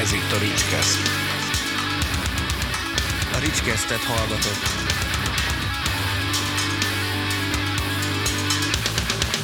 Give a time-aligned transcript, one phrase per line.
[0.00, 0.98] Ez itt a Ricskeszt.
[3.32, 4.64] A Ricskestet hallgatott.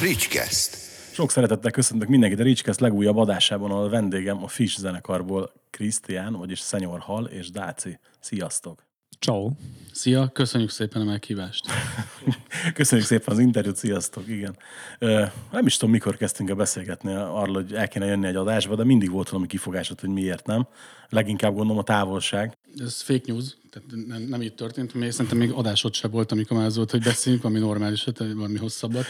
[0.00, 0.76] Ricskeszt.
[1.12, 6.32] Sok szeretettel köszöntök mindenkit a Ricskeszt legújabb adásában, ahol a vendégem a Fish zenekarból Krisztián,
[6.32, 7.98] vagyis Szenyor Hal és Dáci.
[8.20, 8.86] Sziasztok!
[9.18, 9.50] Ciao.
[9.92, 11.64] Szia, köszönjük szépen a meghívást.
[12.74, 14.56] Köszönjük szépen az interjút, sziasztok, igen.
[14.98, 18.74] Ö, nem is tudom, mikor kezdtünk el beszélgetni arról, hogy el kéne jönni egy adásba,
[18.74, 20.66] de mindig volt valami kifogásod, hogy miért nem.
[21.08, 22.56] Leginkább gondolom a távolság.
[22.78, 24.94] Ez fake news, tehát nem, nem így történt.
[24.94, 28.56] Még szerintem még adásod sem volt, amikor már az volt, hogy beszéljünk valami normálisat, valami
[28.56, 29.04] hosszabbat.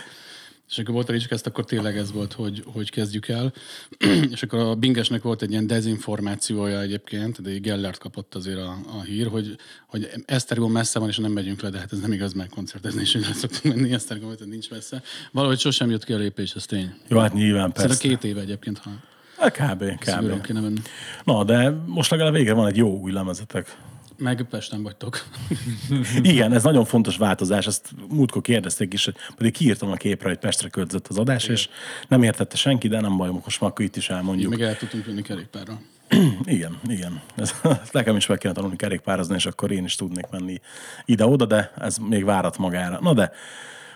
[0.70, 3.52] És akkor volt a Ricskeszt, akkor tényleg ez volt, hogy, hogy kezdjük el.
[4.34, 9.02] és akkor a Bingesnek volt egy ilyen dezinformációja egyébként, de Gellert kapott azért a, a
[9.02, 12.32] hír, hogy, hogy Esztergom messze van, és nem megyünk le, de hát ez nem igaz,
[12.32, 15.02] mert koncertezni is, hogy el szoktunk menni, Esztergom, hogy nincs messze.
[15.32, 16.94] Valahogy sosem jött ki a lépés, ez tény.
[17.08, 17.94] Jó, hát nyilván persze.
[17.94, 18.90] Szerintem két éve egyébként, ha
[19.38, 19.84] Hát kb.
[19.98, 20.40] kb.
[20.40, 20.80] kéne menni.
[21.24, 23.76] Na, de most legalább végre van egy jó új lemezetek.
[24.18, 25.24] Meg Pesten vagytok.
[26.22, 30.38] Igen, ez nagyon fontos változás, ezt múltkor kérdezték is, hogy pedig kiírtam a képre, hogy
[30.38, 31.68] Pestre költözött az adás, és
[32.08, 34.50] nem értette senki, de nem baj, most már itt is elmondjuk.
[34.50, 35.80] Még el tudtunk jönni kerékpárra.
[36.44, 37.20] Igen, igen.
[37.34, 40.60] Ez, ezt nekem is meg kéne tanulni kerékpározni, és akkor én is tudnék menni
[41.04, 42.98] ide-oda, de ez még várat magára.
[43.00, 43.32] Na de,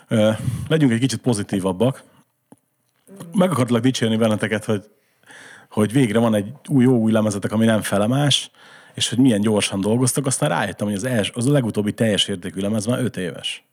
[0.08, 0.30] ö,
[0.68, 2.02] legyünk egy kicsit pozitívabbak.
[3.32, 4.84] Meg akartalak dicsérni benneteket, hogy,
[5.70, 8.50] hogy végre van egy új, jó új lemezetek, ami nem felemás,
[8.94, 12.60] és hogy milyen gyorsan dolgoztak, aztán rájöttem, hogy az, els, az a legutóbbi teljes értékű
[12.60, 13.64] lemez már 5 éves.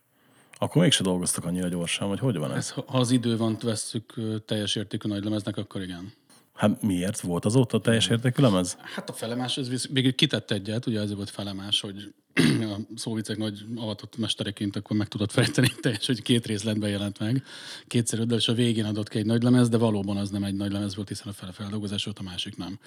[0.59, 2.57] Akkor mégse dolgoztak annyira gyorsan, vagy hogy van ez?
[2.57, 6.13] Ez, ha az idővont vesszük ö, teljes értékű nagy lemeznek, akkor igen.
[6.57, 7.19] Hát miért?
[7.19, 8.77] Volt azóta teljes értékű lemez?
[8.81, 12.13] Hát a felemás, ez visz- még kitett egyet, ugye ez volt felemás, hogy
[12.73, 17.43] a szóvicek nagy avatott mestereként akkor meg tudott fejteni teljes, hogy két részletben jelent meg.
[17.87, 20.55] Kétszer öt, és a végén adott ki egy nagy lemez, de valóban az nem egy
[20.55, 22.79] nagy lemez volt, hiszen a fele feldolgozás volt, a másik nem.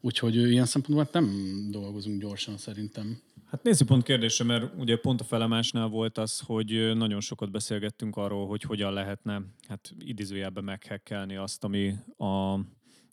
[0.00, 1.30] Úgyhogy ilyen szempontból hát nem
[1.70, 3.20] dolgozunk gyorsan szerintem.
[3.50, 8.16] Hát nézzük pont kérdése, mert ugye pont a felemásnál volt az, hogy nagyon sokat beszélgettünk
[8.16, 12.58] arról, hogy hogyan lehetne hát idézőjelben meghekkelni azt, ami a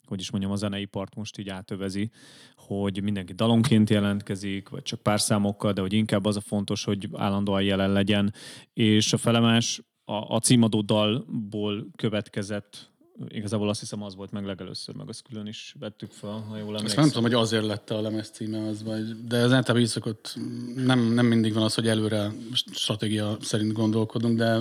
[0.08, 2.10] hogy is mondjam, a zenei part most így átövezi,
[2.56, 7.08] hogy mindenki dalonként jelentkezik, vagy csak pár számokkal, de hogy inkább az a fontos, hogy
[7.12, 8.34] állandóan jelen legyen,
[8.72, 12.94] és a felemás a, a címadó dalból következett,
[13.28, 16.66] igazából azt hiszem az volt meg legelőször, meg azt külön is vettük fel, ha jól
[16.68, 17.00] Ezt emlékszem.
[17.00, 20.38] nem tudom, hogy azért lett a lemez címe az, vagy, de ez általában így szokott,
[20.74, 22.32] nem, nem mindig van az, hogy előre
[22.72, 24.58] stratégia szerint gondolkodunk, de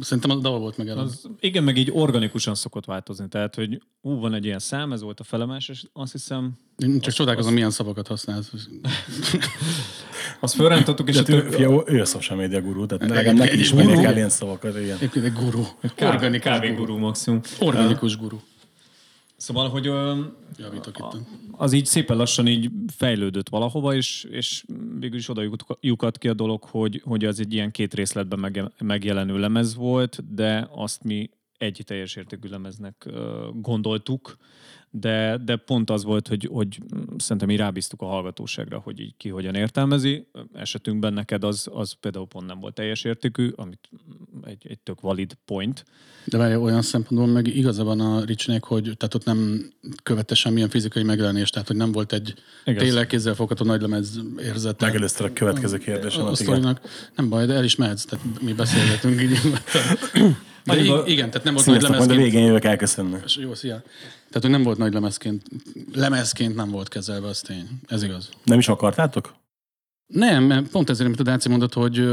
[0.00, 1.04] szerintem a dal volt meg előbb.
[1.04, 3.28] Az, igen, meg így organikusan szokott változni.
[3.28, 7.00] Tehát, hogy ú, van egy ilyen szám, ez volt a felemás, és azt hiszem, Én
[7.00, 8.50] csak csodálkozom, milyen szavakat használsz.
[10.42, 13.58] azt fölrántottuk, és a ő, több, fia, ő a social media guru, tehát legalább neki
[13.58, 14.76] is mennie kell ilyen szavakat.
[14.76, 14.96] Igen.
[14.96, 15.62] Egyébként egy guru.
[16.00, 17.40] organikus kávé gurú maximum.
[17.60, 18.38] Organikus guru.
[19.36, 20.20] Szóval, hogy ö,
[21.50, 24.64] az így szépen lassan így fejlődött valahova, és, és
[24.98, 28.38] végül is oda lyuk- lyukadt ki a dolog, hogy, hogy az egy ilyen két részletben
[28.38, 33.08] megjel- megjelenő lemez volt, de azt mi egy teljes értékű lemeznek
[33.54, 34.36] gondoltuk,
[34.94, 36.78] de, de pont az volt, hogy, hogy
[37.16, 40.26] szerintem mi rábíztuk a hallgatóságra, hogy így ki hogyan értelmezi.
[40.52, 43.88] Esetünkben neked az, az például pont nem volt teljes értékű, amit
[44.44, 45.84] egy, egy tök valid point.
[46.24, 50.68] De várj, olyan szempontból meg igaza van a Ricsnek, hogy tehát ott nem követte semmilyen
[50.68, 52.82] fizikai megjelenést, tehát hogy nem volt egy Igaz.
[52.82, 54.86] tényleg kézzelfogható nagylemez érzete.
[54.86, 56.16] Megelőzte a következő kérdés.
[56.16, 56.34] a, a igen.
[56.34, 56.80] sztorinak.
[57.16, 59.38] Nem baj, de el is mehetsz, tehát mi beszélgetünk így.
[60.64, 62.32] Igaz- igen, tehát nem volt nagy Sziasztok, majd a lemezként.
[62.32, 63.16] végén jövök elköszönni.
[63.36, 63.82] Jó, szia.
[64.28, 65.42] Tehát, hogy nem volt nagy lemezként,
[65.94, 67.68] lemezként nem volt kezelve, az tény.
[67.86, 68.28] Ez igaz.
[68.44, 69.34] Nem is akartátok?
[70.12, 72.08] Nem, pont ezért, amit a Dáci mondott, hogy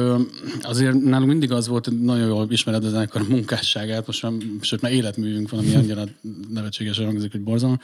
[0.61, 4.91] azért nálunk mindig az volt, hogy nagyon jól ismered a munkásságát, most már, sőt már
[4.91, 6.03] életművünk van, ami annyira
[6.49, 7.79] nevetségesen hangzik, hogy borzalom,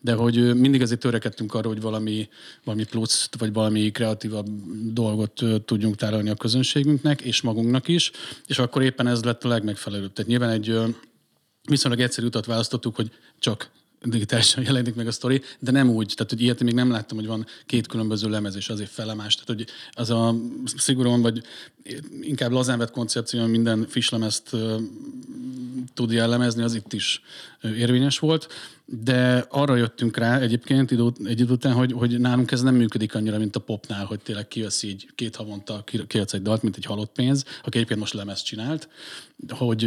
[0.00, 2.28] de hogy mindig azért törekedtünk arra, hogy valami,
[2.64, 4.46] valami pluszt, vagy valami kreatívabb
[4.92, 8.10] dolgot tudjunk tálalni a közönségünknek, és magunknak is,
[8.46, 10.12] és akkor éppen ez lett a legmegfelelőbb.
[10.12, 10.78] Tehát nyilván egy
[11.68, 13.70] viszonylag egyszerű utat választottuk, hogy csak
[14.02, 17.26] digitálisan jelenik meg a sztori, de nem úgy, tehát hogy ilyet még nem láttam, hogy
[17.26, 19.34] van két különböző lemez, és azért felemás.
[19.34, 20.34] Tehát, hogy az a
[20.76, 21.42] szigorúan, vagy
[22.20, 24.56] inkább lazán vett koncepció, minden fislemezt
[25.94, 27.22] tud jellemezni, az itt is
[27.62, 28.48] érvényes volt.
[28.84, 33.14] De arra jöttünk rá egyébként idő, egy idő után, hogy, hogy nálunk ez nem működik
[33.14, 36.76] annyira, mint a popnál, hogy tényleg kijössz így két havonta, ki- kiadsz egy dalt, mint
[36.76, 38.88] egy halott pénz, aki egyébként most lemezt csinált,
[39.48, 39.78] hogy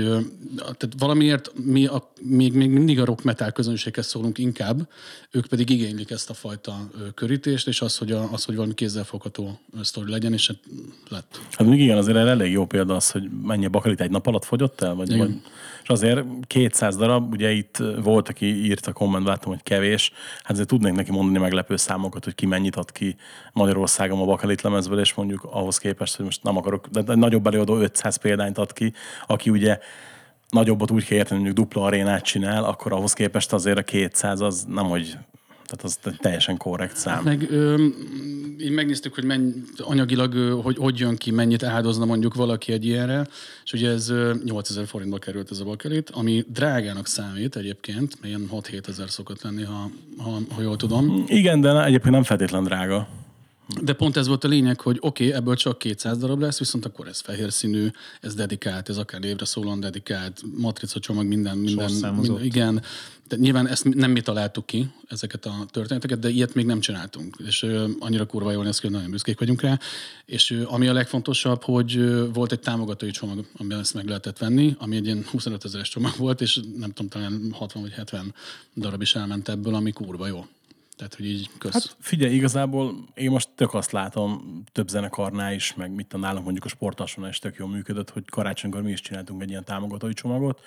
[0.56, 4.88] tehát valamiért mi a, még, még mindig a rock metal közönséghez szólunk inkább,
[5.32, 9.60] ők pedig igénylik ezt a fajta körítést, és az, hogy, a, az, hogy valami kézzelfogható
[9.82, 10.58] sztori legyen, és hát
[11.10, 11.40] lett.
[11.52, 14.82] Hát még igen, azért elég jó példa az, hogy mennyi bakalit egy nap alatt fogyott
[14.82, 15.34] el, vagy, vagy
[15.84, 20.12] és azért 200 darab, ugye itt volt, aki írt a komment láttam, hogy kevés.
[20.42, 23.16] Hát azért tudnék neki mondani meglepő számokat, hogy ki mennyit ad ki
[23.54, 27.78] Magyarországon a Bakalit lemezből, és mondjuk ahhoz képest, hogy most nem akarok, de nagyobb előadó
[27.78, 28.94] 500 példányt ad ki,
[29.28, 29.80] aki ugye
[30.50, 34.66] nagyobbat úgy kell érteni, mondjuk dupla arénát csinál, akkor ahhoz képest azért a 200 az
[34.68, 35.18] nem, hogy
[35.72, 37.24] tehát az teljesen korrekt szám.
[37.24, 37.88] Meg ö,
[38.60, 42.86] így megnéztük, hogy mennyi, anyagilag ö, hogy, hogy jön ki, mennyit áldozna mondjuk valaki egy
[42.86, 43.28] ilyenre,
[43.64, 48.50] és ugye ez ö, 8000 forintba került ez a bakelit, ami drágának számít egyébként, ilyen
[48.52, 51.24] 6-7 ezer szokott lenni, ha, ha, ha jól tudom.
[51.28, 53.08] Igen, de egyébként nem feltétlen drága.
[53.82, 56.86] De pont ez volt a lényeg, hogy oké, okay, ebből csak 200 darab lesz, viszont
[56.86, 57.88] akkor ez fehér színű,
[58.22, 62.84] ez dedikált, ez akár évre szólóan dedikált, matrica csomag, minden, minden, minden igen.
[63.28, 67.38] De nyilván ezt nem mi találtuk ki, ezeket a történeteket, de ilyet még nem csináltunk.
[67.46, 69.80] És ö, annyira kurva jól néz ki, hogy nagyon büszkék vagyunk rá.
[70.26, 74.38] És ö, ami a legfontosabb, hogy ö, volt egy támogatói csomag, amiben ezt meg lehetett
[74.38, 78.34] venni, ami egy ilyen 25 ezeres csomag volt, és nem tudom, talán 60 vagy 70
[78.76, 80.46] darab is elment ebből, ami kurva jó.
[81.02, 81.74] Tehát, hogy így kösz.
[81.74, 86.44] Hát figyelj, igazából én most tök azt látom több zenekarnál is, meg mit tudom, nálunk
[86.44, 90.14] mondjuk a sportasonál is tök jól működött, hogy karácsonykor mi is csináltunk egy ilyen támogatói
[90.14, 90.62] csomagot,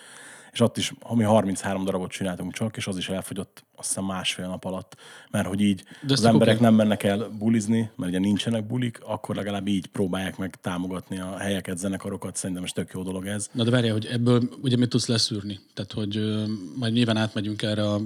[0.52, 4.04] és ott is, ha mi 33 darabot csináltunk csak, és az is elfogyott azt hiszem
[4.04, 4.96] másfél nap alatt,
[5.30, 9.34] mert hogy így De az emberek nem mennek el bulizni, mert ugye nincsenek bulik, akkor
[9.34, 13.48] legalább így próbálják meg támogatni a helyeket, zenekarokat, szerintem ez tök jó dolog ez.
[13.52, 15.60] Na de várjál, hogy ebből ugye mit tudsz leszűrni?
[15.74, 16.44] Tehát, hogy ö,
[16.76, 18.00] majd nyilván átmegyünk erre a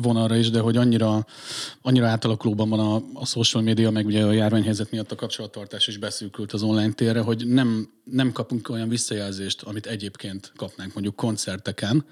[0.00, 1.26] vonalra is, de hogy annyira,
[1.82, 5.98] annyira átalakulóban van a, a social media, meg ugye a járványhelyzet miatt a kapcsolattartás is
[5.98, 12.04] beszűkült az online térre, hogy nem, nem kapunk olyan visszajelzést, amit egyébként kapnánk mondjuk koncerteken,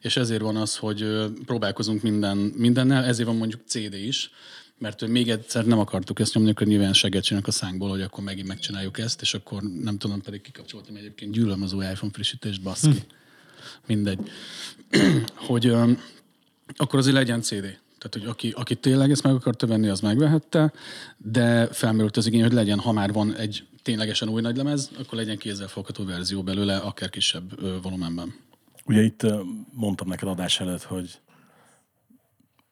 [0.00, 1.06] és ezért van az, hogy
[1.46, 4.30] próbálkozunk minden, mindennel, ezért van mondjuk CD is,
[4.78, 8.24] mert még egyszer nem akartuk ezt nyomni, akkor nyilván seget csinálunk a szánkból, hogy akkor
[8.24, 12.62] megint megcsináljuk ezt, és akkor nem tudom, pedig kikapcsoltam egyébként, gyűlöm az új iPhone frissítést,
[12.62, 13.02] baszki.
[13.86, 14.18] Mindegy.
[15.48, 15.92] hogy ö,
[16.76, 17.60] akkor azért legyen CD.
[17.98, 20.72] Tehát, hogy aki, aki tényleg ezt meg akarta venni, az megvehette,
[21.16, 25.38] de felmerült az igény, hogy legyen, ha már van egy ténylegesen új nagylemez, akkor legyen
[25.38, 28.34] kézzelfogható verzió belőle, akár kisebb volumenben.
[28.86, 29.26] Ugye itt
[29.72, 31.18] mondtam neked adás előtt, hogy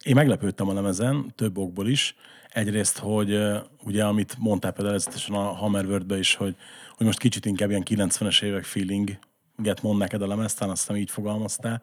[0.02, 2.14] én meglepődtem a lemezen, több okból is.
[2.52, 3.38] Egyrészt, hogy
[3.84, 6.56] ugye, amit mondtál például előzetesen a Hammerwordbe is, hogy,
[6.96, 11.10] hogy most kicsit inkább ilyen 90-es évek feelinget mond neked a lemez, talán azt így
[11.10, 11.82] fogalmaztál,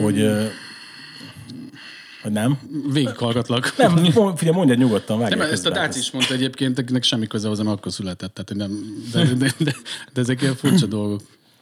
[0.00, 0.46] hogy, ö,
[2.22, 2.58] hogy nem.
[2.92, 3.76] Végighallgatlak.
[3.76, 3.96] Nem,
[4.36, 7.48] figyelj, mondjad nyugodtan, vágj Nem, ezt a Dáci ez- is mondta egyébként, akinek semmi köze
[7.48, 8.34] hozzá, mert akkor született.
[8.34, 9.74] Tehát, nem, de, de, de,
[10.12, 11.20] de, ezek ilyen furcsa dolgok.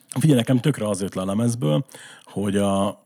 [0.09, 1.87] Figyelj, nekem tökre az jött le a lemezből,
[2.25, 3.02] hogy a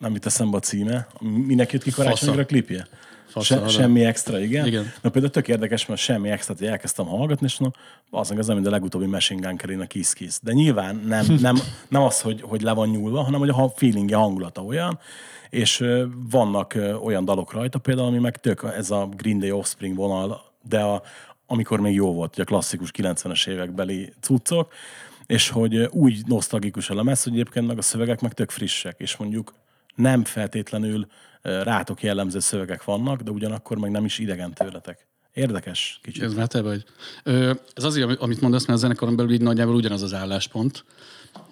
[0.00, 2.86] nem jut eszembe a címe, minek jött ki karácsonyra a klipje?
[3.30, 4.66] Fasza, Se, semmi extra, igen.
[4.66, 4.92] Igen.
[5.02, 7.68] Na például tök érdekes, mert semmi extra, hogy elkezdtem hallgatni, és no,
[8.10, 10.38] az nem, mint a legutóbbi Machine Gun Kelly a Kiss Kiss.
[10.42, 11.56] De nyilván nem, nem,
[11.88, 14.98] nem az, hogy, hogy le van nyúlva, hanem hogy a feelingje, hangulata olyan,
[15.50, 15.84] és
[16.30, 20.80] vannak olyan dalok rajta például, ami meg tök ez a Green Day Offspring vonal, de
[20.80, 21.02] a,
[21.46, 24.72] amikor még jó volt, ugye a klasszikus 90-es évekbeli cuccok,
[25.26, 29.16] és hogy úgy nosztalgikus a lemez, hogy egyébként meg a szövegek meg tök frissek, és
[29.16, 29.54] mondjuk
[30.00, 31.06] nem feltétlenül
[31.42, 35.08] rátok jellemző szövegek vannak, de ugyanakkor meg nem is idegen tőletek.
[35.32, 36.22] Érdekes kicsit.
[36.22, 36.84] Ez már te vagy.
[37.22, 40.84] Ö, ez azért, ami- amit mondasz, mert a zenekaron belül így nagyjából ugyanaz az álláspont.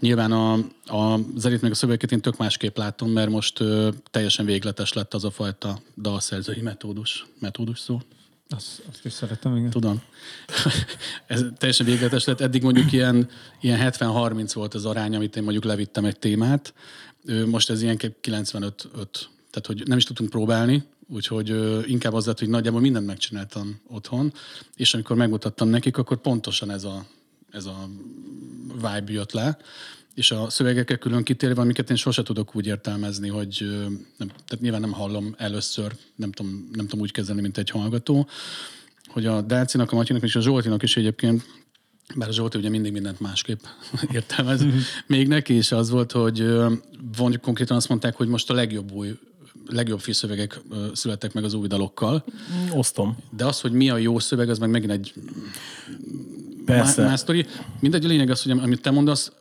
[0.00, 0.52] Nyilván a,
[0.84, 5.14] a zenét meg a szövegeket én tök másképp látom, mert most ö, teljesen végletes lett
[5.14, 7.26] az a fajta dalszerzői metódus.
[7.40, 7.99] Metódus szó?
[8.49, 9.70] Azt, azt is szeretem, igen.
[9.70, 10.02] Tudom.
[11.26, 12.40] Ez teljesen végletes lett.
[12.40, 13.28] Eddig mondjuk ilyen,
[13.61, 16.75] ilyen 70-30 volt az arány, amit én mondjuk levittem egy témát.
[17.47, 18.12] Most ez ilyen 95-5.
[19.50, 21.49] Tehát, hogy nem is tudtunk próbálni, úgyhogy
[21.90, 24.32] inkább az lett, hogy nagyjából mindent megcsináltam otthon,
[24.76, 27.06] és amikor megmutattam nekik, akkor pontosan ez a,
[27.50, 27.88] ez a
[28.75, 29.58] vibe jött le,
[30.14, 33.80] és a szövegekkel külön kitérve, amiket én sose tudok úgy értelmezni, hogy ö,
[34.16, 38.28] nem, tehát nyilván nem hallom először, nem tudom, nem tudom úgy kezelni, mint egy hallgató,
[39.06, 41.44] hogy a Dácinak, a Matyinak és a Zsoltinak is egyébként,
[42.16, 43.60] bár a Zsolti ugye mindig mindent másképp
[44.12, 44.64] értelmez,
[45.06, 46.46] még neki is az volt, hogy
[47.18, 49.18] mondjuk konkrétan azt mondták, hogy most a legjobb új
[49.66, 50.60] legjobb fűszövegek
[50.92, 52.24] születtek meg az új dalokkal,
[52.72, 53.16] Osztom.
[53.36, 55.12] de az, hogy mi a jó szöveg, az meg megint egy
[56.64, 57.00] Persze.
[57.00, 57.46] Má- más sztori.
[57.80, 59.32] Mindegy, a lényeg az, hogy am- amit te mondasz,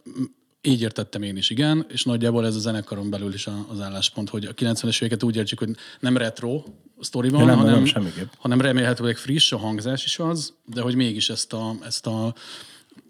[0.62, 4.46] így értettem én is, igen, és nagyjából ez a zenekaron belül is az álláspont, hogy
[4.46, 6.64] a 90-es éveket úgy értsük, hogy nem retro
[7.00, 10.96] sztori van, Ja, nem, hanem, nem, hanem remélhetőleg friss, a hangzás is az, de hogy
[10.96, 12.34] mégis ezt a, ezt a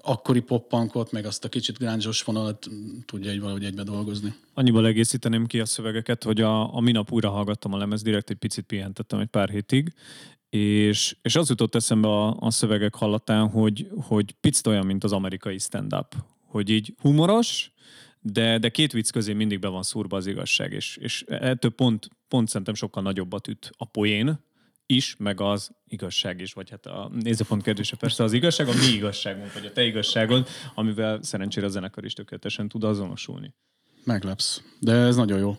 [0.02, 2.68] akkori poppankot, meg azt a kicsit gránzsos vonalat
[3.06, 4.34] tudja egy valahogy egybe dolgozni.
[4.54, 8.38] Annyival egészíteném ki a szövegeket, hogy a, a minap újra hallgattam a lemez, direkt egy
[8.38, 9.94] picit pihentettem egy pár hétig,
[10.50, 15.12] és, és az jutott eszembe a, a szövegek hallatán, hogy, hogy picit olyan, mint az
[15.12, 16.16] amerikai stand-up.
[16.48, 17.72] Hogy így humoros,
[18.20, 22.10] de, de két vicc közé mindig be van szúrva az igazság, és, és ettől pont,
[22.28, 24.46] pont szerintem sokkal nagyobbat üt a poén
[24.86, 28.94] is, meg az igazság is, vagy hát a nézőpont kérdése persze az igazság, a mi
[28.96, 33.54] igazságunk, vagy a te igazságod, amivel szerencsére a zenekar is tökéletesen tud azonosulni.
[34.04, 34.62] Meglepsz.
[34.80, 35.58] De ez nagyon jó.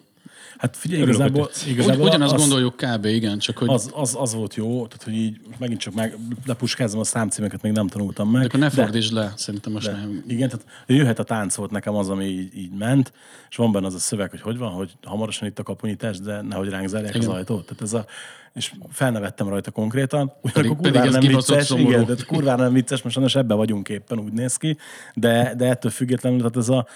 [0.59, 3.04] Hát figyelj, Örülök, igazából, igazából ugyanazt az, gondoljuk kb.
[3.04, 6.16] igen, csak hogy az, az, az, volt jó, tehát hogy így megint csak meg
[6.47, 8.40] lepuskázom a számcímeket, még nem tanultam meg.
[8.40, 10.25] de akkor ne fordítsd le, szerintem most de, nem.
[10.26, 13.12] igen, tehát jöhet a tánc volt nekem az, ami így, így ment,
[13.50, 16.40] és van benne az a szöveg, hogy hogy van, hogy hamarosan itt a kapunyítás, de
[16.40, 17.35] nehogy ránk zárják az Igen.
[17.37, 17.64] ajtót.
[17.66, 18.04] Tehát ez a,
[18.54, 20.33] és felnevettem rajta konkrétan.
[20.42, 21.88] Pedig- Ugyanakkor pedig kurvára ez nem vicces, szomorú.
[21.88, 24.76] igen, de kurvára nem vicces, most sajnos ebbe vagyunk éppen, úgy néz ki,
[25.14, 26.87] de, de ettől függetlenül, tehát ez a,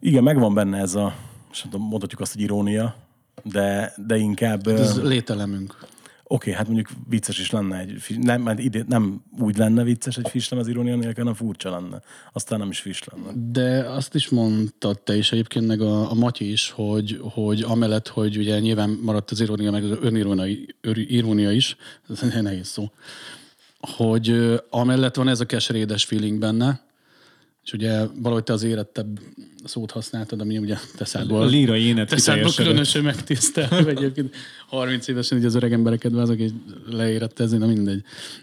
[0.00, 1.14] igen, megvan benne ez a,
[1.52, 2.96] és mondhatjuk azt, hogy irónia,
[3.42, 4.66] de, de inkább...
[4.66, 5.76] Ez ö, lételemünk.
[6.24, 10.28] Oké, hát mondjuk vicces is lenne egy, nem, mert ide, nem úgy lenne vicces egy
[10.28, 12.00] fislem az irónia nélkül, hanem furcsa lenne.
[12.32, 13.30] Aztán nem is fis lenne.
[13.50, 18.08] De azt is mondtad te is egyébként, meg a, a Matyi is, hogy, hogy amellett,
[18.08, 19.98] hogy ugye nyilván maradt az irónia, meg az
[20.80, 21.76] önirónia, is,
[22.10, 22.90] ez nehéz szó,
[23.80, 26.80] hogy amellett van ez a keserédes feeling benne,
[27.64, 29.20] és ugye valahogy te az érettebb
[29.64, 32.66] szót használtad, ami ugye te A lírai énet te szádból kiteljesedett.
[32.66, 34.34] különösen megtisztel, egyébként
[34.68, 36.52] 30 évesen így az öreg embereket azok így
[36.86, 38.02] leérettezni, na mindegy.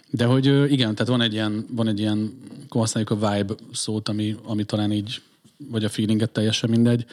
[0.10, 2.34] De hogy igen, tehát van egy ilyen, van egy ilyen,
[2.66, 5.22] akkor használjuk a vibe szót, ami, ami talán így,
[5.70, 7.06] vagy a feelinget teljesen mindegy,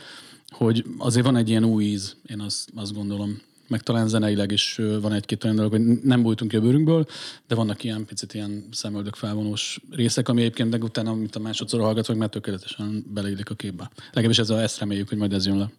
[0.50, 3.40] hogy azért van egy ilyen új íz, én azt, azt gondolom.
[3.68, 7.06] Meg talán zeneileg is van egy-két olyan dolog, hogy nem bújtunk ki a bőrünkből,
[7.46, 11.80] de vannak ilyen picit ilyen szemöldök felvonós részek, ami egyébként meg utána, mint a másodszor
[11.80, 13.90] hallgatok, már tökéletesen beleillik a képbe.
[14.06, 15.70] Legalábbis ez a, ezt reméljük, hogy majd ez jön le.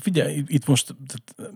[0.00, 0.94] Figyelj, itt most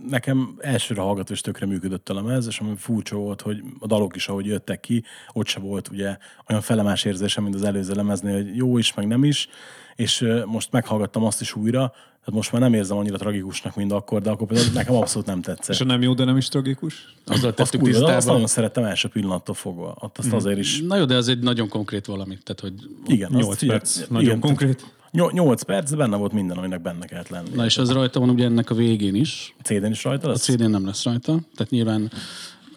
[0.09, 4.17] nekem elsőre hallgató is tökre működött a lemez, és ami furcsa volt, hogy a dalok
[4.17, 6.17] is, ahogy jöttek ki, ott se volt ugye
[6.49, 9.49] olyan felemás érzésem, mint az előző lemeznél, hogy jó is, meg nem is,
[9.97, 11.89] és most meghallgattam azt is újra,
[12.21, 15.39] tehát most már nem érzem annyira tragikusnak, mint akkor, de akkor például nekem abszolút nem
[15.39, 15.81] És tetszett.
[15.81, 17.15] a nem jó, de nem is tragikus?
[17.27, 19.93] Azzal Azt, tettük kurva, de azt nagyon szerettem első pillanattól fogva.
[19.93, 20.81] Azt, azt azért is.
[20.81, 22.39] Na jó, de ez egy nagyon konkrét valami.
[22.43, 22.73] Tehát, hogy...
[23.07, 24.09] Igen, azt 8 figyelj- perc.
[24.09, 24.95] Nagyon igen, konkrét.
[25.11, 27.49] Nyol- Nyolc perc, de benne volt minden, aminek benne kellett lenni.
[27.55, 29.55] Na és az rajta van ugye ennek a végén is.
[29.63, 30.43] CD-n is rajta A lesz?
[30.43, 31.33] CD-n nem lesz rajta.
[31.57, 32.11] Tehát nyilván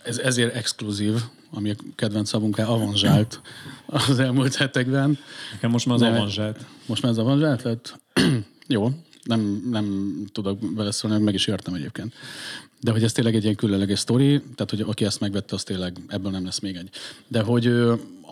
[0.04, 1.14] ez ezért exkluzív,
[1.52, 3.42] ami a kedvenc szavunká avanzsált
[3.86, 5.18] az elmúlt hetekben.
[5.52, 6.14] Nekem most már az Nem.
[6.14, 6.66] avanzsát.
[6.86, 8.00] Most már ez avanzsált lett?
[8.68, 8.90] Jó,
[9.24, 12.14] nem, nem tudok beleszólni, meg is értem egyébként.
[12.82, 15.98] De hogy ez tényleg egy ilyen különleges sztori, tehát hogy aki ezt megvette, az tényleg
[16.08, 16.90] ebből nem lesz még egy.
[17.28, 17.68] De hogy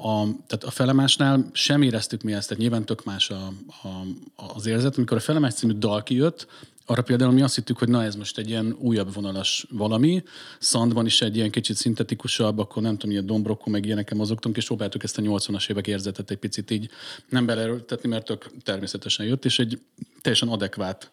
[0.03, 4.65] a, tehát a felemásnál sem éreztük mi ezt, tehát nyilván tök más a, a, az
[4.65, 4.97] érzet.
[4.97, 6.47] Amikor a felemás című dal kijött,
[6.89, 10.23] arra például mi azt hittük, hogy na ez most egy ilyen újabb vonalas valami.
[10.59, 14.65] Szandban is egy ilyen kicsit szintetikusabb, akkor nem tudom, ilyen dombrokon, meg ilyeneken mozogtunk, és
[14.65, 16.89] próbáltuk ezt a 80-as évek érzetet egy picit így
[17.29, 19.79] nem beleerőltetni, mert tök természetesen jött, és egy
[20.21, 21.11] teljesen adekvát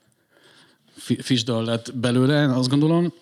[0.97, 3.12] fi- fisdal lett belőle, azt gondolom,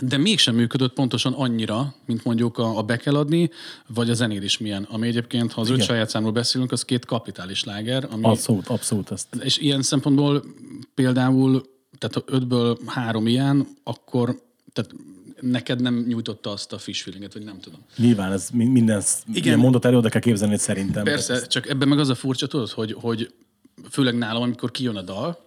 [0.00, 3.50] de mégsem működött pontosan annyira, mint mondjuk a, a be kell adni,
[3.86, 4.86] vagy a zenél is milyen.
[4.90, 5.86] Ami egyébként, ha az öt Igen.
[5.86, 9.34] saját számról beszélünk, az két kapitális láger, ami, Abszolút, abszolút ezt.
[9.40, 10.44] és ilyen szempontból
[10.94, 11.71] például,
[12.08, 14.42] tehát ha ötből három ilyen, akkor
[14.72, 14.90] tehát
[15.40, 17.80] neked nem nyújtotta azt a fish feelinget, vagy nem tudom.
[17.96, 19.58] Nyilván ez mi- minden Igen.
[19.58, 21.04] mondat elő, de kell képzelni szerintem.
[21.04, 23.32] Persze, csak ebben meg az a furcsa, tudod, hogy, hogy
[23.90, 25.44] főleg nálam, amikor kijön a dal,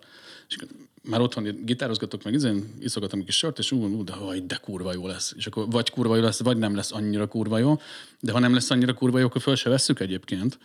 [0.50, 0.56] és
[1.04, 4.94] már otthon gitározgatok meg, izén, iszogatom egy kis sört, és ú, de, haj, de kurva
[4.94, 5.34] jó lesz.
[5.38, 7.80] És akkor vagy kurva jó lesz, vagy nem lesz annyira kurva jó.
[8.20, 10.60] De ha nem lesz annyira kurva jó, akkor föl se vesszük egyébként.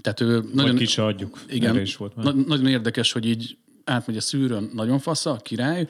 [0.00, 1.38] Tehát ő Vagy nagyon, ki se adjuk.
[1.48, 2.24] igen, is volt már.
[2.24, 3.56] na, nagyon érdekes, hogy így
[3.88, 5.88] átmegy a szűrőn, nagyon fasza, király,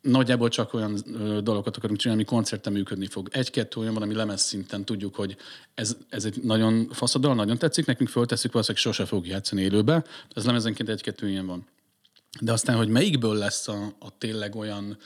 [0.00, 3.28] nagyjából csak olyan ö, dolgokat akarunk csinálni, ami koncerten működni fog.
[3.32, 5.36] Egy-kettő olyan van, ami lemez szinten tudjuk, hogy
[5.74, 10.04] ez, ez egy nagyon faszadal, nagyon tetszik, nekünk föltesszük, valószínűleg sose fog játszani élőbe.
[10.34, 11.66] Ez lemezenként egy-kettő ilyen van.
[12.40, 14.96] De aztán, hogy melyikből lesz a, a tényleg olyan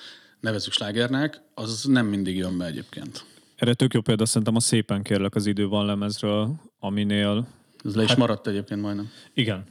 [0.41, 3.25] nevezük slágernek, az nem mindig jön be egyébként.
[3.57, 7.47] Erre tök jó példa szerintem a Szépen kérlek az idő van lemezről, aminél
[7.85, 9.11] Ez le is hát, maradt egyébként majdnem.
[9.35, 9.65] Igen.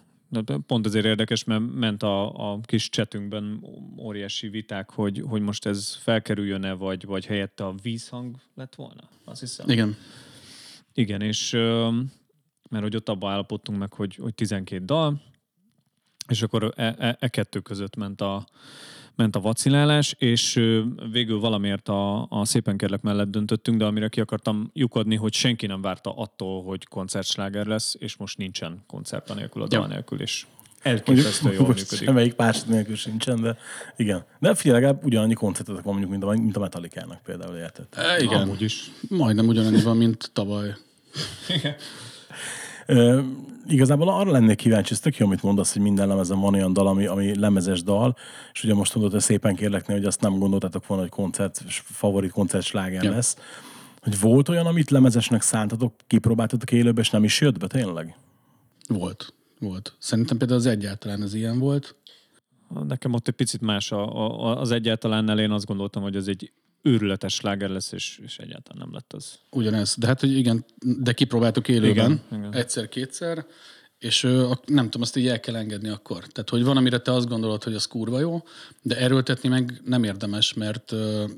[0.65, 3.65] Pont azért érdekes, mert ment a, a kis csetünkben
[3.97, 9.09] óriási viták, hogy, hogy most ez felkerüljön-e, vagy, vagy helyette a vízhang lett volna.
[9.25, 9.69] Azt hiszem.
[9.69, 9.95] Igen.
[10.93, 11.51] Igen, és
[12.69, 15.21] mert hogy ott abba állapodtunk meg, hogy, hogy 12 dal,
[16.27, 18.47] és akkor e, e, e kettő között ment a,
[19.21, 20.53] ment a vacilálás, és
[21.11, 25.65] végül valamiért a, a Szépen kérlek mellett döntöttünk, de amire ki akartam lyukadni, hogy senki
[25.65, 30.45] nem várta attól, hogy koncertsláger lesz, és most nincsen koncert anélkül, a dal nélkül, és
[30.81, 32.05] elképesztően jól most működik.
[32.05, 33.57] semmelyik más nélkül sincsen, de
[33.95, 34.25] igen.
[34.39, 37.85] De figyelj, legalább ugyanannyi koncertetek van mondjuk, mint a, mint a Metallica-nak például, érted?
[37.91, 38.41] E, igen.
[38.41, 38.91] Amúgy is.
[39.09, 40.75] Majdnem ugyanannyi van, mint tavaly.
[42.85, 43.21] Ö,
[43.67, 46.87] igazából arra lennék kíváncsi, ez tök jó, amit mondasz, hogy minden lemezen van olyan dal,
[46.87, 48.15] ami, ami lemezes dal,
[48.53, 52.31] és ugye most mondod, hogy szépen kérlek, hogy azt nem gondoltátok volna, hogy koncert, favorit
[52.31, 53.11] koncert sláger Ja.
[53.11, 53.37] lesz.
[54.01, 58.15] Hogy volt olyan, amit lemezesnek szántatok, kipróbáltatok élőbe, és nem is jött be tényleg?
[58.87, 59.33] Volt.
[59.59, 59.95] Volt.
[59.99, 61.95] Szerintem például az egyáltalán az ilyen volt.
[62.87, 66.51] Nekem ott egy picit más a, a, az egyáltalánnál én azt gondoltam, hogy ez egy
[66.81, 69.39] őrületes sláger lesz, és, és egyáltalán nem lett az.
[69.49, 69.95] Ugyanez.
[69.97, 72.11] De hát, hogy igen, de kipróbáltuk élőben.
[72.11, 72.53] Igen, igen.
[72.53, 73.45] Egyszer-kétszer.
[74.01, 74.21] És
[74.65, 76.25] nem tudom, azt így el kell engedni akkor.
[76.27, 78.43] Tehát, hogy van, amire te azt gondolod, hogy az kurva jó,
[78.81, 80.85] de erőltetni meg nem érdemes, mert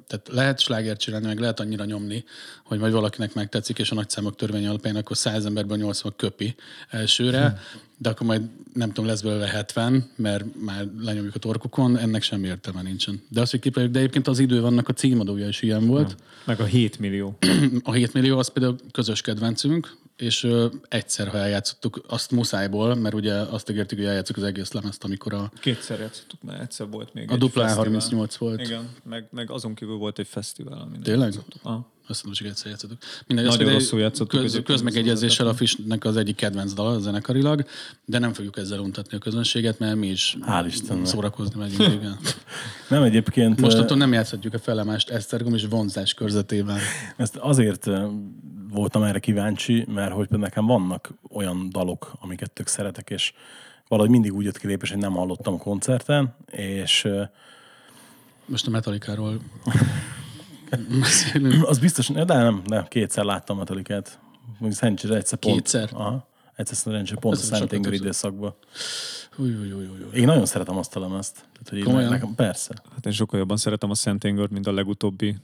[0.08, 2.24] tehát lehet slágert csinálni, meg lehet annyira nyomni,
[2.66, 6.56] hogy majd valakinek megtetszik, és a nagyszámok törvény alapján akkor 100 emberből 80 köpi
[6.90, 7.60] elsőre,
[7.98, 8.42] de akkor majd
[8.74, 13.22] nem tudom, lesz belőle 70, mert már lenyomjuk a torkukon, ennek semmi értelme nincsen.
[13.30, 16.16] De azt, hogy kipróbáljuk, de egyébként az idő vannak a címadója is ilyen volt.
[16.46, 17.38] Meg a 7 millió.
[17.84, 23.16] A 7 millió az például közös kedvencünk, és ö, egyszer, ha eljátszottuk, azt muszájból, mert
[23.16, 27.14] ugye azt ígértük, hogy eljátszuk az egész lemezt, amikor a, Kétszer játszottuk, mert egyszer volt
[27.14, 27.86] még a dupla fesztivál.
[27.86, 28.62] 38 volt.
[28.62, 30.80] Igen, meg, meg azon kívül volt egy fesztivál.
[30.80, 31.28] Amin Tényleg?
[31.28, 31.62] játszottuk.
[31.64, 31.92] Aha.
[32.08, 32.98] Azt nem csak egyszer játszottuk.
[33.28, 37.66] Mindegy, Nagyon azt rosszul játszottuk Köz, közmegegyezéssel a Fishnek az egyik kedvenc dal zenekarilag,
[38.06, 41.06] de nem fogjuk ezzel untatni a közönséget, mert mi is Hál' Istennek.
[41.06, 41.94] szórakozni megyünk.
[42.02, 42.18] Igen.
[42.90, 43.62] Nem egyébként...
[43.62, 46.78] Mostantól nem játszhatjuk a felemást Esztergom és vonzás körzetében.
[47.18, 47.90] Ezt azért
[48.74, 53.34] voltam erre kíváncsi, mert hogy például nekem vannak olyan dalok, amiket tök szeretek, és
[53.88, 57.08] valahogy mindig úgy jött ki lépés, hogy nem hallottam koncerten, és
[58.46, 59.40] Most a Metallica-ról
[61.62, 64.20] az biztos, de nem, nem, kétszer láttam Metallicát.
[64.48, 65.56] Mondjuk szerencsére egyszer pont.
[65.56, 65.90] Kétszer?
[65.94, 66.28] Aha.
[66.56, 68.56] Egyszer szerencsére pont a Ez sokkal Szentengeri időszakban.
[69.38, 70.20] Új, új, új, új.
[70.20, 71.34] Én nagyon szeretem azt a lemezt.
[71.34, 72.10] Tehát, hogy én Komolyan?
[72.10, 72.74] nekem, persze.
[72.94, 75.36] Hát én sokkal jobban szeretem a Szent Engert, mint a legutóbbi,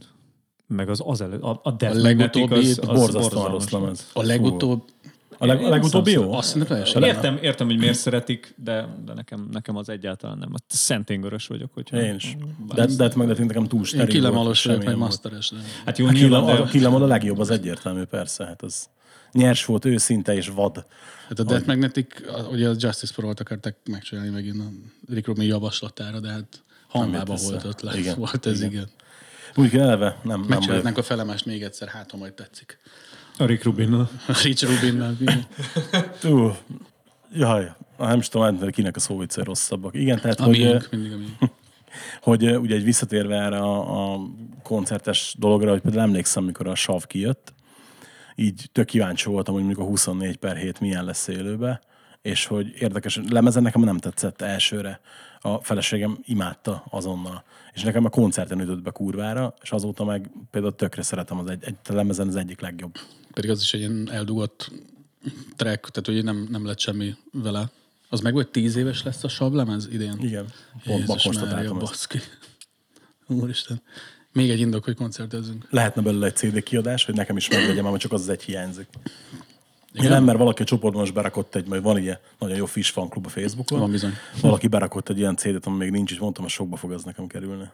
[0.70, 4.10] meg az az elő, a, a Death A legutóbbi az, az Borzasztóan rossz lemez.
[4.14, 4.84] A legutóbb,
[5.38, 6.34] A, leg, a legutóbbi jó?
[6.34, 10.50] azt teljesen Értem, értem, hogy miért szeretik, de, de nekem, nekem az egyáltalán nem.
[10.52, 12.02] Hát Szent Engörös vagyok, hogyha...
[12.02, 12.38] Én is.
[12.74, 15.50] De, de hát meg de nekem túl Én steril kilemalos volt, vagyok, meg masteres.
[15.50, 15.58] De...
[15.86, 16.70] Hát jó, A nyilván, a de...
[16.70, 18.46] killam a legjobb, az egyértelmű, persze.
[18.46, 18.88] Hát az
[19.32, 20.86] nyers volt, őszinte és vad.
[21.28, 24.70] Hát a Death Magnetic, a- ugye a Justice for All-t akarták megcsinálni megint a
[25.14, 27.96] Rick Rubin javaslatára, de hát hanvában jött volt ötlet.
[27.96, 28.72] Igen, Volt ez, igen.
[28.72, 28.88] igen.
[29.60, 30.50] Úgy eleve nem, nem vagyok.
[30.50, 32.78] Megcsinálhatnánk a felemást még egyszer, hát ha majd tetszik.
[33.38, 34.10] A Rick Rubinnal.
[34.28, 35.18] A Rich Rubinnal.
[37.34, 39.96] jaj, nem is tudom, hogy kinek a szóviccai rosszabbak.
[39.96, 41.38] Igen, tehát, A hogy, miénk, mindig a miénk.
[42.22, 44.20] hogy ö, ugye egy visszatérve erre a, a
[44.64, 47.54] koncertes dologra, hogy például emlékszem, mikor a sav kijött,
[48.36, 51.82] így tök kíváncsi voltam, hogy mondjuk a 24 per 7 milyen lesz élőbe,
[52.22, 55.00] és hogy érdekes, lemezen nekem nem tetszett elsőre.
[55.42, 57.44] A feleségem imádta azonnal.
[57.74, 61.64] És nekem a koncerten ütött be kurvára, és azóta meg például tökre szeretem az egy,
[61.64, 62.98] egy lemezen az egyik legjobb.
[63.34, 64.72] Pedig az is egy ilyen eldugott
[65.56, 67.70] track, tehát ugye nem, nem lett semmi vele.
[68.10, 70.18] Az meg vagy tíz éves lesz a sablemez idén?
[70.20, 70.46] Igen.
[70.84, 71.74] Pont ezt.
[71.74, 72.20] baszki.
[73.28, 73.82] Úristen.
[74.32, 75.68] Még egy indok, hogy koncertezzünk.
[75.70, 78.88] lehetne belőle egy CD kiadás, hogy nekem is megvegyem, mert csak az az egy hiányzik.
[79.94, 80.12] Igen?
[80.12, 83.10] Nem, mert valaki a csoportban most berakott egy, majd van ilyen nagyon jó Fish fan
[83.10, 83.80] klub a Facebookon.
[83.80, 84.14] Van bizony.
[84.42, 87.28] Valaki berakott egy ilyen CD-t, ami még nincs, és mondtam, hogy sokba fog ez nekem
[87.28, 87.70] kerülni.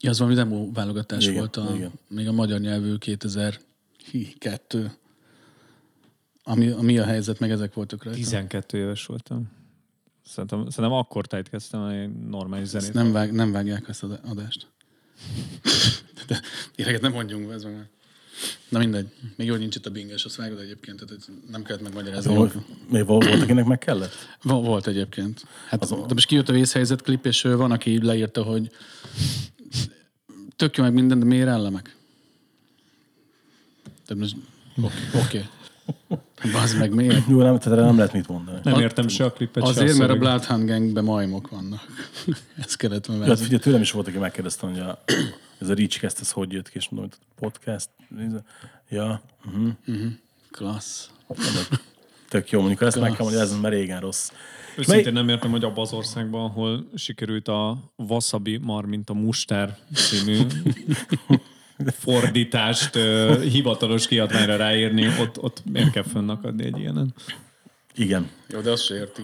[0.00, 1.92] Ja, az valami demo válogatás Igen, volt, a, igen.
[2.08, 4.98] még a magyar nyelvű 2002.
[6.42, 8.18] Ami, ami a helyzet, meg ezek voltak rajta.
[8.18, 9.50] 12 éves voltam.
[10.26, 12.92] Szerintem, szerintem akkor tájtkeztem egy normális zenét.
[12.92, 14.66] Nem, vág, nem vágják ezt az adást.
[16.26, 16.40] De
[16.74, 17.88] ilyeneket nem mondjunk, ez meg.
[18.68, 19.06] Na mindegy.
[19.36, 22.34] Még jó, hogy nincs itt a binges, azt vágod egyébként, tehát nem kellett megmagyarázni.
[22.34, 22.52] Még,
[22.90, 24.12] még vol- volt, akinek meg kellett?
[24.42, 25.46] Vo- Volt egyébként.
[25.68, 28.70] Hát, de most kijött a vészhelyzet klip, és van, aki leírta, hogy
[30.56, 31.96] tök jó meg minden, de miért ellemek?
[34.06, 34.36] Tehát most
[35.12, 35.18] oké.
[35.18, 35.44] Okay.
[36.52, 37.28] Bazd meg, miért?
[37.28, 38.58] Jó, nem, tehát erre nem lehet mit mondani.
[38.62, 40.16] Nem értem se a klippet, se Azért, mert a.
[40.16, 41.80] Bloodhound Gangben majmok vannak.
[42.64, 43.22] Ez kellett volna.
[43.22, 45.02] Ja, hát figyelj, tőlem is volt, aki megkérdezte, hogy a,
[45.58, 47.88] ez a Reachcast, ez hogy jött ki, és mondom, hogy podcast.
[48.88, 49.72] Ja, uh-huh.
[50.50, 51.10] Klassz.
[52.28, 54.30] tök jó, mondjuk ezt meg kell mondani, ez már régen rossz.
[54.76, 59.78] Őszintén nem értem, hogy abban az országban, ahol sikerült a Wasabi, mar mint a Mustár
[59.94, 60.40] című
[61.98, 67.14] fordítást ö, hivatalos kiadványra ráírni, ott, ott miért kell fönnakadni egy ilyenen?
[67.94, 68.30] Igen.
[68.48, 69.22] Jó, de azt se érti.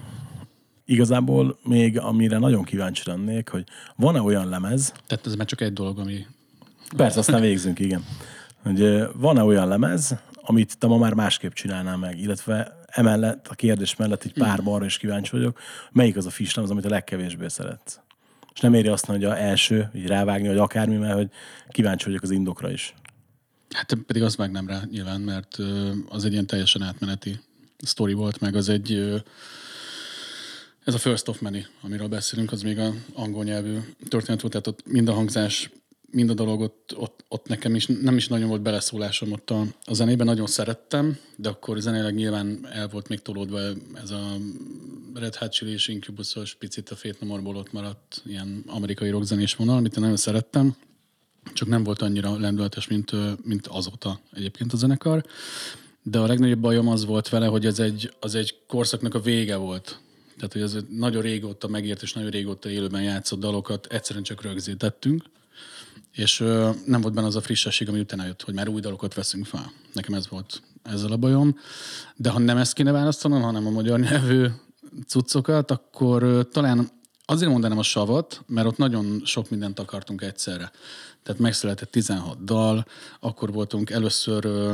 [0.91, 3.65] Igazából még amire nagyon kíváncsi lennék, hogy
[3.97, 6.27] van-e olyan lemez, Tehát ez már csak egy dolog, ami...
[6.97, 8.05] Persze, aztán végzünk, igen.
[8.63, 13.97] Hogy van-e olyan lemez, amit te ma már másképp csinálnál meg, illetve emellett, a kérdés
[13.97, 15.59] mellett egy pár arra is kíváncsi vagyok,
[15.93, 17.99] melyik az a fish lemez, amit a legkevésbé szeretsz?
[18.55, 21.31] És nem éri azt, hogy a első, így rávágni, vagy akármi, mert hogy
[21.69, 22.95] kíváncsi vagyok az indokra is.
[23.71, 25.59] Hát pedig azt vágnám rá nyilván, mert
[26.09, 27.41] az egy ilyen teljesen átmeneti
[27.79, 29.23] sztori volt, meg az egy
[30.85, 34.67] ez a First of Many, amiről beszélünk, az még a angol nyelvű történet volt, tehát
[34.67, 35.71] ott mind a hangzás,
[36.11, 39.65] mind a dolog ott, ott, ott nekem is nem is nagyon volt beleszólásom ott a,
[39.85, 43.61] a zenében, nagyon szerettem, de akkor zenéleg nyilván el volt még tolódva
[43.95, 44.37] ez a
[45.15, 49.55] Red Hot Chili és Incubus-os picit a Fate No More-ból ott maradt ilyen amerikai rockzenés
[49.55, 50.77] vonal, amit én nagyon szerettem,
[51.53, 53.13] csak nem volt annyira lendületes, mint,
[53.45, 55.25] mint azóta egyébként a zenekar.
[56.03, 59.57] De a legnagyobb bajom az volt vele, hogy ez egy, az egy korszaknak a vége
[59.57, 60.01] volt.
[60.41, 65.25] Tehát, hogy ez nagyon régóta megért és nagyon régóta élőben játszott dalokat egyszerűen csak rögzítettünk,
[66.13, 69.15] és ö, nem volt benne az a frissesség, ami utána jött, hogy már új dalokat
[69.15, 69.73] veszünk fel.
[69.93, 71.59] Nekem ez volt ezzel a bajom.
[72.17, 74.47] De ha nem ezt kéne választanom, hanem a magyar nyelvű
[75.07, 76.91] cuccokat, akkor ö, talán
[77.25, 80.71] azért mondanám a savat, mert ott nagyon sok mindent akartunk egyszerre.
[81.23, 82.87] Tehát megszületett 16 dal,
[83.21, 84.73] akkor voltunk először ö,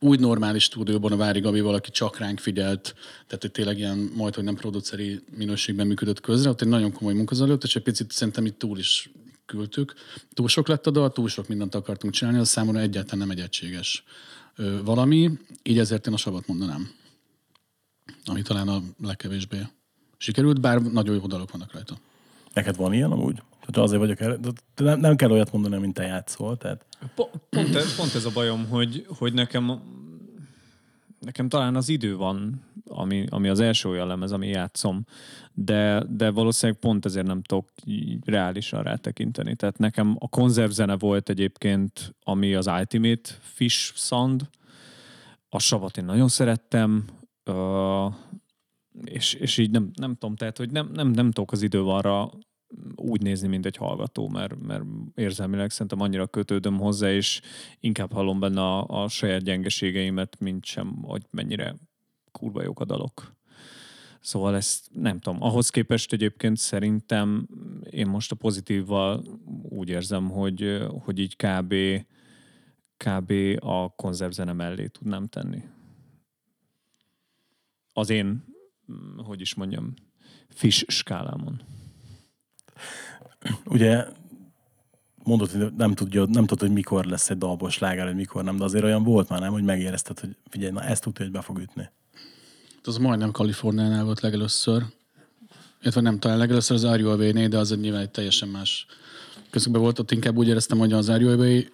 [0.00, 2.94] úgy normális stúdióban a Vári Gabival, aki csak ránk figyelt,
[3.26, 7.14] tehát hogy tényleg ilyen majd, hogy nem produceri minőségben működött közre, ott egy nagyon komoly
[7.14, 9.10] munka zajlott, és egy picit szerintem itt túl is
[9.46, 9.94] küldtük.
[10.34, 13.42] Túl sok lett a dal, túl sok mindent akartunk csinálni, az számomra egyáltalán nem egy
[13.42, 14.04] egységes
[14.84, 15.30] valami,
[15.62, 16.90] így ezért én a savat mondanám.
[18.24, 19.58] Ami talán a legkevésbé
[20.16, 21.98] sikerült, bár nagyon jó dalok vannak rajta.
[22.54, 23.42] Neked van ilyen amúgy?
[23.70, 24.50] Tehát azért vagyok el, de
[24.84, 26.56] nem, nem kell olyat mondani, mint te játszol.
[26.56, 29.80] Tehát Po- Pont ez, pont ez a bajom, hogy, hogy nekem,
[31.18, 35.04] nekem talán az idő van, ami, ami az első olyan lemez, ami játszom,
[35.54, 37.68] de, de valószínűleg pont ezért nem tudok
[38.24, 39.56] reálisan rátekinteni.
[39.56, 44.48] Tehát nekem a konzervzene volt egyébként, ami az Ultimate Fish Sound,
[45.48, 47.04] a savat én nagyon szerettem,
[49.04, 52.30] és, és így nem, nem tudom, tehát, hogy nem, nem, nem tudok az idővel arra
[52.96, 57.40] úgy nézni, mint egy hallgató, mert, mert érzelmileg szerintem annyira kötődöm hozzá, és
[57.80, 61.76] inkább hallom benne a, a saját gyengeségeimet, mint sem, hogy mennyire
[62.32, 63.36] kurva jók a dalok.
[64.20, 65.42] Szóval ezt nem tudom.
[65.42, 67.48] Ahhoz képest egyébként szerintem
[67.90, 69.24] én most a pozitívval
[69.62, 71.74] úgy érzem, hogy, hogy így kb.
[72.96, 73.32] kb.
[73.60, 75.62] a konzervzene mellé tudnám tenni.
[77.92, 78.44] Az én,
[78.92, 79.94] mm, hogy is mondjam,
[80.48, 81.77] fish skálámon.
[83.64, 84.04] Ugye
[85.24, 88.56] mondod, hogy nem tudja, nem tudod, hogy mikor lesz egy dalból sláger, hogy mikor nem,
[88.56, 91.40] de azért olyan volt már, nem, hogy megérezted, hogy figyelj, na ezt tudja, hogy be
[91.40, 91.90] fog ütni.
[92.84, 94.82] Az majdnem Kaliforniánál volt legelőször.
[95.80, 98.86] Illetve nem talán legelőször az RUAV-nél, de az egy nyilván egy teljesen más
[99.50, 99.98] közökben volt.
[99.98, 101.64] Ott inkább úgy éreztem, hogy az RUAV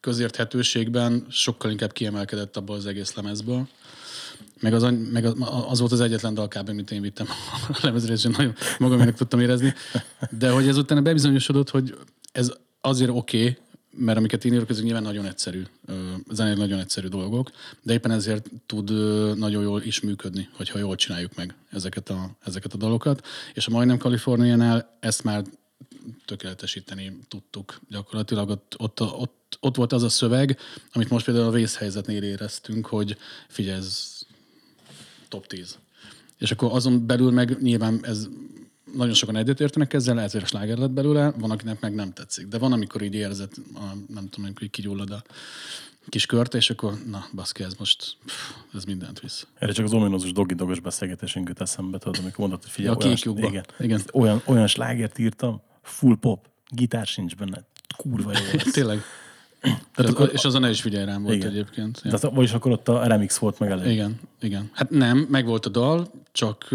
[0.00, 3.68] közérthetőségben sokkal inkább kiemelkedett abból az egész lemezből.
[4.60, 5.24] Meg az, meg
[5.68, 6.68] az, volt az egyetlen dal kb.
[6.68, 7.26] amit én vittem
[7.68, 9.74] a lemezre, és nagyon magamének tudtam érezni.
[10.30, 11.96] De hogy ezután bebizonyosodott, hogy
[12.32, 13.56] ez azért oké, okay,
[13.96, 15.92] mert amiket én írok, ezek nyilván nagyon egyszerű, ö,
[16.30, 17.50] zeneileg nagyon egyszerű dolgok,
[17.82, 18.90] de éppen ezért tud
[19.38, 23.26] nagyon jól is működni, hogyha jól csináljuk meg ezeket a, ezeket a dalokat.
[23.54, 25.44] És a majdnem Kaliforniánál ezt már
[26.24, 28.48] tökéletesíteni tudtuk gyakorlatilag.
[28.48, 30.58] Ott, ott, ott, ott volt az a szöveg,
[30.92, 33.16] amit most például a vészhelyzetnél éreztünk, hogy
[33.48, 34.13] figyelj, ez
[35.34, 35.78] top 10.
[36.38, 38.28] És akkor azon belül meg nyilván ez
[38.94, 42.46] nagyon sokan egyetértenek ezzel, ezért a sláger lett belőle, van, akinek meg nem tetszik.
[42.46, 45.22] De van, amikor így érzed, a, nem tudom, így kigyullad a
[46.08, 49.46] kis kört, és akkor na, baszki, ez most, pff, ez mindent visz.
[49.58, 53.04] Erre csak az ominózus dogi dogos beszélgetésünk jut eszembe, tudod, amikor mondod, hogy figyelj, A
[53.04, 54.00] olyan, igen, Igen.
[54.12, 57.66] Olyan, olyan slágert írtam, full pop, gitár sincs benne,
[57.96, 58.72] kurva jó lesz.
[58.72, 59.02] Tényleg.
[59.64, 61.48] Tehát és, akkor- és azon ne is figyelj rám volt Igen.
[61.48, 62.00] egyébként.
[62.04, 62.12] Ja.
[62.12, 63.92] Az, vagyis akkor ott a remix volt meg elég.
[63.92, 64.70] Igen, igen.
[64.72, 66.68] Hát nem, meg volt a dal, csak,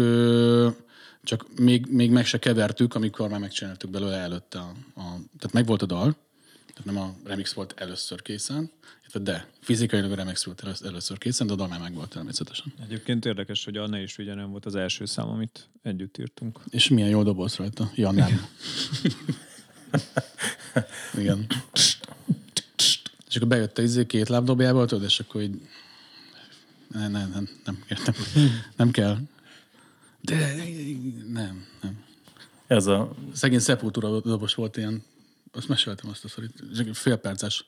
[1.24, 4.58] csak még, még meg se kevertük, amikor már megcsináltuk belőle előtte.
[4.58, 5.02] A, a,
[5.38, 6.16] tehát meg volt a dal,
[6.74, 8.70] tehát nem a remix volt először készen,
[9.22, 12.72] de fizikailag a remix volt elősz- először készen, de a dal már meg volt természetesen.
[12.82, 16.60] Egyébként érdekes, hogy a Ne is figyelem volt az első szám, amit együtt írtunk.
[16.68, 17.90] És milyen jó doboz rajta.
[17.94, 18.46] Ja, nem.
[21.18, 21.46] Igen.
[23.30, 25.60] És akkor bejött a izé két lábdobjából, tudod, és akkor így...
[26.88, 28.14] Nem, nem, nem, nem, nem,
[28.76, 29.18] nem kell.
[30.20, 30.54] De
[31.32, 32.04] nem, nem.
[32.66, 35.02] Ez a, Szegény Sepultura dobos volt ilyen,
[35.52, 36.52] azt meséltem azt a szorít,
[36.92, 37.64] félperces.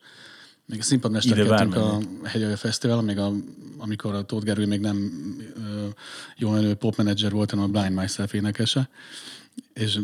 [0.66, 3.33] Még a színpadmesterkedtünk a Hegyalja Fesztivál, még a,
[3.79, 5.12] amikor a Tóth Gergely még nem
[5.57, 5.88] ö,
[6.37, 8.88] jó menő popmenedzser volt, hanem a Blind Myself énekese
[9.72, 9.94] és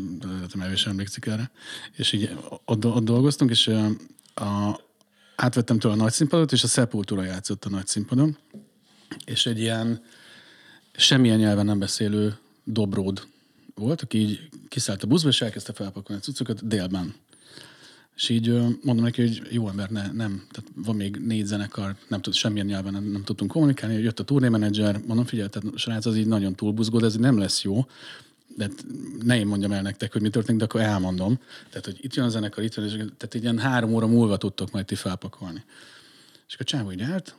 [0.55, 1.51] nem el is emlékszik erre,
[1.97, 3.71] és így ott, ott dolgoztunk, és
[4.35, 4.81] a,
[5.41, 8.37] átvettem tőle a nagy színpadot, és a Sepultura játszott a nagy színpadon,
[9.25, 10.03] és egy ilyen
[10.93, 13.27] semmilyen nyelven nem beszélő dobród
[13.75, 17.15] volt, aki így kiszállt a buszba, és elkezdte felpakolni a cuccokat délben.
[18.17, 18.49] És így
[18.83, 22.67] mondom neki, hogy jó ember, ne, nem, tehát van még négy zenekar, nem tud, semmilyen
[22.67, 26.55] nyelven nem, nem tudtunk kommunikálni, jött a turnémenedzser, mondom, figyelj, tehát srác az így nagyon
[26.55, 27.87] túlbuzgód, ez így nem lesz jó,
[28.59, 28.85] de hát
[29.23, 31.41] ne én mondjam el nektek, hogy mi történik, de akkor elmondom.
[31.69, 34.37] Tehát, hogy itt jön a zenekar, itt jön, és tehát így ilyen három óra múlva
[34.37, 35.65] tudtok majd ti felpakolni.
[36.49, 37.37] És akkor csávó így állt,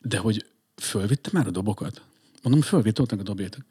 [0.00, 2.02] de hogy fölvitte már a dobokat?
[2.42, 3.64] Mondom, fölvitt, ott a dobjétek.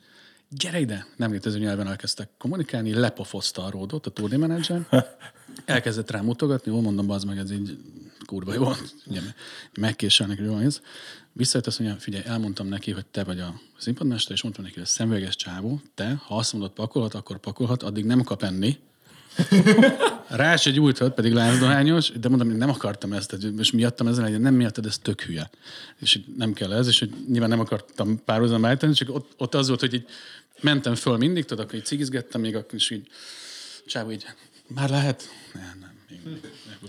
[0.50, 1.06] Gyere ide!
[1.16, 5.08] Nem létező nyelven elkezdtek kommunikálni, lepofozta a ródot, a turnémenedzser.
[5.66, 7.78] Elkezdett rá mutogatni, jó, mondom, az meg ez így
[8.26, 8.72] kurva jó.
[9.74, 10.82] Megkéselnek, hogy jó ez.
[11.34, 14.84] Visszajött azt mondja, figyelj, elmondtam neki, hogy te vagy a színpadmester, és mondtam neki, hogy
[14.84, 18.80] a szemüveges csávó, te, ha azt mondod pakolhat, akkor pakolhat, addig nem kap enni.
[20.28, 24.42] Rá se gyújtott, pedig lázdohányos, de mondom, hogy nem akartam ezt, és miattam ezen legyen,
[24.42, 25.50] nem miattad, ez tök hülye.
[26.00, 29.56] És így nem kell ez, és hogy nyilván nem akartam párhuzam állítani, csak ott, ott,
[29.56, 30.06] az volt, hogy így
[30.62, 33.08] mentem föl mindig, tudod, akkor így cigizgettem, még akkor is így,
[33.86, 34.26] csávó így,
[34.68, 35.30] már lehet?
[35.54, 35.93] Nem, nem.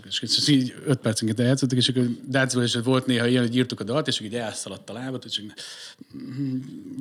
[0.07, 3.81] És, és így öt percenként eljátszottak, és akkor Dácival is volt néha ilyen, hogy írtuk
[3.81, 5.53] a dalt, és így elszaladt a lábat, és így,
[6.16, 6.59] "Mm,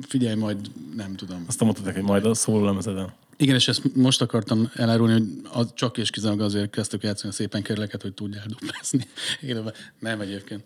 [0.08, 1.44] figyelj, majd nem tudom.
[1.48, 3.12] Azt mondtad neki, hogy majd a szólólemezeden.
[3.36, 7.34] Igen, és ezt most akartam elárulni, hogy az csak és kizárólag azért kezdtük játszani a
[7.34, 9.06] szépen kerüleket, hogy tudjál duplázni.
[9.98, 10.62] Nem egyébként.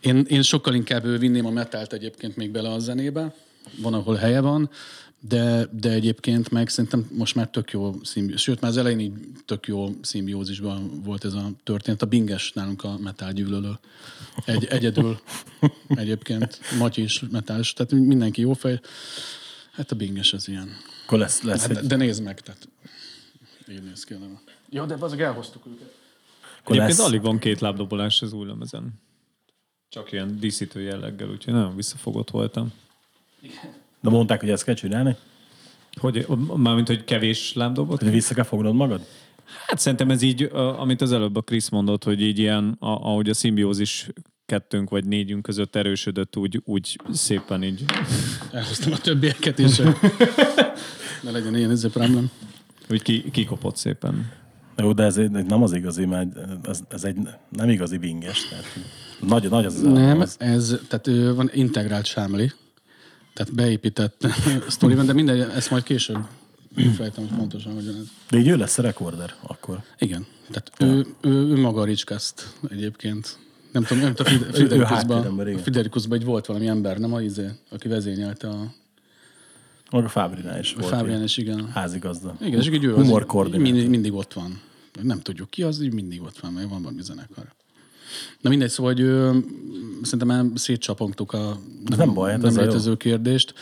[0.00, 3.34] Én, én sokkal inkább vinném a metált egyébként még bele a zenébe,
[3.76, 4.70] van, ahol helye van,
[5.28, 8.42] de, de egyébként meg szerintem most már tök jó szimbiózis.
[8.42, 9.12] Sőt, már az elején így
[9.44, 12.02] tök jó szimbiózisban volt ez a történet.
[12.02, 13.78] A Binges nálunk a metál gyűlölő.
[14.44, 15.20] Egy, egyedül
[15.88, 16.60] egyébként.
[16.78, 18.80] Matyi is metális, tehát mindenki jó fej.
[19.72, 20.68] Hát a Binges az ilyen.
[21.04, 22.68] Akkor lesz, lesz Hát, egy, de nézd meg, tehát
[23.70, 24.40] így néz ki a neve.
[24.70, 25.94] Ja, de azok elhoztuk őket.
[26.60, 28.92] akkor Egyébként lesz, alig van két lábdobolás az új lemezen.
[29.88, 32.72] Csak ilyen díszítő jelleggel, úgyhogy nagyon visszafogott voltam.
[34.02, 35.16] De mondták, hogy ezt kell csinálni?
[36.00, 38.02] Hogy, mármint, hogy kevés lábdobot?
[38.02, 39.06] Hogy vissza kell fognod magad?
[39.66, 43.28] Hát szerintem ez így, amit az előbb a Krisz mondott, hogy így ilyen, a, ahogy
[43.28, 44.08] a szimbiózis
[44.46, 47.84] kettőnk vagy négyünk között erősödött, úgy, úgy szépen így.
[48.52, 49.76] Elhoztam a többieket is.
[51.22, 52.30] ne legyen ilyen ez a problém.
[52.90, 54.30] Úgy ki, kikopott szépen.
[54.76, 56.28] Jó, de ez egy, nem az igazi, mert
[56.62, 57.16] ez, ez egy
[57.48, 58.48] nem igazi vinges.
[58.48, 58.64] Tehát
[59.20, 60.36] nagy, nagy az az Nem, az.
[60.38, 62.52] ez, tehát van integrált sámli,
[63.32, 64.26] tehát beépített
[64.68, 66.26] sztoriban, de minden, ezt majd később
[66.96, 68.06] fejtem hogy pontosan, hogy ez.
[68.30, 69.82] De így ő lesz a rekorder akkor.
[69.98, 73.38] Igen, tehát ő, ő, ő maga a Ricskaszt egyébként.
[73.72, 78.48] Nem tudom, nem tudom, Friderikusban, Friderikusban egy volt valami ember, nem a izé, aki vezényelte
[78.48, 78.72] a
[79.90, 80.86] Meg a Fábrinál is volt.
[80.86, 81.70] Fábrián, ilyen és igen.
[81.70, 82.36] Házigazda.
[82.40, 83.08] Igen, és így ő az,
[83.50, 84.60] mindig, mindig ott van.
[85.02, 87.52] Nem tudjuk ki az, így mindig ott van, mert van valami zenekar.
[88.40, 89.36] Na mindegy, szóval, hogy ö,
[90.02, 91.58] szerintem már szétcsapongtuk a
[91.90, 92.66] Ez nem baj, hát nem ez a jó.
[92.66, 93.54] létező kérdést.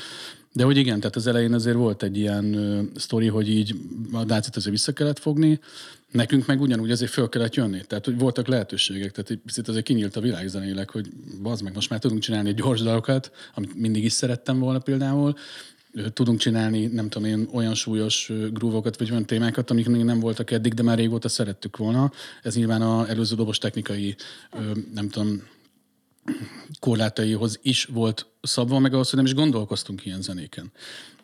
[0.52, 3.74] De hogy igen, tehát az elején azért volt egy ilyen ö, sztori, hogy így
[4.12, 5.60] a dácit azért vissza kellett fogni,
[6.10, 7.80] nekünk meg ugyanúgy azért föl kellett jönni.
[7.86, 11.08] Tehát, hogy voltak lehetőségek, tehát egy picit azért kinyílt a világ zenéleg, hogy
[11.42, 15.34] bazd meg, most már tudunk csinálni gyors dalokat, amit mindig is szerettem volna például,
[16.12, 20.50] tudunk csinálni, nem tudom én, olyan súlyos grúvokat, vagy olyan témákat, amik még nem voltak
[20.50, 22.12] eddig, de már régóta szerettük volna.
[22.42, 24.16] Ez nyilván a előző dobos technikai,
[24.94, 25.42] nem tudom,
[26.80, 30.72] korlátaihoz is volt szabva, meg ahhoz, hogy nem is gondolkoztunk ilyen zenéken.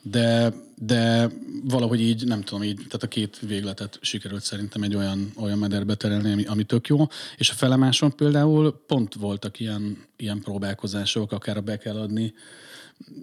[0.03, 1.31] De, de
[1.65, 5.95] valahogy így, nem tudom, így, tehát a két végletet sikerült szerintem egy olyan, olyan mederbe
[5.95, 7.07] terelni, ami, ami tök jó.
[7.37, 12.35] És a felemáson például pont voltak ilyen, ilyen próbálkozások, akár a be kell adni,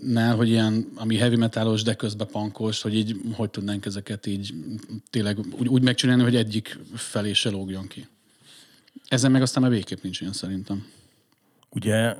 [0.01, 4.53] nál, hogy ilyen, ami heavy metalos, de közben pankos, hogy így, hogy tudnánk ezeket így
[5.09, 8.07] tényleg úgy, úgy megcsinálni, hogy egyik felé se lógjon ki.
[9.07, 10.85] Ezen meg aztán már végképp nincs ilyen szerintem.
[11.69, 12.15] Ugye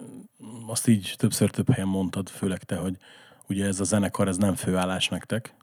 [0.67, 2.97] azt így többször több helyen mondtad, főleg te, hogy
[3.47, 5.53] ugye ez a zenekar, ez nem főállás nektek,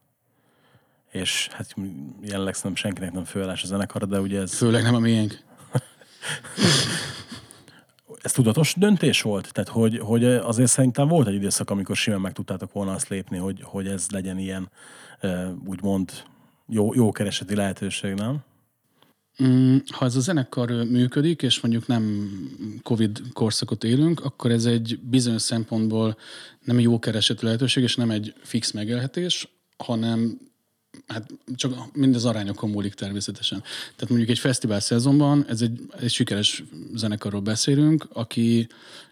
[1.11, 1.75] és hát
[2.21, 5.39] jelenleg szerintem senkinek nem főállás a zenekar, de ugye ez, Főleg nem a miénk.
[8.23, 9.53] ez tudatos döntés volt?
[9.53, 13.39] Tehát, hogy, hogy azért szerintem volt egy időszak, amikor simán meg tudtátok volna azt lépni,
[13.39, 14.71] hogy, hogy ez legyen ilyen,
[15.67, 16.13] úgymond
[16.67, 18.39] jó, jó kereseti lehetőség, nem?
[19.43, 22.31] Mm, Ha ez a zenekar működik, és mondjuk nem
[22.83, 26.17] Covid korszakot élünk, akkor ez egy bizonyos szempontból
[26.65, 30.39] nem egy jó keresett lehetőség, és nem egy fix megélhetés, hanem
[31.07, 33.61] hát csak mind az arányokon múlik természetesen.
[33.61, 36.63] Tehát mondjuk egy fesztivál szezonban, ez egy, egy sikeres
[36.95, 38.69] zenekarról beszélünk, aki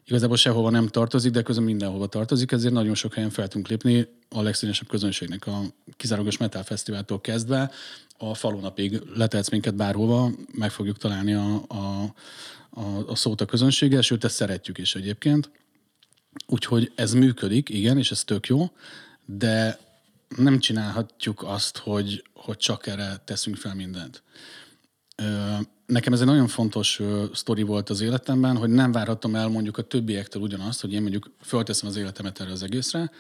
[0.07, 4.09] igazából sehova nem tartozik, de közben mindenhova tartozik, ezért nagyon sok helyen fel tudunk lépni
[4.29, 5.63] a legszínesebb közönségnek, a
[5.97, 7.71] kizárólagos metal fesztiváltól kezdve
[8.19, 12.15] a falunapig letehetsz minket bárhova, meg fogjuk találni a, a,
[12.71, 15.51] a, a szót a közönséggel, sőt, ezt szeretjük is egyébként.
[16.47, 18.71] Úgyhogy ez működik, igen, és ez tök jó,
[19.25, 19.79] de
[20.37, 24.23] nem csinálhatjuk azt, hogy, hogy csak erre teszünk fel mindent.
[25.87, 27.01] Nekem ez egy nagyon fontos
[27.35, 31.31] sztori volt az életemben, hogy nem várhattam el mondjuk a többiektől ugyanazt, hogy én mondjuk
[31.41, 33.11] fölteszem az életemet erre az egészre,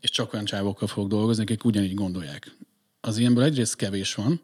[0.00, 2.56] és csak olyan csávokkal fogok dolgozni, akik ugyanígy gondolják.
[3.00, 4.40] Az ilyenből egyrészt kevés van,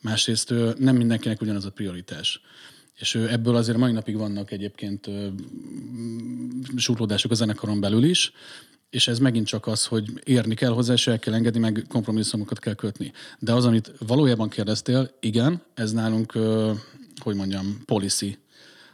[0.00, 2.40] másrészt nem mindenkinek ugyanaz a prioritás.
[2.94, 5.10] És ebből azért mai napig vannak egyébként
[6.76, 8.32] súrlódások a zenekaron belül is,
[8.94, 12.58] és ez megint csak az, hogy érni kell hozzá, és el kell engedni, meg kompromisszumokat
[12.58, 13.12] kell kötni.
[13.38, 16.32] De az, amit valójában kérdeztél, igen, ez nálunk,
[17.16, 18.38] hogy mondjam, policy,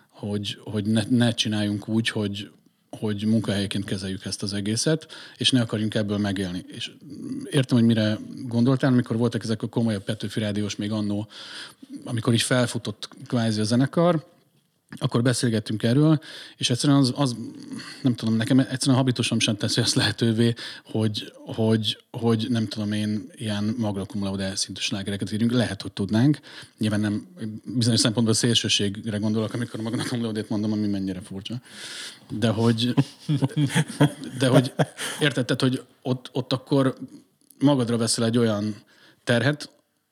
[0.08, 2.50] hogy, hogy ne, ne csináljunk úgy, hogy,
[2.90, 6.64] hogy munkahelyként kezeljük ezt az egészet, és ne akarjunk ebből megélni.
[6.66, 6.90] És
[7.50, 11.28] értem, hogy mire gondoltál, amikor voltak ezek a komolyabb Petőfi Rádiós még annó,
[12.04, 14.26] amikor így felfutott kvázi a zenekar,
[14.98, 16.20] akkor beszélgettünk erről,
[16.56, 17.36] és egyszerűen az, az
[18.02, 23.30] nem tudom, nekem egyszerűen habitusom sem teszi azt lehetővé, hogy, hogy, hogy nem tudom én,
[23.34, 25.52] ilyen maglakum laude szintű slágereket írjunk.
[25.52, 26.40] Lehet, hogy tudnánk.
[26.78, 27.26] Nyilván nem
[27.64, 31.60] bizonyos szempontból szélsőségre gondolok, amikor maglakum laudét mondom, ami mennyire furcsa.
[32.30, 32.94] De hogy,
[34.38, 34.72] de hogy
[35.20, 36.96] érted, tehát, hogy ott, ott akkor
[37.58, 38.74] magadra veszel egy olyan
[39.24, 39.70] terhet,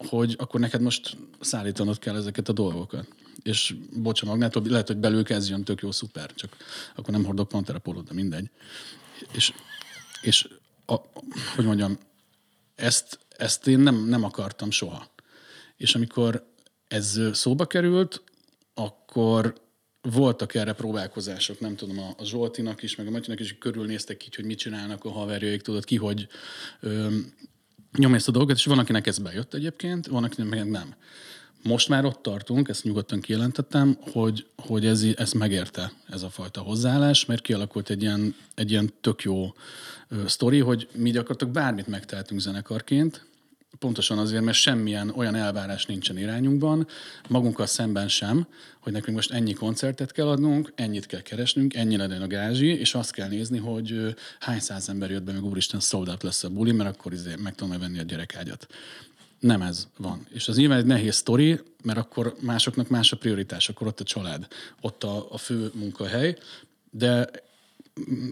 [0.08, 3.06] hogy akkor neked most szállítanod kell ezeket a dolgokat
[3.42, 6.56] és bocsa magnától, lehet, hogy belül kezdjön tök jó, szuper, csak
[6.94, 8.50] akkor nem hordok Pantera pólót, de mindegy.
[9.32, 9.52] És,
[10.22, 10.48] és
[10.86, 10.94] a,
[11.54, 11.98] hogy mondjam,
[12.74, 15.10] ezt, ezt én nem, nem akartam soha.
[15.76, 16.46] És amikor
[16.88, 18.22] ez szóba került,
[18.74, 19.54] akkor
[20.00, 24.44] voltak erre próbálkozások, nem tudom, a, Zsoltinak is, meg a Matyinak is körülnéztek így, hogy
[24.44, 26.28] mit csinálnak a haverjaik, tudod ki, hogy
[26.80, 27.16] ö,
[27.96, 30.94] nyomja ezt a dolgot, és van, akinek ez bejött egyébként, van, akinek meg nem.
[31.62, 36.60] Most már ott tartunk, ezt nyugodtan kijelentettem, hogy, hogy ez, ez megérte, ez a fajta
[36.60, 39.54] hozzáállás, mert kialakult egy ilyen, egy ilyen tök jó
[40.08, 43.26] ö, sztori, hogy mi gyakorlatilag bármit megtehetünk zenekarként,
[43.78, 46.86] pontosan azért, mert semmilyen olyan elvárás nincsen irányunkban,
[47.28, 48.46] magunkkal szemben sem,
[48.80, 52.94] hogy nekünk most ennyi koncertet kell adnunk, ennyit kell keresnünk, ennyi legyen a gázsi, és
[52.94, 56.72] azt kell nézni, hogy hány száz ember jött be, meg úristen szoldált lesz a buli,
[56.72, 58.66] mert akkor izé meg tudom venni a gyerekágyat
[59.40, 60.26] nem ez van.
[60.30, 64.04] És az nyilván egy nehéz sztori, mert akkor másoknak más a prioritás, akkor ott a
[64.04, 64.46] család,
[64.80, 66.36] ott a, a fő munkahely,
[66.90, 67.30] de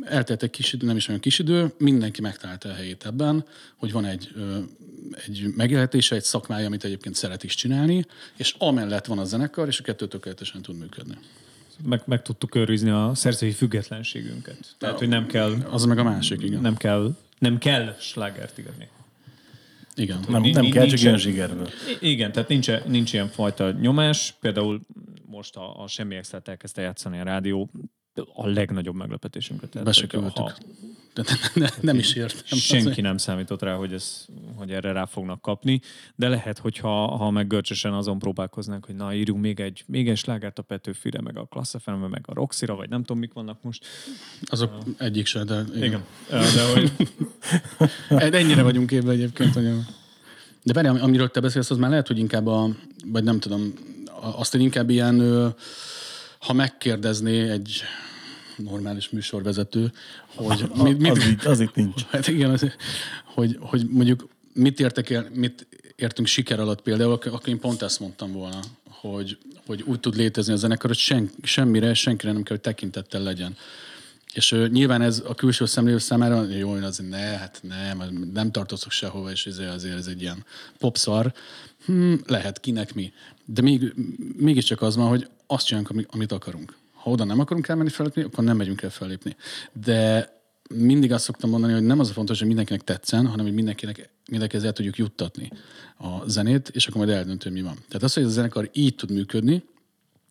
[0.04, 3.44] eltelt egy kis idő, nem is olyan kis idő, mindenki megtalálta a helyét ebben,
[3.76, 4.34] hogy van egy,
[5.26, 9.80] egy megélhetése, egy szakmája, amit egyébként szeret is csinálni, és amellett van a zenekar, és
[9.80, 11.18] a kettő tökéletesen tud működni.
[11.82, 14.74] Meg, meg tudtuk őrizni a szerzői függetlenségünket.
[14.78, 15.54] Tehát, hogy nem kell...
[15.70, 16.60] Az meg a másik, igen.
[16.60, 18.88] Nem kell, nem kell slágert írni.
[19.96, 20.24] Igen.
[20.28, 21.68] Nem, nem kell, csak ilyen zsigerből.
[22.00, 24.36] Igen, tehát nincs, nincs ilyen fajta nyomás.
[24.40, 24.80] Például
[25.26, 27.70] most a, a Semmi extra elkezdte játszani a rádió,
[28.34, 29.84] a legnagyobb meglepetésünket.
[29.84, 30.52] Be se ha,
[31.54, 32.58] ne, ne, nem is értem.
[32.58, 35.80] Senki nem számított rá, hogy, ez, hogy erre rá fognak kapni,
[36.14, 40.16] de lehet, hogyha ha meg görcsösen azon próbálkoznánk, hogy na, írjunk még egy, még egy
[40.16, 43.86] slágert a Petőfire, meg a Klasszafemre, meg a Roxira, vagy nem tudom, mik vannak most.
[44.44, 45.82] Azok uh, egyik se, de igen.
[45.82, 46.04] igen.
[46.28, 46.92] De hogy...
[48.34, 49.68] Ennyire vagyunk évben egyébként, hogy...
[50.62, 52.68] De várj, amiről te beszélsz, az már lehet, hogy inkább a,
[53.04, 53.72] vagy nem tudom,
[54.20, 55.54] azt, hogy inkább ilyen,
[56.38, 57.82] ha megkérdezné egy
[58.56, 59.92] normális műsorvezető,
[60.34, 62.04] hogy a, mit, mit, az, itt, az itt nincs.
[62.10, 62.66] Hát igen, az,
[63.24, 65.66] hogy, hogy mondjuk mit, értek el, mit
[65.96, 70.52] értünk siker alatt például, akkor én pont ezt mondtam volna, hogy, hogy úgy tud létezni
[70.52, 73.56] a zenekar, hogy sen, semmire, senkire nem kell, hogy tekintettel legyen.
[74.32, 78.90] És uh, nyilván ez a külső szemlélő számára, jó, az ne, hát nem, nem tartozok
[78.90, 80.44] sehova, és ezért azért ez egy ilyen
[80.78, 81.32] popszar.
[81.84, 83.12] Hmm, lehet, kinek mi.
[83.44, 83.94] De még,
[84.36, 86.74] mégiscsak az van, hogy azt csinálunk, amit akarunk.
[87.06, 89.36] Ha oda nem akarunk elmenni fellépni, akkor nem megyünk el fellépni.
[89.84, 90.28] De
[90.74, 94.10] mindig azt szoktam mondani, hogy nem az a fontos, hogy mindenkinek tetszen, hanem hogy mindenkinek,
[94.30, 95.50] mindenkihez el tudjuk juttatni
[95.98, 97.74] a zenét, és akkor majd eldöntő, mi van.
[97.74, 99.64] Tehát az, hogy a zenekar így tud működni,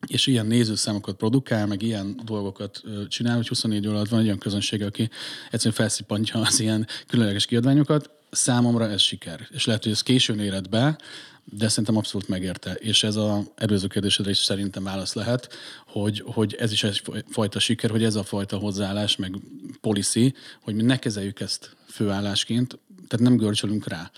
[0.06, 4.38] és ilyen nézőszámokat produkál, meg ilyen dolgokat csinál, hogy 24 óra alatt van egy olyan
[4.38, 5.10] közönség, aki
[5.44, 9.48] egyszerűen felszipantja az ilyen különleges kiadványokat, számomra ez siker.
[9.50, 10.98] És lehet, hogy ez későn éred be,
[11.44, 12.72] de szerintem abszolút megérte.
[12.72, 15.48] És ez a előző kérdésedre is szerintem válasz lehet,
[15.86, 19.34] hogy, hogy ez is egy fajta siker, hogy ez a fajta hozzáállás, meg
[19.80, 24.10] policy, hogy mi ne kezeljük ezt főállásként, tehát nem görcsölünk rá.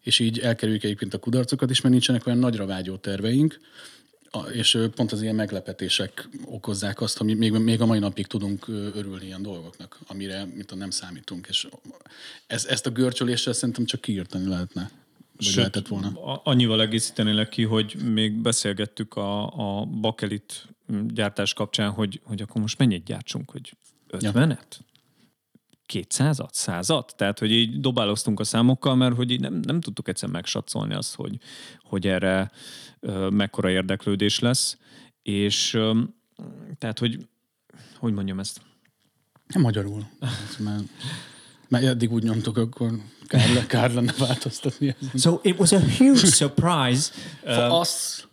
[0.00, 3.60] És így elkerüljük egyébként a kudarcokat is, mert nincsenek olyan nagyra vágyó terveink,
[4.52, 9.24] és pont az ilyen meglepetések okozzák azt, hogy még, még a mai napig tudunk örülni
[9.24, 11.46] ilyen dolgoknak, amire mit nem számítunk.
[11.48, 11.68] És
[12.46, 14.90] ez, ezt a görcsöléssel szerintem csak kiírtani lehetne.
[15.38, 16.40] Sőt, lehetett volna.
[16.44, 19.42] annyival egészítenélek ki, hogy még beszélgettük a,
[19.80, 20.68] a bakelit
[21.06, 23.76] gyártás kapcsán, hogy, hogy akkor most mennyit gyártsunk, hogy
[24.06, 24.80] ötvenet?
[24.80, 24.89] Ja.
[25.90, 27.14] Kétszázat, százat?
[27.16, 31.14] Tehát, hogy így dobáloztunk a számokkal, mert hogy így nem, nem tudtuk egyszer megsatszolni azt,
[31.14, 31.38] hogy,
[31.82, 32.50] hogy erre
[33.00, 34.76] ö, mekkora érdeklődés lesz.
[35.22, 36.00] És ö,
[36.78, 37.28] tehát, hogy
[37.96, 38.60] hogy mondjam ezt?
[39.46, 40.06] Nem magyarul.
[40.58, 40.82] Mert,
[41.68, 42.90] mert eddig úgy nyomtuk, akkor
[43.26, 44.96] kár, le, kár lenne változtatni.
[45.14, 47.12] So it was a huge surprise.
[47.44, 48.28] For us.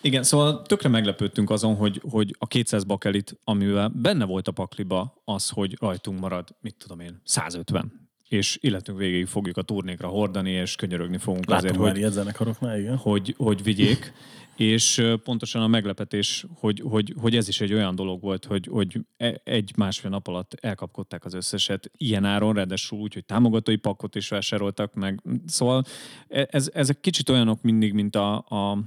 [0.00, 5.22] Igen, szóval tökre meglepődtünk azon, hogy, hogy a 200 bakelit, amivel benne volt a pakliba,
[5.24, 10.50] az, hogy rajtunk marad, mit tudom én, 150 és illetünk végig fogjuk a turnékra hordani,
[10.50, 12.96] és könyörögni fogunk Látom azért, már hogy, ilyet zenekaroknál, igen.
[12.96, 14.12] hogy, hogy vigyék.
[14.58, 19.00] És pontosan a meglepetés, hogy, hogy, hogy ez is egy olyan dolog volt, hogy, hogy
[19.16, 24.28] e- egy-másfél nap alatt elkapkodták az összeset ilyen áron, ráadásul úgy, hogy támogatói pakot is
[24.28, 25.22] vásároltak meg.
[25.46, 25.84] Szóval
[26.28, 28.78] e- ez, ezek kicsit olyanok mindig, mint a, a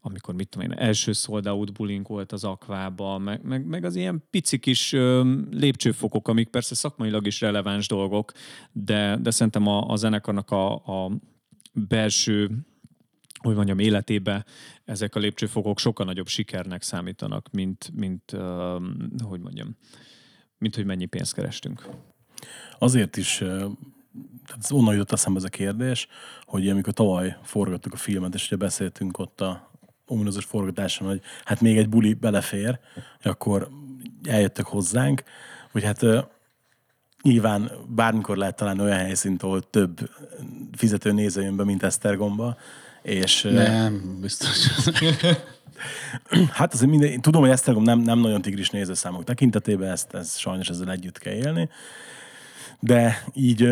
[0.00, 3.96] amikor mit tudom én, első sold out bulink volt az akvába, meg, meg, meg az
[3.96, 8.32] ilyen pici kis ö, lépcsőfokok, amik persze szakmailag is releváns dolgok,
[8.72, 11.10] de, de szerintem a, a zenekarnak a, a
[11.72, 12.66] belső
[13.46, 14.44] hogy mondjam, életébe
[14.84, 18.40] ezek a lépcsőfokok sokkal nagyobb sikernek számítanak, mint, mint uh,
[19.22, 19.76] hogy mondjam,
[20.58, 21.88] mint hogy mennyi pénzt kerestünk.
[22.78, 23.36] Azért is,
[24.46, 26.08] tehát onnan jutott eszembe ez a kérdés,
[26.44, 29.70] hogy amikor tavaly forgattuk a filmet, és ugye beszéltünk ott a
[30.06, 32.78] ominózus forgatáson, hogy hát még egy buli belefér,
[33.22, 33.68] akkor
[34.22, 35.22] eljöttek hozzánk,
[35.70, 36.06] hogy hát
[37.22, 40.10] nyilván bármikor lehet találni olyan helyszínt, ahol több
[40.72, 42.56] fizető néző jön be, mint Esztergomba,
[43.04, 44.48] és Nem, biztos.
[46.50, 50.36] Hát azért minden, én tudom, hogy Esztergom nem, nem nagyon tigris nézőszámok tekintetében, ezt, ez
[50.36, 51.68] sajnos ezzel együtt kell élni,
[52.80, 53.68] de így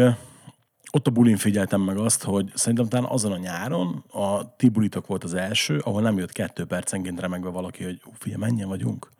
[0.90, 5.06] ott a bulin figyeltem meg azt, hogy szerintem talán azon a nyáron a ti bulitok
[5.06, 9.10] volt az első, ahol nem jött kettő percenként remegve valaki, hogy "Ú, figyelj, mennyien vagyunk?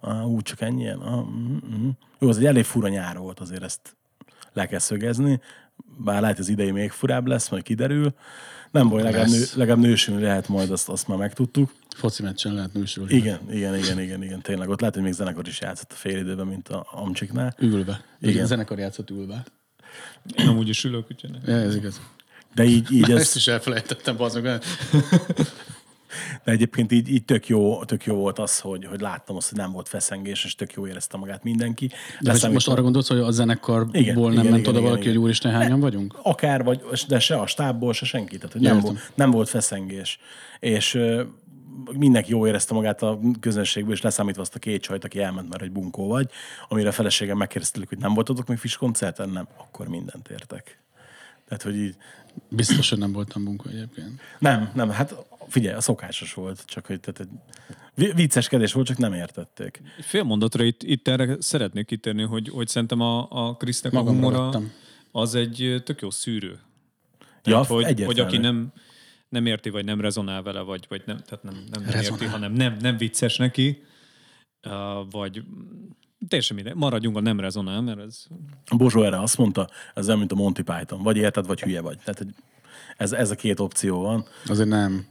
[0.00, 0.98] Ah, úgy csak ennyien?
[0.98, 1.88] Ah, mm, mm.
[2.18, 3.96] Jó, az egy elég fura nyár volt, azért ezt
[4.52, 5.40] le kell szögezni,
[5.98, 8.14] bár lehet az idei még furább lesz, majd kiderül.
[8.74, 11.72] Nem baj, legalább, nő, legalább nősülni lehet majd, azt, azt már megtudtuk.
[11.96, 13.14] Foci meccsen lehet nősülni.
[13.14, 14.68] Igen, igen, igen, igen, igen, tényleg.
[14.68, 17.54] Ott lehet, hogy még zenekar is játszott a fél időben, mint a Amcsiknál.
[17.58, 18.04] Ülve.
[18.20, 18.46] Igen.
[18.46, 19.44] Zenekar játszott ülve.
[20.36, 21.30] Én amúgy is ülök, úgyhogy.
[21.46, 22.00] Ja, ez igaz.
[22.54, 24.62] De így, így Ezt ez, is elfelejtettem, bazd meg.
[26.44, 29.58] De egyébként így, így tök, jó, tök jó volt az, hogy, hogy láttam azt, hogy
[29.58, 31.90] nem volt feszengés, és tök jó érezte magát mindenki.
[32.20, 34.82] De most, most arra gondolsz, hogy a zenekarból Igen, nem igen, ment igen, oda igen,
[34.82, 35.14] valaki, igen.
[35.14, 36.18] hogy úristen, hányan vagyunk?
[36.22, 38.36] akár, vagy, de se a stábból, se senki.
[38.36, 38.92] Tehát, hogy nem, Értem.
[38.92, 40.18] volt, nem volt feszengés.
[40.60, 40.98] És
[41.92, 45.60] mindenki jó érezte magát a közönségből, és leszámítva azt a két csajt, aki elment, mert
[45.60, 46.30] hogy bunkó vagy,
[46.68, 49.28] amire a feleségem megkérdeztelük, hogy nem voltatok még Fish koncerten?
[49.28, 50.78] Nem, akkor mindent értek.
[51.48, 51.96] Tehát, hogy így,
[52.48, 54.20] Biztos, hogy nem voltam bunkó egyébként.
[54.38, 55.14] nem, nem, hát
[55.48, 57.28] figyelj, a szokásos volt, csak hogy tehát, egy
[57.94, 59.82] vi- vicceskedés volt, csak nem értették.
[60.00, 64.44] Fél mondatra itt, itt erre szeretnék kitérni, hogy, hogy szerintem a, a Krisznek a humora
[64.44, 64.72] vettem.
[65.12, 66.58] az egy tök jó szűrő.
[67.20, 68.12] Ja, Tehát, hogy, egyértelmű.
[68.12, 68.72] hogy aki nem,
[69.28, 72.28] nem érti, vagy nem rezonál vele, vagy, vagy nem, tehát nem, nem, nem érti, Rezonál.
[72.28, 73.82] hanem nem, nem vicces neki,
[74.66, 74.72] uh,
[75.10, 75.42] vagy
[76.28, 78.24] teljesen mindegy, maradjunk a nem rezonál, mert ez
[78.66, 81.02] A Bozsó erre azt mondta, ez olyan, mint a Monty Python.
[81.02, 81.98] Vagy érted, vagy hülye vagy.
[82.04, 82.26] Tehát
[82.96, 84.24] ez, ez a két opció van.
[84.46, 85.06] Azért nem.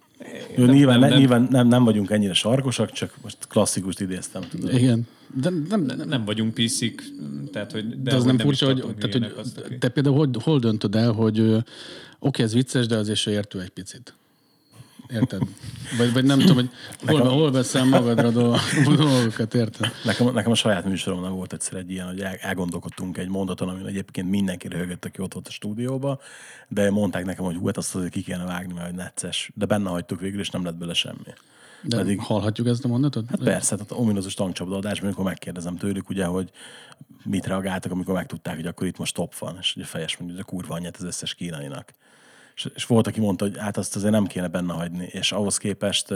[0.55, 1.17] Jó, nyilván, nem, nem, nem.
[1.17, 4.41] nyilván nem, nem vagyunk ennyire sarkosak, csak most klasszikust idéztem.
[4.49, 4.73] Tudod.
[4.73, 5.07] Igen.
[5.35, 7.03] De nem, nem, nem vagyunk piszik,
[7.51, 10.15] tehát hogy de, de az nem furcsa, hogy, tartunk tehát, hogy azt, aki- te például
[10.15, 11.55] hogy, hol döntöd el, hogy
[12.19, 14.13] oké, ez vicces, de azért se értő egy picit.
[15.13, 15.41] Érted?
[15.97, 16.69] Vagy, vagy nem tudom, hogy
[17.05, 18.59] hol, hol veszel magadra dolg-
[18.95, 19.91] dolgokat, érted?
[20.03, 23.85] Nekem, nekem a saját műsoromnál volt egyszer egy ilyen, hogy el- elgondolkodtunk egy mondaton, amin
[23.85, 26.19] egyébként mindenki röhögött, aki ott volt a stúdióba,
[26.67, 29.51] de mondták nekem, hogy hú, hát azt azért ki kéne vágni, mert necces.
[29.55, 31.33] De benne hagytuk végül, és nem lett bele semmi.
[31.83, 33.25] De Pedig- hallhatjuk ezt a mondatot?
[33.29, 36.49] Hát persze, tehát ominózus tankcsapdaadásban, amikor megkérdezem tőlük, ugye, hogy
[37.23, 40.45] mit reagáltak, amikor megtudták, hogy akkor itt most top van, és ugye fejes mondja, hogy
[40.47, 41.93] a kurva anyját az összes kínainak.
[42.55, 45.57] És, és volt, aki mondta, hogy hát azt azért nem kéne benne hagyni, és ahhoz
[45.57, 46.11] képest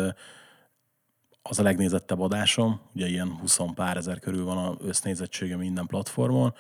[1.42, 6.54] az a legnézettebb adásom, ugye ilyen 20 pár ezer körül van a össznézettsége minden platformon,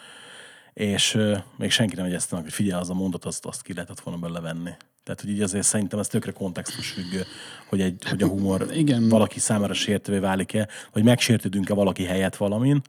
[0.74, 1.18] és
[1.58, 4.20] még senki nem jegyezte meg, hogy figyelj, az a mondat, azt, azt ki lehetett volna
[4.20, 4.72] belőle venni.
[5.04, 7.24] Tehát, hogy így azért szerintem ez tökre kontextus függő,
[7.70, 9.10] hogy, egy, hogy a humor Igen.
[9.10, 12.82] valaki számára sértővé válik-e, vagy megsértődünk-e valaki helyett valamin.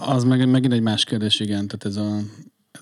[0.00, 1.68] Az meg, megint egy más kérdés, igen.
[1.68, 2.18] Tehát ez a,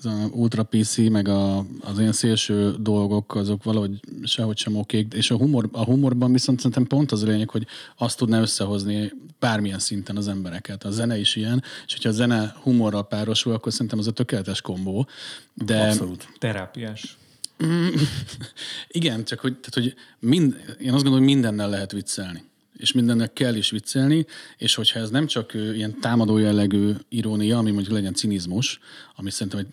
[0.03, 5.13] ez a ultra PC, meg a, az ilyen szélső dolgok, azok valahogy sehogy sem okék.
[5.13, 9.11] És a, humor, a humorban viszont szerintem pont az a lényeg, hogy azt tudná összehozni
[9.39, 10.83] bármilyen szinten az embereket.
[10.83, 14.61] A zene is ilyen, és hogyha a zene humorral párosul, akkor szerintem az a tökéletes
[14.61, 15.07] kombó.
[15.53, 16.27] De Abszolút.
[16.37, 17.17] terápiás.
[18.87, 22.43] igen, csak hogy, tehát, hogy mind, én azt gondolom, hogy mindennel lehet viccelni.
[22.81, 24.25] És mindennek kell is viccelni,
[24.57, 28.79] és hogyha ez nem csak ilyen támadó jellegű irónia, ami mondjuk legyen cinizmus,
[29.15, 29.67] ami szerintem egy,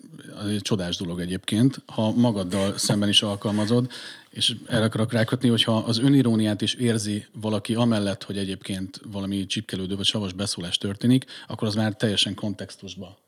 [0.54, 3.90] egy csodás dolog egyébként, ha magaddal szemben is alkalmazod,
[4.30, 9.96] és erre akarok rákötni, hogyha az öniróniát is érzi valaki amellett, hogy egyébként valami csipkelődő
[9.96, 13.18] vagy savas beszólás történik, akkor az már teljesen kontextusba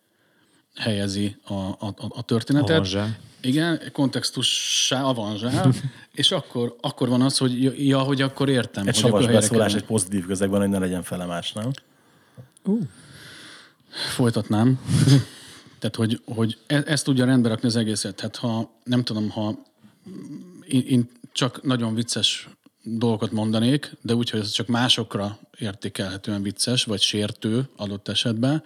[0.80, 2.70] helyezi a, a, a- a történetet.
[2.70, 3.18] Avanzsál.
[3.40, 5.72] Igen, kontextussá avanzsál,
[6.12, 8.86] és akkor, akkor van az, hogy ja, hogy akkor értem.
[8.86, 11.70] Egy hogy savas beszólás egy pozitív közegben, hogy ne legyen felemás, nem?
[14.14, 14.80] Folytatnám.
[15.78, 18.14] Tehát, hogy, hogy e- ezt tudja rendbe rakni az egészet.
[18.14, 19.58] Tehát, ha nem tudom, ha
[20.66, 22.48] én, én csak nagyon vicces
[22.82, 28.62] dolgokat mondanék, de úgy, hogy ez csak másokra értékelhetően vicces, vagy sértő adott esetben,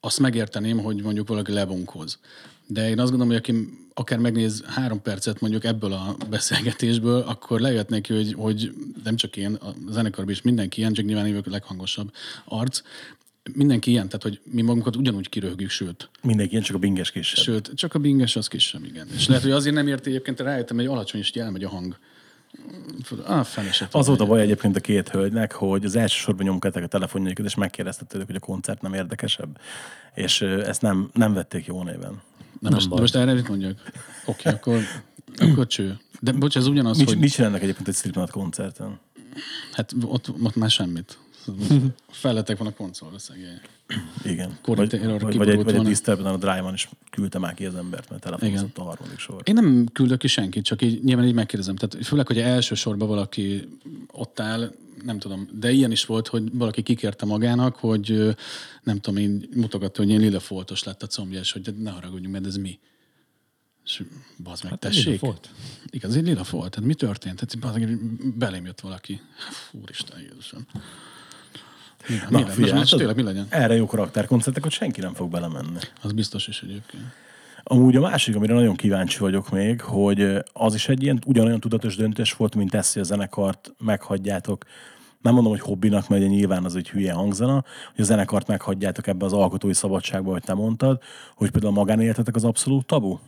[0.00, 2.18] azt megérteném, hogy mondjuk valaki lebonkoz.
[2.66, 7.60] De én azt gondolom, hogy aki akár megnéz három percet mondjuk ebből a beszélgetésből, akkor
[7.60, 8.72] lejött neki, hogy, hogy
[9.04, 12.12] nem csak én, a zenekarban is mindenki ilyen, csak nyilván én a leghangosabb
[12.44, 12.82] arc,
[13.52, 17.44] mindenki ilyen, tehát hogy mi magunkat ugyanúgy kiröhögjük, sőt, Mindenki ilyen, csak a binges kisebb.
[17.44, 19.08] Sőt, csak a binges az kisebb, igen.
[19.14, 21.96] És lehet, hogy azért nem érti egyébként, rájöttem, hogy alacsony is elmegy a hang.
[23.26, 23.46] Ah.
[23.90, 27.46] Az volt a baj egyébként a két hölgynek, hogy az első sorban nyomkodták a telefonjaikat,
[27.46, 29.60] és megkérdeztek tőlük, hogy a koncert nem érdekesebb.
[30.14, 32.20] És ezt nem, nem vették jó néven.
[32.60, 33.80] Na most, de most erre mit mondjak?
[34.24, 34.80] Oké, okay, akkor,
[35.38, 35.98] akkor cső.
[36.20, 38.98] De bocs, ez ugyanaz, Mit, hogy mit csinálnak egyébként egy Slipknot koncerten?
[39.72, 41.18] hát ott, ott már semmit.
[42.10, 43.60] Felletek van a konzolra szegény.
[44.24, 44.58] Igen.
[44.62, 48.10] Corey Vagy, vagy, vagy, egy, vagy egy a Drive-on is küldte már ki az embert,
[48.10, 49.42] mert telefonozott a harmadik sor.
[49.44, 51.76] Én nem küldök ki senkit, csak így nyilván így megkérdezem.
[51.76, 53.68] Tehát főleg, hogy első sorban valaki
[54.12, 54.72] ott áll,
[55.04, 58.36] nem tudom, de ilyen is volt, hogy valaki kikérte magának, hogy
[58.82, 62.32] nem tudom, én mutogatta, hogy én lila foltos lett a combja, és hogy ne haragudjunk,
[62.32, 62.78] mert ez mi?
[63.84, 64.02] És
[64.42, 65.04] bazd meg, hát tessék.
[65.04, 65.50] lila folt.
[65.90, 66.70] Igaz, egy lila folt.
[66.70, 67.46] Tehát mi történt?
[67.46, 67.82] Tehát
[68.38, 69.20] belém jött valaki.
[69.72, 70.66] Úristen, Jézusom.
[72.08, 72.54] Mi, mi Na, legyen?
[72.54, 73.46] figyelj, most, most hát tényleg mi legyen?
[73.48, 75.78] erre jó karakterkoncertek, hogy senki nem fog belemenni.
[76.02, 77.02] Az biztos is egyébként.
[77.62, 81.96] Amúgy a másik, amire nagyon kíváncsi vagyok még, hogy az is egy ilyen ugyanolyan tudatos
[81.96, 84.64] döntés volt, mint teszi a zenekart, meghagyjátok.
[85.22, 89.06] Nem mondom, hogy hobbinak, mert ugye nyilván az egy hülye hangzana, hogy a zenekart meghagyjátok
[89.06, 91.02] ebbe az alkotói szabadságba, hogy te mondtad,
[91.34, 93.18] hogy például a magánéletetek az abszolút tabu.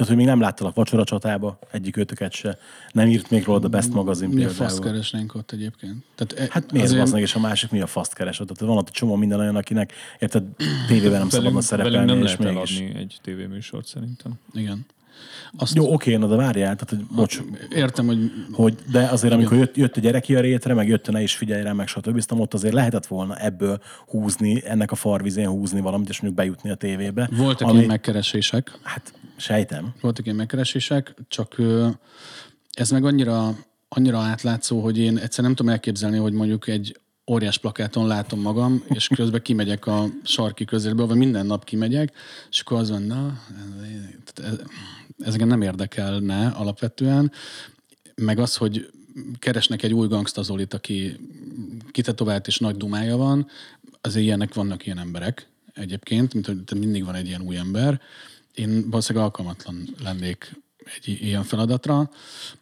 [0.00, 2.58] Tehát, hogy még nem láttalak vacsora csatába, egyik őtöket se.
[2.92, 4.68] Nem írt még rólad a Best magazin Mi a például.
[4.68, 6.04] fasz keresnénk ott egyébként?
[6.14, 7.22] Tehát, e- Hát miért azért- azért...
[7.22, 8.46] és a másik mi a faszt keresed?
[8.46, 10.44] Tehát van ott csomó minden olyan, akinek érted,
[10.86, 12.78] tévében nem szabadna velünk szerepelni, nem és lehet mégis.
[12.78, 14.32] eladni egy tévéműsort szerintem.
[14.54, 14.86] Igen.
[15.56, 17.40] Azt Jó, oké, na de várjál, tehát, hogy bocs,
[17.70, 21.12] értem, hogy hogy, de azért, amikor jött, jött a gyereki a rétre, meg jött a
[21.12, 22.16] ne is figyelj rá, meg stb.
[22.16, 26.70] Aztán ott azért lehetett volna ebből húzni, ennek a farvizén húzni valamit, és mondjuk bejutni
[26.70, 27.28] a tévébe.
[27.36, 29.94] voltak ami, ilyen megkeresések, Hát, sejtem.
[30.00, 31.56] voltak ilyen megkeresések, csak
[32.72, 33.54] ez meg annyira,
[33.88, 37.00] annyira átlátszó, hogy én egyszer nem tudom elképzelni, hogy mondjuk egy
[37.30, 42.12] óriás plakáton látom magam, és közben kimegyek a sarki közélből, vagy minden nap kimegyek,
[42.50, 43.40] és akkor az na,
[44.34, 44.60] ez,
[45.18, 47.32] ez engem nem érdekelne alapvetően,
[48.14, 48.90] meg az, hogy
[49.38, 51.16] keresnek egy új gangstazolit, aki
[51.90, 53.46] kitetovált és nagy dumája van,
[54.00, 58.00] azért ilyenek vannak ilyen emberek egyébként, mint hogy mindig van egy ilyen új ember.
[58.54, 60.56] Én valószínűleg alkalmatlan lennék
[60.96, 62.10] egy ilyen feladatra,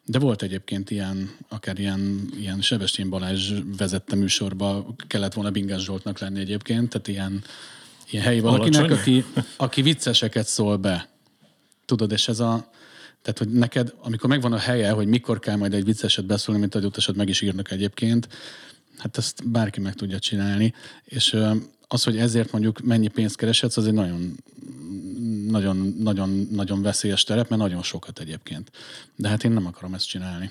[0.04, 6.18] de volt egyébként ilyen, akár ilyen, ilyen Sebestyén Balázs vezette műsorba, kellett volna Bingás Zsoltnak
[6.18, 7.42] lenni egyébként, tehát ilyen,
[8.10, 8.98] ilyen helyi valakinek, Alacsony?
[8.98, 9.24] aki,
[9.56, 11.08] aki vicceseket szól be.
[11.84, 12.70] Tudod, és ez a...
[13.22, 16.74] Tehát, hogy neked, amikor megvan a helye, hogy mikor kell majd egy vicceset beszélni, mint
[16.74, 18.28] adott eset meg is írnak egyébként,
[18.98, 20.74] hát ezt bárki meg tudja csinálni.
[21.04, 21.36] És
[21.88, 24.34] az, hogy ezért mondjuk mennyi pénzt kereshetsz, az egy nagyon
[25.48, 28.70] nagyon, nagyon, nagyon veszélyes terep, mert nagyon sokat egyébként.
[29.16, 30.50] De hát én nem akarom ezt csinálni.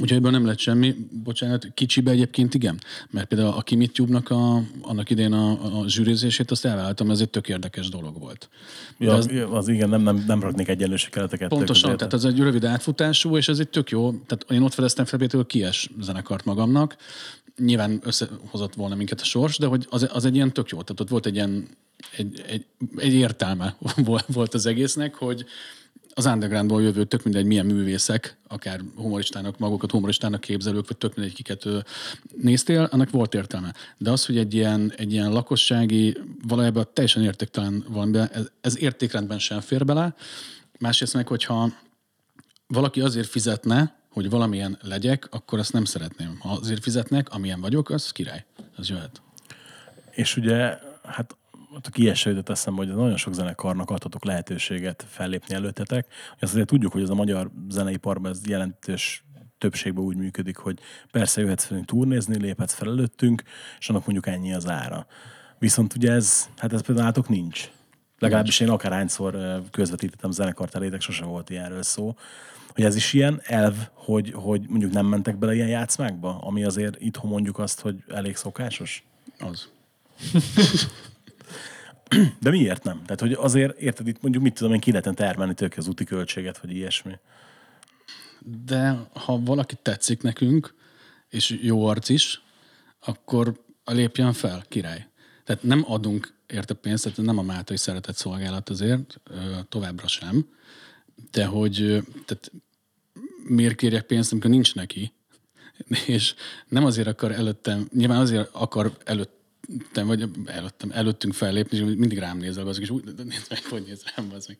[0.00, 0.94] Úgyhogy ebből nem lett semmi,
[1.24, 2.80] bocsánat, kicsibe egyébként igen,
[3.10, 7.48] mert például a Kimitube-nak a, annak idén a, a zsűrizését, azt elvállaltam, ez egy tök
[7.48, 8.48] érdekes dolog volt.
[8.98, 11.48] Ja, az, az, igen, nem, nem, nem raknék egyenlőségkereteket.
[11.48, 14.10] Pontosan, tehát ez egy rövid átfutású, és ez egy tök jó.
[14.10, 16.96] Tehát én ott fedeztem fel például Kies zenekart magamnak.
[17.58, 20.82] Nyilván összehozott volna minket a sors, de hogy az, az egy ilyen tök jó.
[20.82, 21.68] Tehát ott volt egy ilyen
[22.16, 23.76] egy, egy, egy értelme
[24.26, 25.44] volt- az egésznek, hogy
[26.14, 31.34] az undergroundból jövő, tök mindegy milyen művészek, akár humoristának, magukat humoristának képzelők, vagy tök mindegy,
[31.34, 31.64] kiket
[32.36, 33.74] néztél, annak volt értelme.
[33.98, 39.38] De az, hogy egy ilyen, egy ilyen lakossági, valójában teljesen értéktelen valamiben, ez, ez értékrendben
[39.38, 40.14] sem fér bele.
[40.78, 41.72] Másrészt meg, hogyha
[42.66, 46.38] valaki azért fizetne, hogy valamilyen legyek, akkor azt nem szeretném.
[46.40, 48.44] Ha azért fizetnek, amilyen vagyok, az király.
[48.76, 49.22] Az jöhet.
[50.10, 51.36] És ugye, hát
[51.82, 56.06] a kieső jutott eszembe, hogy nagyon sok zenekarnak adhatok lehetőséget fellépni előttetek.
[56.40, 59.24] Azt azért tudjuk, hogy ez a magyar zeneiparban ez jelentős
[59.58, 60.78] többségben úgy működik, hogy
[61.10, 63.42] persze jöhetsz felünk turnézni, léphetsz fel előttünk,
[63.78, 65.06] és annak mondjuk ennyi az ára.
[65.58, 67.70] Viszont ugye ez, hát ez például nálatok nincs.
[68.18, 72.14] Legalábbis én akárhányszor közvetítettem zenekart elétek, sose volt ilyenről szó.
[72.74, 77.00] Hogy ez is ilyen elv, hogy, hogy mondjuk nem mentek bele ilyen játszmákba, ami azért
[77.00, 79.04] itthon mondjuk azt, hogy elég szokásos?
[79.38, 79.68] Az.
[82.40, 83.02] De miért nem?
[83.02, 86.04] Tehát, hogy azért, érted, itt mondjuk mit tudom én, ki lehetne termelni tőke az úti
[86.04, 87.18] költséget, vagy ilyesmi.
[88.64, 90.74] De ha valaki tetszik nekünk,
[91.28, 92.42] és jó arc is,
[93.00, 95.06] akkor lépjen fel, király.
[95.44, 99.20] Tehát nem adunk érte pénzt, tehát nem a Mátai szeretett szolgálat azért,
[99.68, 100.46] továbbra sem,
[101.30, 101.74] de hogy
[102.24, 102.52] tehát
[103.48, 105.12] miért kérjek pénzt, amikor nincs neki,
[106.06, 106.34] és
[106.68, 112.38] nem azért akar előttem, nyilván azért akar előttem, vagy előttem, előttünk fellépni, és mindig rám
[112.38, 114.58] nézel, azok, és úgy nézd meg, hogy néz rám, az meg.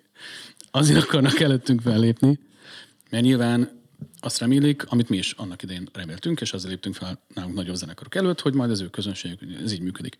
[0.70, 2.38] Azért akarnak előttünk fellépni,
[3.10, 3.76] mert nyilván
[4.20, 8.14] azt remélik, amit mi is annak idején reméltünk, és azért léptünk fel nálunk nagyobb zenekarok
[8.14, 10.16] előtt, hogy majd az ő közönségük, ez így működik.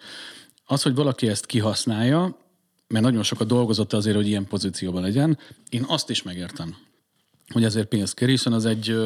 [0.65, 2.48] Az, hogy valaki ezt kihasználja,
[2.89, 6.77] mert nagyon sokat dolgozott azért, hogy ilyen pozícióban legyen, én azt is megértem,
[7.49, 8.97] hogy ezért pénzt kér, hiszen az egy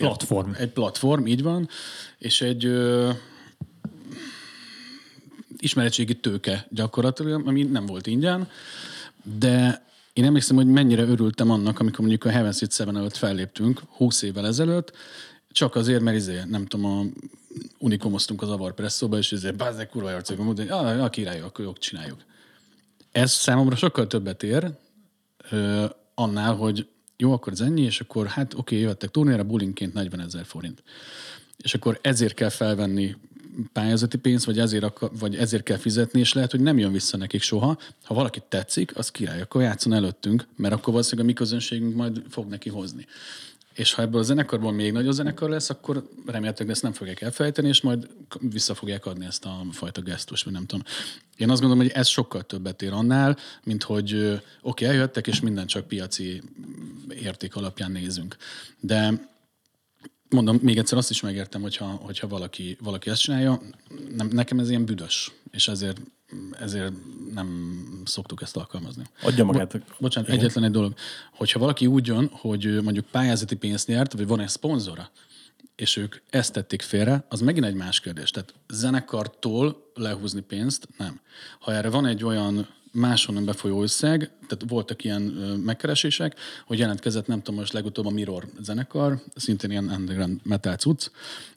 [0.00, 0.50] Platform.
[0.58, 1.68] Egy platform, így van,
[2.18, 3.10] és egy ö,
[5.58, 8.48] ismeretségi tőke gyakorlatilag, ami nem volt ingyen,
[9.38, 13.82] de én emlékszem, hogy mennyire örültem annak, amikor mondjuk a Heaven Seat Seven előtt felléptünk
[13.88, 14.92] 20 évvel ezelőtt,
[15.52, 17.04] csak azért, mert izé, nem tudom, a
[17.78, 21.78] unikomoztunk az Avar Presszóba, és ezért bázzák kurva mondani, hogy ah, a király, akkor jók,
[21.78, 22.24] csináljuk.
[23.12, 24.70] Ez számomra sokkal többet ér,
[25.50, 25.84] ö,
[26.14, 30.44] annál, hogy jó, akkor ez ennyi, és akkor hát oké, jöttek turnéra, bulinként 40 ezer
[30.44, 30.82] forint.
[31.56, 33.16] És akkor ezért kell felvenni
[33.72, 37.42] pályázati pénzt, vagy ezért, vagy ezért kell fizetni, és lehet, hogy nem jön vissza nekik
[37.42, 37.78] soha.
[38.04, 42.22] Ha valaki tetszik, az király, akkor játszon előttünk, mert akkor valószínűleg a mi közönségünk majd
[42.28, 43.06] fog neki hozni.
[43.74, 47.68] És ha ebből a zenekarból még nagyobb zenekar lesz, akkor remélhetőleg ezt nem fogják elfelejteni,
[47.68, 48.08] és majd
[48.40, 50.84] vissza fogják adni ezt a fajta gesztust, vagy nem tudom.
[51.36, 55.66] Én azt gondolom, hogy ez sokkal többet ér annál, mint hogy oké, eljöttek, és minden
[55.66, 56.42] csak piaci
[57.08, 58.36] érték alapján nézünk.
[58.80, 59.28] De
[60.28, 63.60] mondom, még egyszer azt is megértem, hogyha, hogyha valaki, valaki ezt csinálja.
[64.16, 66.00] Nem, nekem ez ilyen büdös, és ezért,
[66.60, 66.92] ezért
[67.34, 69.04] nem szoktuk ezt alkalmazni.
[69.22, 69.80] Adja magát.
[69.98, 70.40] Bocsánat, Igen.
[70.40, 70.94] egyetlen egy dolog.
[71.32, 75.10] Hogyha valaki úgy jön, hogy mondjuk pályázati pénzt nyert, vagy van egy szponzora,
[75.76, 78.30] és ők ezt tették félre, az megint egy más kérdés.
[78.30, 81.20] Tehát zenekartól lehúzni pénzt, nem.
[81.58, 85.22] Ha erre van egy olyan máshonnan befolyó összeg, tehát voltak ilyen
[85.64, 91.10] megkeresések, hogy jelentkezett, nem tudom, most legutóbb a Mirror zenekar, szintén ilyen underground metal cucc,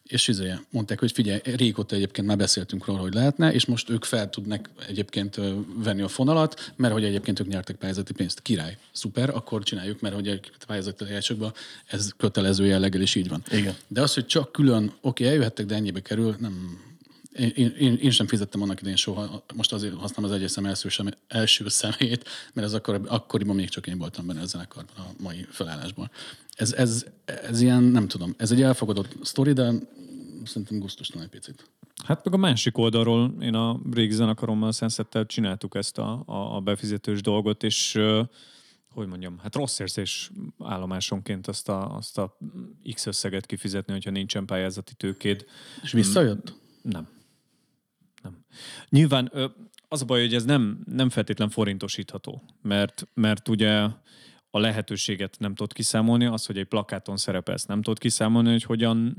[0.03, 4.03] és izé, mondták, hogy figyelj, régóta egyébként már beszéltünk róla, hogy lehetne, és most ők
[4.03, 5.39] fel tudnak egyébként
[5.75, 8.41] venni a fonalat, mert hogy egyébként ők nyertek pályázati pénzt.
[8.41, 11.53] Király, szuper, akkor csináljuk, mert hogy a pályázati eljátszásokban
[11.85, 13.43] ez kötelező jelleggel is így van.
[13.51, 13.75] Igen.
[13.87, 16.81] De az, hogy csak külön, oké, eljöhettek, de ennyibe kerül, nem,
[17.35, 20.89] én, én, én sem fizettem annak idején soha, most azért használom az egyes szem első,
[20.89, 25.21] sem, első szemét, mert ez akkor, akkoriban még csak én voltam benne a zenekarban, a
[25.21, 26.11] mai felállásban.
[26.55, 29.71] Ez, ez, ez ilyen, nem tudom, ez egy elfogadott sztori, de
[30.45, 31.69] szerintem gusztustalan egy picit.
[32.03, 36.55] Hát meg a másik oldalról, én a régi zenekarommal, a Sunset-tel csináltuk ezt a, a,
[36.55, 37.99] a befizetős dolgot, és
[38.93, 42.37] hogy mondjam, hát rossz érzés állomásonként azt a, azt a
[42.93, 45.45] X összeget kifizetni, hogyha nincsen pályázati tőkéd.
[45.81, 46.53] És visszajött?
[46.81, 47.07] Nem.
[48.89, 49.31] Nyilván
[49.87, 53.87] az a baj, hogy ez nem, nem feltétlen forintosítható, mert, mert ugye
[54.49, 59.15] a lehetőséget nem tudod kiszámolni, az, hogy egy plakáton szerepelsz, nem tudod kiszámolni, hogy hogyan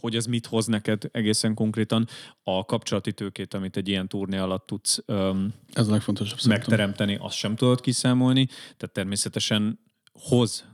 [0.00, 2.06] hogy ez mit hoz neked egészen konkrétan
[2.42, 6.68] a kapcsolati tőkét, amit egy ilyen turné alatt tudsz öm, Ez a legfontosabb szerintem.
[6.68, 9.78] megteremteni, azt sem tudod kiszámolni, tehát természetesen
[10.12, 10.64] hoz,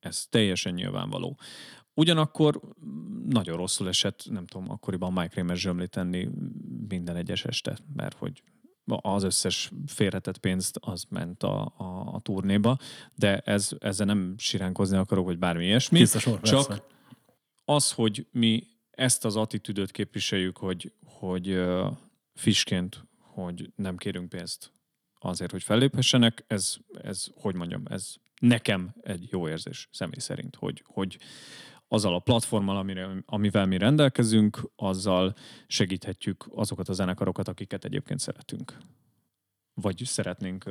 [0.00, 1.38] ez teljesen nyilvánvaló.
[1.98, 2.60] Ugyanakkor
[3.28, 6.28] nagyon rosszul esett, nem tudom, akkoriban Mike Kramer zsömli tenni
[6.88, 8.42] minden egyes este, mert hogy
[8.84, 12.78] az összes félretett pénzt az ment a, a, a turnéba,
[13.14, 16.04] de ez, ezzel nem siránkozni akarok, vagy bármi ilyesmi.
[16.04, 16.84] Sor, csak persze.
[17.64, 21.92] az, hogy mi ezt az attitűdöt képviseljük, hogy, hogy uh,
[22.34, 24.72] fisként, hogy nem kérünk pénzt
[25.18, 30.82] azért, hogy felléphessenek, ez, ez, hogy mondjam, ez nekem egy jó érzés személy szerint, hogy,
[30.86, 31.18] hogy
[31.88, 35.34] azzal a platformmal, amire, amivel mi rendelkezünk, azzal
[35.66, 38.76] segíthetjük azokat a zenekarokat, akiket egyébként szeretünk.
[39.80, 40.64] Vagy szeretnénk,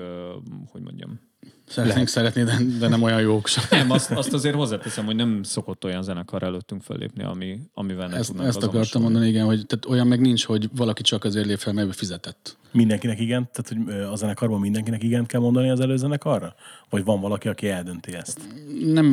[0.72, 1.20] hogy mondjam,
[1.68, 3.64] Szeretnénk szeretni, de, de nem olyan jók sem.
[3.70, 8.16] nem, azt, azt azért hozzáteszem, hogy nem szokott olyan zenekar előttünk fellépni, ami, amivel ne
[8.16, 11.45] Ezt, tudnánk ezt akartam mondani, igen, hogy tehát olyan meg nincs, hogy valaki csak azért
[11.45, 12.58] lép fel, mert fizetett.
[12.72, 13.49] Mindenkinek igen?
[13.51, 16.56] Tehát, hogy a zenekarban mindenkinek igent kell mondani az előzenekarra?
[16.89, 18.39] Vagy van valaki, aki eldönti ezt?
[18.86, 19.06] Nem,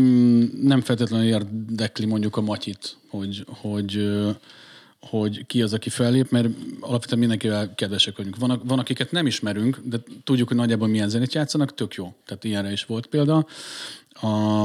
[0.62, 4.12] nem feltétlenül érdekli mondjuk a Matyit, hogy, hogy,
[5.06, 6.48] hogy ki az, aki fellép, mert
[6.80, 8.36] alapvetően mindenkivel kedvesek vagyunk.
[8.36, 12.14] Van, van, akiket nem ismerünk, de tudjuk, hogy nagyjából milyen zenét játszanak, tök jó.
[12.26, 13.46] Tehát ilyenre is volt példa.
[14.10, 14.64] A,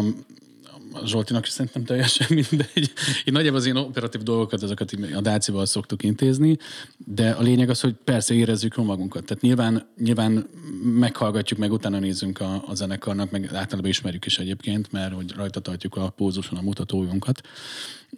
[1.06, 2.92] Zsoltinak is szerintem teljesen mindegy.
[3.24, 6.58] Én nagyjából az ilyen operatív dolgokat, ezeket a Dácival szoktuk intézni,
[6.98, 9.26] de a lényeg az, hogy persze érezzük jól magunkat.
[9.26, 10.50] Tehát nyilván, nyilván
[10.84, 15.60] meghallgatjuk, meg utána nézzünk a, a zenekarnak, meg általában ismerjük is egyébként, mert hogy rajta
[15.60, 17.42] tartjuk a pózuson a mutatójunkat.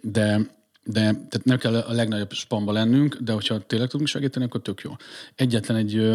[0.02, 0.40] De,
[0.90, 4.80] de tehát nem kell a legnagyobb spamba lennünk, de hogyha tényleg tudunk segíteni, akkor tök
[4.80, 4.96] jó.
[5.34, 6.10] Egyetlen egy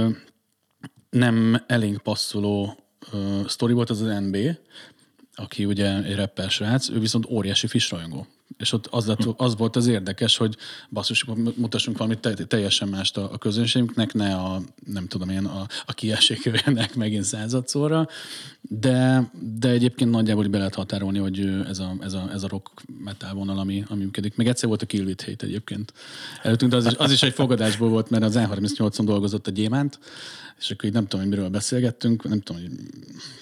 [1.10, 2.78] nem elénk passzoló
[3.48, 4.38] sztori volt az az NB,
[5.36, 8.28] aki ugye egy rapper srác, ő viszont óriási fish rajongó.
[8.58, 10.58] És ott az, lett, az volt az érdekes, hogy
[10.90, 11.26] basszus,
[11.56, 15.94] mutassunk valamit te, teljesen mást a, a közönségünknek, ne a, nem tudom én, a, a
[15.94, 18.08] kiessékőjének megint századszorra,
[18.62, 19.30] de,
[19.60, 23.34] de egyébként nagyjából be lehet határolni, hogy ez a, ez a, ez a rock metal
[23.34, 24.36] vonal, ami, ami működik.
[24.36, 25.94] Meg egyszer volt a Kill It Hate egyébként.
[26.42, 30.00] Előttünk, de az is, az is egy fogadásból volt, mert az E38-on dolgozott a Gyémánt,
[30.60, 32.72] és akkor így nem tudom, hogy miről beszélgettünk, nem tudom, hogy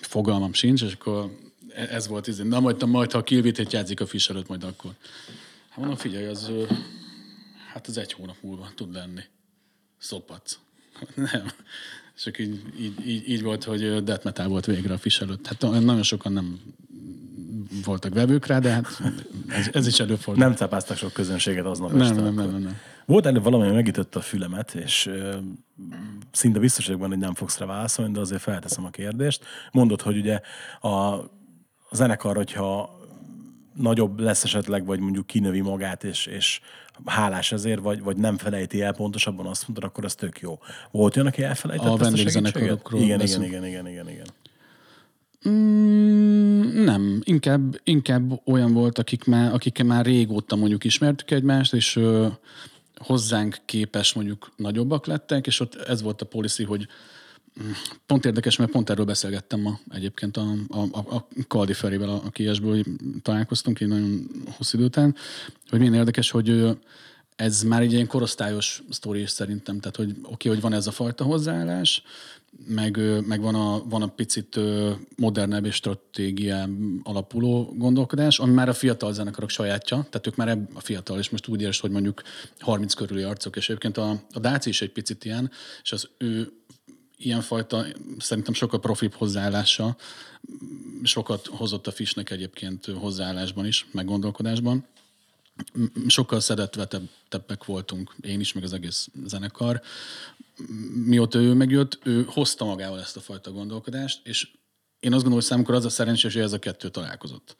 [0.01, 1.41] fogalmam sincs, és akkor
[1.75, 4.91] ez volt, ez, na majd, majd ha a kilvitét játszik a Fish előtt, majd akkor.
[5.69, 6.51] Hát mondom, figyelj, az,
[7.73, 9.21] hát az egy hónap múlva tud lenni.
[9.97, 10.59] Szopac.
[11.31, 11.51] Nem.
[12.15, 15.47] És akkor így, így, így, így, volt, hogy death metal volt végre a Fish előtt.
[15.47, 16.59] Hát nagyon sokan nem
[17.85, 19.01] voltak vevők rá, de hát
[19.47, 20.43] ez, ez is előfordul.
[20.43, 22.77] Nem cápáztak sok közönséget aznap nem, este nem, nem, nem, nem.
[23.05, 25.37] Volt előbb valami, ami megütötte a fülemet, és ö,
[26.31, 29.45] szinte biztos vagyok benne, hogy nem fogsz rá válaszolni, de azért felteszem a kérdést.
[29.71, 30.39] Mondod, hogy ugye
[30.81, 31.23] a,
[31.93, 32.99] a zenekar, hogyha
[33.73, 36.61] nagyobb lesz esetleg, vagy mondjuk kinövi magát, és, és
[37.05, 40.59] hálás ezért, vagy, vagy nem felejti el pontosabban azt mondod, akkor az tök jó.
[40.91, 42.89] Volt olyan, aki elfelejtett A ezt a segítséget?
[42.91, 44.25] Igen, igen, igen, igen, igen, igen.
[45.49, 51.95] Mm, nem, inkább, inkább olyan volt, akik már, akikkel már régóta mondjuk ismertük egymást, és
[51.95, 52.27] ö,
[52.95, 56.87] hozzánk képes mondjuk nagyobbak lettek, és ott ez volt a policy, hogy
[58.05, 62.29] pont érdekes, mert pont erről beszélgettem ma egyébként a, a, a, Kaldi Ferivel, a, a
[62.29, 62.87] kiesből így
[63.21, 64.27] találkoztunk így nagyon
[64.57, 65.15] hosszú idő után,
[65.69, 66.77] hogy milyen érdekes, hogy
[67.35, 70.87] ez már egy ilyen korosztályos sztori is szerintem, tehát hogy oké, okay, hogy van ez
[70.87, 72.03] a fajta hozzáállás,
[72.67, 74.59] meg, meg van, a, van a picit
[75.15, 80.69] modernebb és stratégián alapuló gondolkodás, ami már a fiatal zenekarok sajátja, tehát ők már ebb
[80.73, 82.21] a fiatal, és most úgy érsz, hogy mondjuk
[82.59, 85.51] 30 körüli arcok, és egyébként a, a Dáci is egy picit ilyen,
[85.83, 86.51] és az ő
[87.25, 87.85] ilyenfajta,
[88.17, 89.95] szerintem sokkal profibb hozzáállása,
[91.03, 94.85] sokat hozott a Fishnek egyébként hozzáállásban is, meg gondolkodásban
[96.07, 99.81] sokkal szedetvetebbek voltunk, én is, meg az egész zenekar.
[101.05, 104.51] Mióta ő megjött, ő hozta magával ezt a fajta gondolkodást, és
[104.99, 107.55] én azt gondolom, hogy számukra az a szerencsés, hogy ez a kettő találkozott.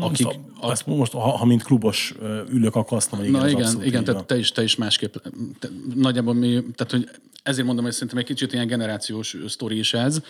[0.00, 0.26] Akik,
[0.60, 2.14] a, ezt most, ha, ha mint klubos
[2.48, 4.62] ülök, akkor azt mondom, hogy Na igen, igen, abszolút igen így tehát te is, te
[4.62, 5.14] is másképp.
[5.58, 7.10] Te, nagyjából mi, tehát hogy
[7.42, 10.22] ezért mondom, hogy szerintem egy kicsit ilyen generációs sztori is ez,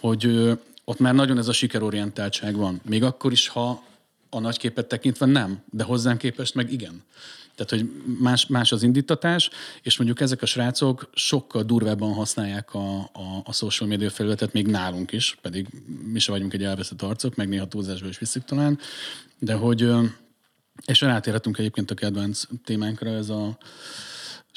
[0.00, 0.50] hogy
[0.84, 2.80] ott már nagyon ez a sikerorientáltság van.
[2.88, 3.82] Még akkor is, ha
[4.30, 7.02] a nagy képet tekintve nem, de hozzánk képest meg igen.
[7.56, 9.50] Tehát, hogy más, más az indítatás,
[9.82, 14.66] és mondjuk ezek a srácok sokkal durvábban használják a, a, a social media felületet, még
[14.66, 15.66] nálunk is, pedig
[16.12, 18.78] mi se vagyunk egy elveszett arcok, meg néha túlzásból is viszik talán,
[19.38, 19.90] de hogy,
[20.86, 23.58] és rátérhetünk egyébként a kedvenc témánkra, ez a,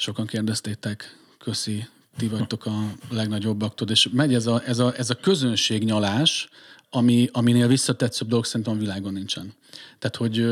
[0.00, 1.86] sokan kérdeztétek, köszi,
[2.16, 6.48] ti vagytok a legnagyobbak, tudod, és megy ez a, ez a, ez a közönségnyalás,
[6.90, 9.54] ami, aminél visszatetszőbb dolog szerintem a világon nincsen.
[9.98, 10.46] Tehát, hogy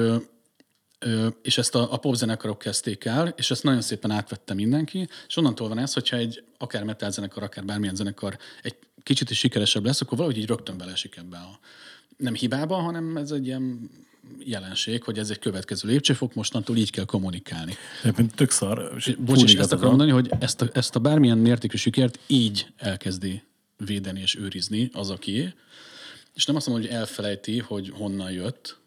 [1.42, 5.68] és ezt a, a popzenekarok kezdték el, és ezt nagyon szépen átvette mindenki, és onnantól
[5.68, 10.00] van ez, hogyha egy akár metal zenekar, akár bármilyen zenekar egy kicsit is sikeresebb lesz,
[10.00, 11.58] akkor valahogy így rögtön belesik ebbe a
[12.16, 13.90] nem hibába, hanem ez egy ilyen
[14.38, 17.74] jelenség, hogy ez egy következő lépcsőfok, mostantól így kell kommunikálni.
[18.02, 18.92] Egyébként tök szar.
[18.96, 22.66] és Bocs, és ezt akarom mondani, hogy ezt a, ezt a bármilyen mértékű sikert így
[22.76, 23.42] elkezdi
[23.76, 25.54] védeni és őrizni az, aki,
[26.34, 28.77] és nem azt mondom, hogy elfelejti, hogy honnan jött,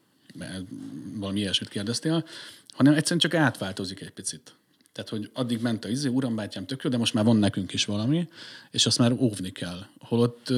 [1.13, 2.25] valami ilyesmit kérdeztél,
[2.71, 4.53] hanem egyszerűen csak átváltozik egy picit.
[4.91, 7.73] Tehát, hogy addig ment a izé, uram, bátyám, tök jó, de most már van nekünk
[7.73, 8.27] is valami,
[8.71, 9.85] és azt már óvni kell.
[9.99, 10.49] Holott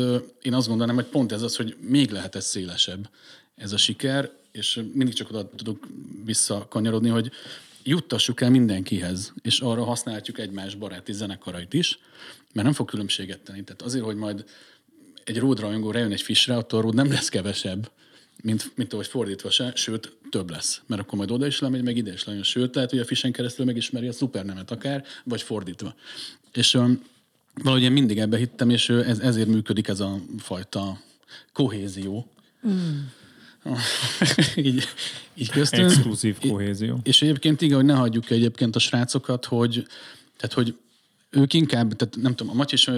[0.41, 3.09] én azt gondolom, hogy pont ez az, hogy még lehet ez szélesebb,
[3.55, 5.87] ez a siker, és mindig csak oda tudok
[6.25, 7.31] visszakanyarodni, hogy
[7.83, 11.99] juttassuk el mindenkihez, és arra használhatjuk egymás baráti zenekarait is,
[12.53, 13.63] mert nem fog különbséget tenni.
[13.63, 14.45] Tehát azért, hogy majd
[15.23, 17.91] egy road rajongó rejön egy fisre, attól a road nem lesz kevesebb,
[18.43, 20.81] mint, mint ahogy fordítva se, sőt, több lesz.
[20.85, 22.43] Mert akkor majd oda is lemegy, meg ide is lejön.
[22.43, 25.95] Sőt, lehet, hogy a fisen keresztül megismeri a szupernemet akár, vagy fordítva.
[26.53, 27.03] És um,
[27.53, 31.01] valahogy én mindig ebbe hittem, és ez, ezért működik ez a fajta
[31.53, 32.27] kohézió.
[32.67, 32.99] Mm.
[34.55, 34.83] így,
[35.33, 35.89] így köztünk.
[35.89, 36.99] Exkluzív kohézió.
[37.03, 39.87] És egyébként igen, hogy ne hagyjuk egyébként a srácokat, hogy,
[40.37, 40.75] tehát, hogy
[41.33, 42.89] ők inkább, tehát nem tudom, a Matyi is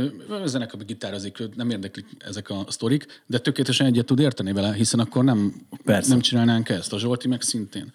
[0.45, 5.23] zenekarban gitározik, nem érdeklik ezek a sztorik, de tökéletesen egyet tud érteni vele, hiszen akkor
[5.23, 6.09] nem, Persze.
[6.09, 6.93] nem csinálnánk ezt.
[6.93, 7.93] A Zsolti meg szintén.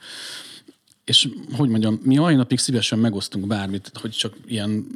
[1.05, 4.87] És hogy mondjam, mi mai napig szívesen megosztunk bármit, hogy csak ilyen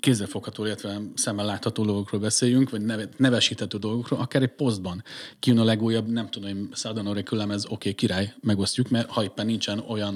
[0.00, 5.02] kézzelfogható, illetve szemmel látható dolgokról beszéljünk, vagy neve, nevesíthető dolgokról, akár egy posztban.
[5.38, 9.46] Kijön a legújabb, nem tudom, én Szádanori lemez, oké, okay, király, megosztjuk, mert ha éppen
[9.46, 10.14] nincsen olyan,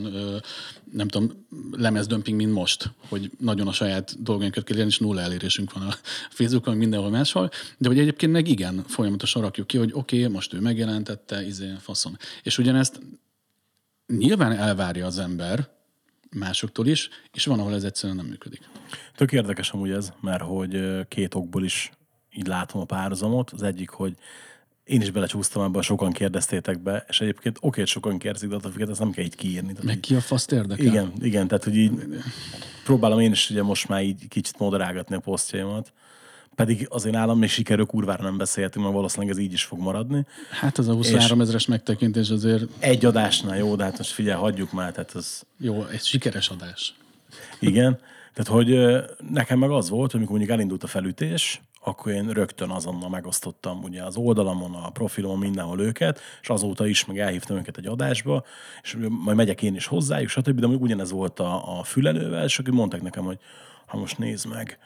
[0.93, 5.83] nem tudom, lemezdömping, mint most, hogy nagyon a saját dolgainkat kell és nulla elérésünk van
[5.83, 5.95] a
[6.31, 10.53] Facebookon, mindenhol máshol, de hogy egyébként meg igen, folyamatosan rakjuk ki, hogy oké, okay, most
[10.53, 12.19] ő megjelentette, izé, faszon.
[12.43, 13.01] És ugyanezt
[14.07, 15.69] nyilván elvárja az ember
[16.31, 18.61] másoktól is, és van, ahol ez egyszerűen nem működik.
[19.17, 21.91] Tök érdekes amúgy ez, mert hogy két okból is
[22.33, 23.51] így látom a párhuzamot.
[23.51, 24.17] Az egyik, hogy
[24.85, 28.91] én is belecsúsztam ebbe, sokan kérdeztétek be, és egyébként oké, hogy sokan kérdezik, de függetlenül
[28.91, 29.69] ezt nem kell így kiírni.
[29.69, 30.85] Tehát Meg ki a faszt érdekel?
[30.85, 31.93] Igen, igen, tehát hogy így
[32.85, 35.93] próbálom én is ugye most már így kicsit moderálgatni a posztjaimat,
[36.55, 40.27] pedig azért nálam még sikerül kurvára nem beszélhetünk, mert valószínűleg ez így is fog maradni.
[40.51, 44.73] Hát az a 23 ezeres megtekintés azért Egy adásnál jó, de hát most figyelj, hagyjuk
[44.73, 46.95] már, tehát az jó, egy sikeres adás.
[47.61, 47.99] igen.
[48.35, 48.79] Tehát, hogy
[49.31, 53.83] nekem meg az volt, hogy amikor mondjuk elindult a felütés, akkor én rögtön azonnal megosztottam
[53.83, 58.45] ugye az oldalamon, a profilomon, mindenhol őket, és azóta is meg elhívtam őket egy adásba,
[58.83, 60.61] és majd megyek én is hozzájuk, stb.
[60.61, 63.39] De ugyanez volt a, a fülelővel, és akkor mondták nekem, hogy
[63.87, 64.79] ha most nézd meg,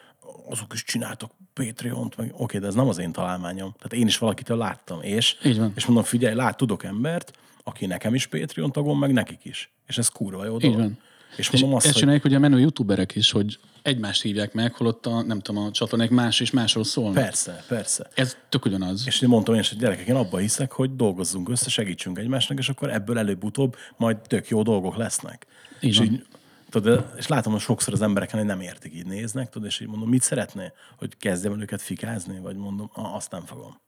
[0.48, 3.72] azok is csináltak Patreon-t, meg oké, de ez nem az én találmányom.
[3.72, 5.72] Tehát én is valakitől láttam, és, Így van.
[5.76, 9.70] és mondom, figyelj, lát, tudok embert, aki nekem is Patreon tagom, meg nekik is.
[9.86, 10.76] És ez kurva jó dolog.
[10.76, 10.98] van.
[11.36, 14.52] És És mondom azt, ezt hogy csinálják ugye a menő youtuberek is, hogy egymást hívják
[14.52, 17.14] meg, holott a, nem tudom, a csatornák más és másról szólnak.
[17.14, 18.10] persze, persze.
[18.14, 19.02] Ez tök ugyanaz.
[19.06, 22.58] És én mondtam én is, hogy gyerekek, én abban hiszek, hogy dolgozzunk össze, segítsünk egymásnak,
[22.58, 25.46] és akkor ebből előbb-utóbb majd tök jó dolgok lesznek.
[25.80, 26.06] Így és, van.
[26.06, 26.26] így,
[26.70, 29.88] tudod, és látom, hogy sokszor az embereken, hogy nem értik, így néznek, tudod, és így
[29.88, 30.72] mondom, mit szeretné?
[30.96, 32.38] Hogy kezdjem el őket fikázni?
[32.38, 33.80] Vagy mondom, ah, azt nem fogom.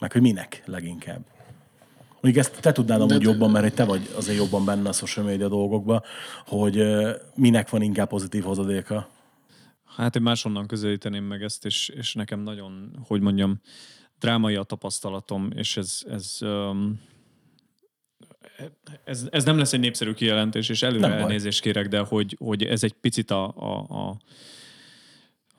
[0.00, 1.24] Meg, hogy minek leginkább.
[2.20, 5.24] Mondjuk ezt te tudnád amúgy jobban, mert hogy te vagy azért jobban benne a social
[5.24, 6.02] media dolgokban,
[6.46, 6.82] hogy
[7.34, 9.08] minek van inkább pozitív hozadéka.
[9.96, 13.60] Hát én máshonnan közelíteném meg ezt, és, és nekem nagyon, hogy mondjam,
[14.18, 17.00] drámai a tapasztalatom, és ez, ez, um,
[19.04, 22.62] ez, ez nem lesz egy népszerű kijelentés, és előre Nem elnézést kérek, de hogy, hogy
[22.62, 24.16] ez egy picit a, a, a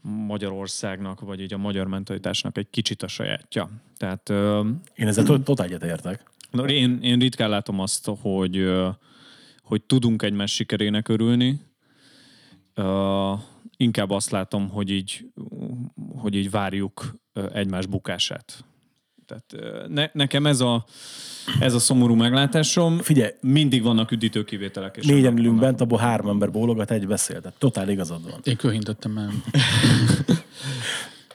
[0.02, 3.70] Magyarországnak, vagy így a magyar mentalitásnak egy kicsit a sajátja.
[3.98, 4.30] Tehát
[4.96, 6.24] Én ezzel tot- totál egyetértek.
[6.52, 8.72] No, én, én ritkán látom azt, hogy,
[9.62, 11.60] hogy tudunk egymás sikerének örülni.
[12.76, 13.40] Uh,
[13.78, 15.32] inkább azt látom, hogy így,
[16.16, 17.16] hogy így várjuk
[17.54, 18.66] egymás bukását.
[19.32, 20.86] Tehát ne, nekem ez a,
[21.60, 22.98] ez a szomorú meglátásom.
[22.98, 24.98] Figyelj, Mindig vannak üdítő kivételek.
[24.98, 27.42] És négyen ülünk bent, abból három ember bólogat, egy beszél.
[27.42, 28.40] Tehát totál igazad van.
[28.44, 29.30] Én köhintettem már.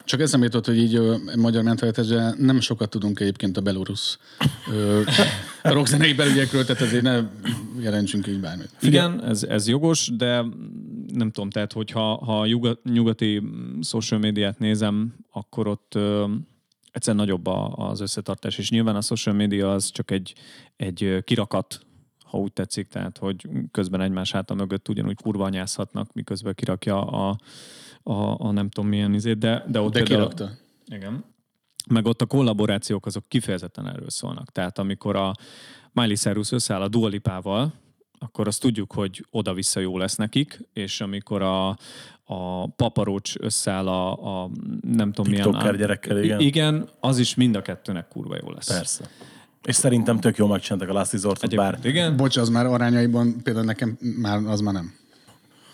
[0.06, 4.18] Csak eszembe jutott, hogy így ö, magyar mentalitásra nem sokat tudunk egyébként a belorusz
[5.62, 7.20] rockzenei belügyekről, tehát azért ne
[7.80, 8.70] jelentsünk így bármit.
[8.80, 10.44] Igen, ez, ez jogos, de
[11.12, 12.46] nem tudom, tehát hogyha ha a
[12.84, 16.24] nyugati mm, social médiát nézem, akkor ott ö,
[16.96, 20.34] egyszerűen nagyobb a, az összetartás, és nyilván a social media az csak egy,
[20.76, 21.80] egy kirakat,
[22.24, 27.38] ha úgy tetszik, tehát hogy közben egymás háta mögött ugyanúgy kurva anyázhatnak, miközben kirakja a,
[28.02, 30.50] a, a nem tudom milyen izét, de, de ott De kirakta.
[30.86, 31.24] igen.
[31.88, 34.52] Meg ott a kollaborációk azok kifejezetten erről szólnak.
[34.52, 35.34] Tehát amikor a
[35.92, 37.72] Miley Cyrus összeáll a Dua Lipával,
[38.18, 41.76] akkor azt tudjuk, hogy oda-vissza jó lesz nekik, és amikor a,
[42.28, 44.12] a paparocs összeáll a,
[44.42, 44.50] a
[44.80, 45.76] nem tudom TikToker milyen...
[45.76, 46.40] gyerekkel, igen.
[46.40, 48.66] Igen, az is mind a kettőnek kurva jó lesz.
[48.66, 49.04] Persze.
[49.62, 51.78] És szerintem tök jól megcsináltak a Last Resort-ot, bár...
[51.82, 52.16] Igen.
[52.16, 54.94] Bocs, az már arányaiban például nekem már az már nem.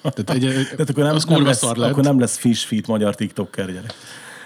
[0.03, 0.41] Tehát egy,
[0.71, 3.95] Tehát akkor nem, az nem, kurva lesz, akkor nem lesz fish feet magyar TikToker gyerek.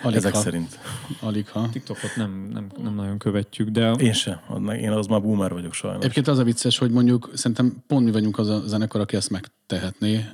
[0.03, 0.41] Alig Ezek ha.
[0.41, 0.79] szerint.
[1.21, 1.69] Alig ha.
[1.73, 4.39] TikTokot nem, nem, nem nagyon követjük, de Én sem.
[4.81, 6.03] Én az már boomer vagyok sajnos.
[6.03, 9.31] Egyébként az a vicces, hogy mondjuk szerintem pont mi vagyunk az a zenekar, aki ezt
[9.31, 10.25] megtehetné,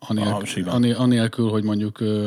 [0.00, 2.26] anélkül, anél, anélkül hogy mondjuk ö,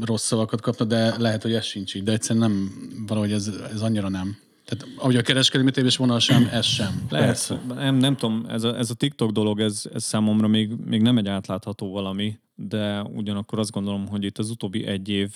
[0.00, 2.02] rossz szavakat kapna, de lehet, hogy ez sincs így.
[2.02, 2.72] De egyszerűen nem,
[3.06, 4.36] valahogy ez, ez annyira nem.
[4.64, 7.06] Tehát ahogy a kereskedelmi tévés vonal sem, ez sem.
[7.10, 11.02] Lehet, nem, nem tudom, ez a, ez a TikTok dolog, ez, ez számomra még, még
[11.02, 15.30] nem egy átlátható valami, de ugyanakkor azt gondolom, hogy itt az utóbbi egy év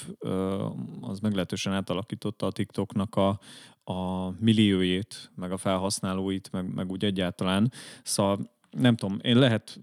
[1.00, 3.40] az meglehetősen átalakította a TikToknak a,
[3.92, 7.72] a milliójét, meg a felhasználóit, meg, meg úgy egyáltalán.
[8.02, 9.80] Szóval nem tudom, én lehet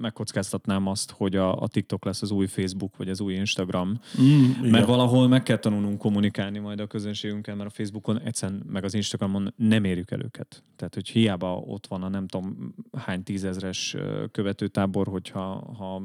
[0.00, 3.88] megkockáztatnám azt, hogy a, a TikTok lesz az új Facebook, vagy az új Instagram,
[4.20, 4.86] mm, mert igen.
[4.86, 9.54] valahol meg kell tanulnunk kommunikálni majd a közönségünkkel, mert a Facebookon egyszerűen, meg az Instagramon
[9.56, 10.64] nem érjük el őket.
[10.76, 13.96] Tehát, hogy hiába ott van a nem tudom hány tízezres
[14.30, 16.02] követőtábor, hogyha ha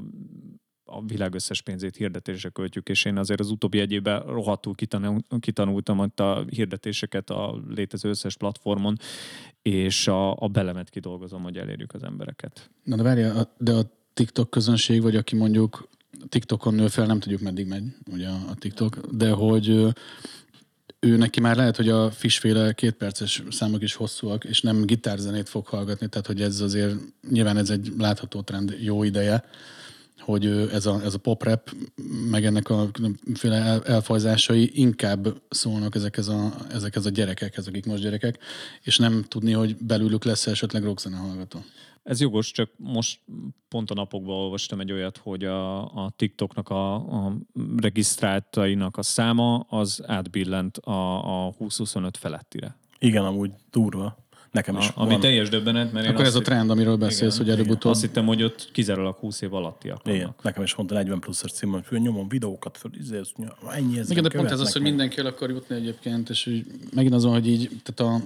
[0.92, 4.76] a világ összes pénzét hirdetésre költjük, és én azért az utóbbi egy évben rohadtul
[5.40, 8.98] kitanultam ott a hirdetéseket a létező összes platformon,
[9.62, 12.70] és a, a belemet kidolgozom, hogy elérjük az embereket.
[12.84, 15.90] Na de várja, de a TikTok közönség, vagy aki mondjuk
[16.30, 19.94] TikTokon nő fel, nem tudjuk meddig megy, ugye a TikTok, de hogy
[21.00, 25.68] ő neki már lehet, hogy a fisféle kétperces számok is hosszúak, és nem gitárzenét fog
[25.68, 26.96] hallgatni, tehát hogy ez azért,
[27.30, 29.44] nyilván ez egy látható trend jó ideje,
[30.22, 31.72] hogy ez a, ez a pop rap,
[32.30, 38.38] meg ennek a különféle elfajzásai inkább szólnak ezekhez a, ezekhez a gyerekekhez, akik most gyerekek,
[38.82, 41.60] és nem tudni, hogy belülük lesz esetleg rockzene hallgató.
[42.04, 43.20] Ez jogos, csak most
[43.68, 47.38] pont a napokban olvastam egy olyat, hogy a, a TikToknak a, a
[47.78, 52.76] regisztráltainak a száma az átbillent a, a 20-25 felettire.
[53.00, 54.21] Igen, amúgy durva.
[54.52, 54.88] Nekem is.
[54.88, 55.20] A, ami van.
[55.20, 57.92] teljes döbbenet, mert Akkor ez a trend, amiről beszélsz, igen, hogy előbb-utóbb.
[57.92, 60.20] Azt hittem, hogy ott kizárólag 20 év alattiak vannak.
[60.20, 63.22] Igen, nekem is mondta 40 pluszos cím, hogy nyomom videókat, föl, izé,
[63.70, 64.12] ennyi ez.
[64.12, 67.32] Igen, de pont ez az, hogy mindenki el akar jutni egyébként, és hogy megint azon,
[67.32, 68.26] hogy így, tehát a,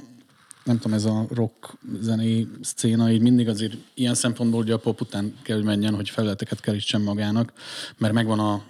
[0.63, 5.01] nem tudom, ez a rock zenei szcéna így mindig azért ilyen szempontból ugye a pop
[5.01, 7.53] után kell, hogy menjen, hogy felületeket kerítsen magának,
[7.97, 8.63] mert megvan a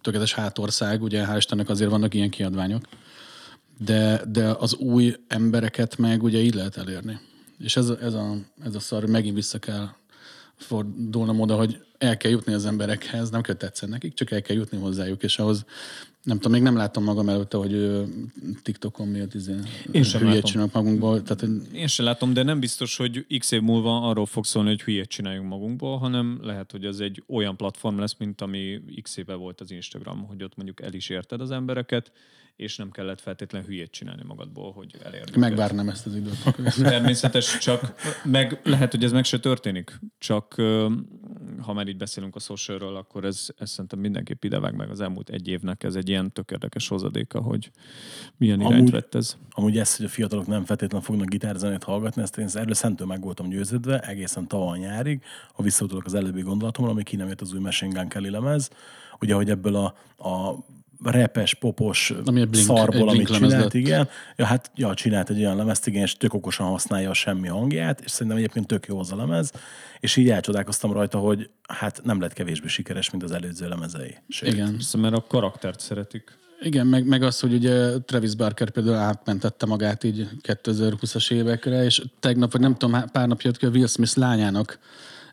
[0.00, 2.86] tökéletes hátország, ugye hál' Istennek azért vannak ilyen kiadványok
[3.84, 7.18] de, de az új embereket meg ugye így lehet elérni.
[7.58, 9.88] És ez ez a, ez a szar, megint vissza kell
[10.56, 14.56] fordulnom oda, hogy el kell jutni az emberekhez, nem kell tetszeni nekik, csak el kell
[14.56, 15.64] jutni hozzájuk, és ahhoz
[16.22, 18.04] nem tudom, még nem láttam magam előtte, hogy
[18.62, 19.54] TikTokon miatt izé,
[19.90, 21.22] Én sem hülyét csinálunk magunkból.
[21.22, 24.82] Tehát, Én sem látom, de nem biztos, hogy x év múlva arról fog szólni, hogy
[24.82, 29.34] hülyét csináljunk magunkból, hanem lehet, hogy az egy olyan platform lesz, mint ami x éve
[29.34, 32.12] volt az Instagram, hogy ott mondjuk el is érted az embereket,
[32.60, 35.36] és nem kellett feltétlenül hülyét csinálni magadból, hogy elérd.
[35.36, 36.36] Megvárnám ezt az időt.
[36.82, 37.94] Természetes, csak
[38.24, 39.98] meg lehet, hogy ez meg se történik.
[40.18, 40.54] Csak
[41.60, 45.28] ha már így beszélünk a socialről, akkor ez, ez szerintem mindenképp idevág meg az elmúlt
[45.28, 45.82] egy évnek.
[45.82, 47.70] Ez egy ilyen tök érdekes hozadéka, hogy
[48.36, 49.36] milyen irányt amúgy, vett ez.
[49.50, 53.22] Amúgy ez, hogy a fiatalok nem feltétlenül fognak gitárzenét hallgatni, ezt én erről szentől meg
[53.22, 57.52] voltam győződve, egészen tavaly nyárig, ha visszatudok az előbbi gondolatomra, ami ki nem jött az
[57.52, 58.70] új Machine Gun Kelly lemez,
[59.20, 59.94] ugye, hogy ebből a,
[60.28, 60.64] a
[61.02, 63.74] repes, popos ami blink, szarból, amit csinált, lett.
[63.74, 64.08] igen.
[64.36, 68.00] Ja, hát ja, csinált egy olyan lemezt, igen, és tök okosan használja a semmi hangját,
[68.00, 69.52] és szerintem egyébként tök jó az a lemez,
[70.00, 74.16] és így elcsodálkoztam rajta, hogy hát nem lett kevésbé sikeres, mint az előző lemezei.
[74.28, 74.52] Sőt.
[74.52, 74.76] Igen.
[74.80, 76.38] Szóval mert a karaktert szeretik.
[76.62, 82.02] Igen, meg, meg az, hogy ugye Travis Barker például átmentette magát így 2020-as évekre, és
[82.20, 84.78] tegnap, vagy nem tudom, pár nap jött ki a Will Smith lányának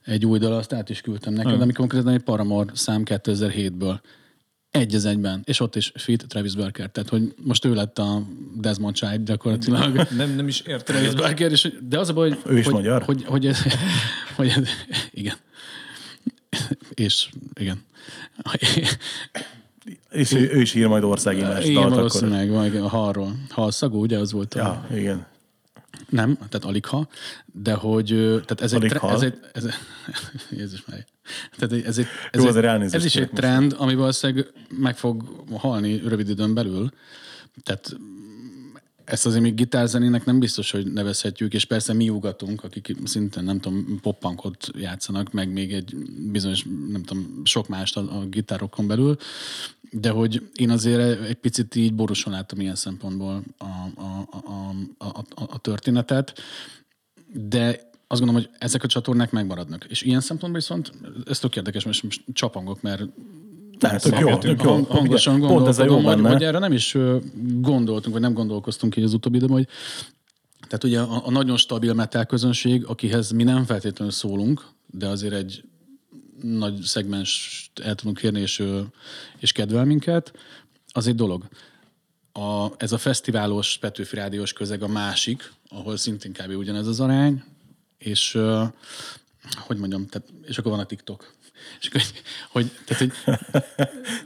[0.03, 1.61] egy új dal, azt át is küldtem neked, hmm.
[1.61, 3.99] ami konkrétan egy Paramore szám 2007-ből.
[4.72, 8.22] Egy az egyben, és ott is fit Travis Barker, tehát hogy most ő lett a
[8.55, 10.07] Desmond Child gyakorlatilag.
[10.18, 10.95] Nem, nem is értem.
[10.95, 12.53] Travis Barker, és, de az a baj, hogy...
[12.53, 13.03] Ő is hogy, magyar?
[13.03, 13.61] Hogy, hogy, ez,
[14.36, 14.70] hogy ez,
[15.11, 15.36] igen.
[16.93, 17.84] És igen.
[20.11, 22.80] És ő, ő is ír majd országimás Igen, valószínűleg, akkor.
[22.80, 23.36] a halról.
[23.49, 24.59] Halszagú, ugye az volt a...
[24.59, 25.26] Ja, igen.
[26.10, 27.08] Nem, tehát alig ha,
[27.45, 28.05] de hogy
[28.45, 29.66] tehát ez, egy, ez egy, ez,
[30.60, 31.05] Jézus már.
[31.58, 35.97] Tehát ez, egy, ez, Jó, egy, ez is egy trend, ami valószínűleg meg fog halni
[35.97, 36.91] rövid időn belül.
[37.64, 37.95] Tehát
[39.08, 43.60] ezt azért még gitárzenének nem biztos, hogy nevezhetjük, és persze mi ugatunk, akik szintén, nem
[43.60, 45.95] tudom, poppankot játszanak, meg még egy
[46.32, 49.18] bizonyos, nem tudom, sok mást a, a gitárokon belül,
[49.91, 53.65] de hogy én azért egy picit így borúsan látom ilyen szempontból a,
[53.95, 56.39] a, a, a, a, a történetet,
[57.33, 59.85] de azt gondolom, hogy ezek a csatornák megmaradnak.
[59.89, 60.91] És ilyen szempontból viszont,
[61.25, 63.03] ez tök érdekes, most, most csapangok, mert
[63.77, 64.83] tehát tök jó, tök jó.
[64.83, 66.97] Hangosan gondolkodom, hogy, hogy erre nem is
[67.59, 69.67] gondoltunk, vagy nem gondolkoztunk így az utóbbi időben, hogy
[70.67, 75.33] tehát ugye a, a nagyon stabil metal közönség, akihez mi nem feltétlenül szólunk, de azért
[75.33, 75.63] egy
[76.41, 78.63] nagy szegmens el tudunk kérni, és,
[79.38, 80.33] és kedvel minket,
[80.91, 81.47] az egy dolog.
[82.31, 86.57] A, ez a fesztiválos, Petőfi Rádiós közeg a másik, ahol szintén kb.
[86.57, 87.43] ugyanez az arány,
[87.97, 88.39] és
[89.55, 91.35] hogy mondjam, tehát, és akkor van a TikTok.
[91.79, 92.21] És akkor, hogy,
[92.51, 93.38] hogy, tehát, hogy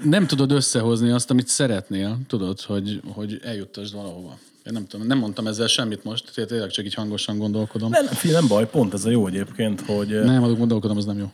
[0.09, 4.39] nem tudod összehozni azt, amit szeretnél, tudod, hogy, hogy eljuttasd valahova.
[4.65, 7.89] Én nem tudom, nem mondtam ezzel semmit most, tényleg csak így hangosan gondolkodom.
[7.89, 11.17] Nem, figyelj, nem baj, pont ez a jó egyébként, hogy Nem, adok gondolkodom, az nem
[11.17, 11.31] jó.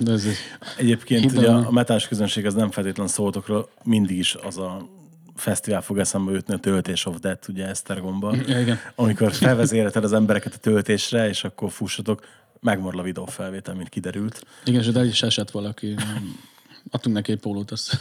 [0.00, 0.26] De ez,
[0.76, 4.88] egyébként Hidd ugye a metás közönség az nem feltétlen szóltokról, mindig is az a
[5.34, 8.44] fesztivál fog eszembe jutni, a Töltés of Death, ugye Esztergomban.
[8.46, 8.78] Ja, igen.
[8.94, 12.24] Amikor felvezéreted az embereket a töltésre, és akkor fussatok,
[12.60, 14.46] megmarad a videófelvétel, mint kiderült.
[14.64, 15.94] igen, és el is esett valaki.
[16.90, 17.98] Adtunk neki egy pólót, azt.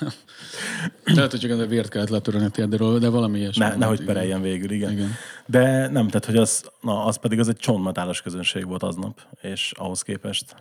[1.04, 3.64] Tehát, hogy csak a vért kellett letörölni a térdéről, de valami ilyesmi.
[3.66, 4.92] Ne, nehogy pereljen végül, igen.
[4.92, 5.12] Igen.
[5.46, 9.72] De nem, tehát hogy az, na, az pedig az egy csontmetálos közönség volt aznap, és
[9.76, 10.56] ahhoz képest.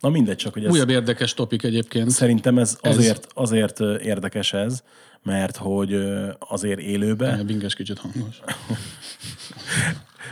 [0.00, 0.70] Na mindegy, csak hogy ez...
[0.72, 2.10] Újabb érdekes topik egyébként.
[2.10, 4.82] Szerintem ez Ez- azért, azért érdekes ez,
[5.22, 5.98] mert hogy
[6.38, 8.40] azért élőben, binges kicsit hangos.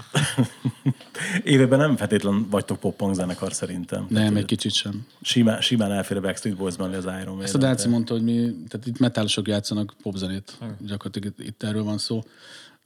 [1.44, 4.06] élőben nem feltétlen vagytok poppang zenekar szerintem.
[4.08, 5.06] Nem, egy kicsit sem.
[5.22, 7.60] Simán, simán elfér a Backstreet Boys mellé az Iron Ezt a Maiden.
[7.60, 10.58] Dáci mondta, hogy mi, tehát itt metálosok játszanak popzenét.
[10.78, 12.24] Gyakorlatilag itt, itt erről van szó.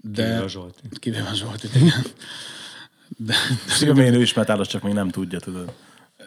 [0.02, 0.80] De, Kivéve a Zsolti.
[0.92, 2.04] Kivéve a Zsoltit, igen.
[3.16, 3.34] De,
[3.80, 5.72] én ő is metálos, csak még nem tudja, tudod.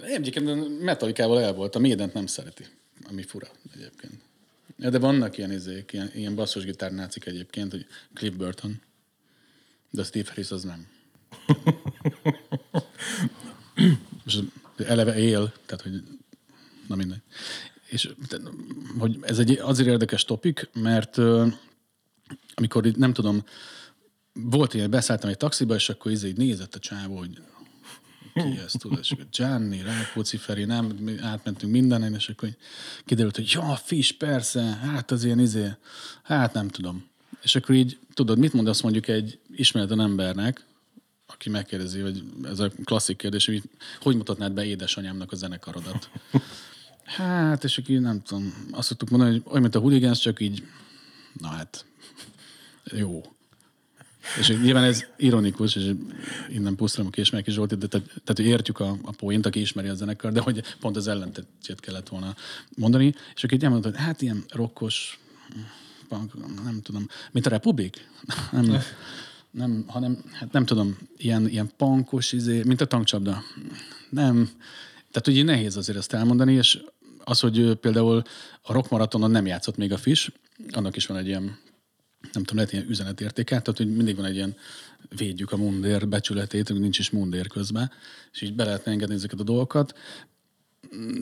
[0.04, 2.66] Egyébként metalikával el volt, a Maident nem szereti,
[3.10, 4.14] ami fura egyébként.
[4.78, 8.82] Ja, de vannak ilyen, izék, ilyen, ilyen basszusgitárnácik egyébként, hogy Cliff Burton,
[9.92, 10.88] de Steve Harris az nem.
[14.26, 14.39] És
[14.78, 16.04] eleve él, tehát hogy
[16.88, 17.22] na mindegy.
[17.89, 18.14] És
[18.98, 21.18] hogy ez egy azért érdekes topik, mert
[22.54, 23.44] amikor itt nem tudom,
[24.34, 27.42] volt ilyen, beszálltam egy taxiba, és akkor így nézett a csávó, hogy
[28.34, 32.50] ki ez tudod, és Gianni, Rákóczi Feri, nem, átmentünk mindenen, és akkor
[33.06, 35.68] kiderült, hogy ja, Fish, persze, hát az ilyen izé,
[36.24, 37.11] hát nem tudom.
[37.42, 40.66] És akkor így, tudod, mit mond azt mondjuk egy ismeretlen embernek,
[41.28, 43.62] aki megkérdezi, hogy ez a klasszik kérdés, hogy
[44.02, 46.10] hogy mutatnád be édesanyámnak a zenekarodat?
[47.04, 50.39] Hát, és akkor így nem tudom, azt szoktuk mondani, hogy olyan, mint a hooligans, csak
[50.39, 50.64] így,
[51.39, 51.86] na hát,
[52.84, 53.22] jó.
[54.39, 55.92] És nyilván ez ironikus, és
[56.50, 59.88] innen pusztulom a Késmelyki Zsoltit, de tehát, tehát hogy értjük a, a poént, aki ismeri
[59.88, 62.36] a zenekar, de hogy pont az ellentetjét kellett volna
[62.76, 63.16] mondani.
[63.36, 65.20] És akkor így elmondta, hogy hát ilyen rokkos,
[66.12, 68.07] punk, nem tudom, mint a Republik?
[68.51, 68.78] Nem,
[69.51, 73.43] nem, hanem, hát nem tudom, ilyen, ilyen pankos, izé, mint a tankcsapda.
[74.09, 74.49] Nem.
[75.12, 76.84] Tehát ugye nehéz azért ezt elmondani, és
[77.24, 78.22] az, hogy például
[78.62, 80.32] a rockmaratonon nem játszott még a Fish,
[80.72, 81.57] annak is van egy ilyen
[82.22, 84.55] nem tudom, lehet ilyen üzenetértéke, tehát hogy mindig van egy ilyen
[85.18, 87.91] védjük a mundér becsületét, nincs is mundér közben,
[88.32, 89.97] és így be lehetne engedni ezeket a dolgokat.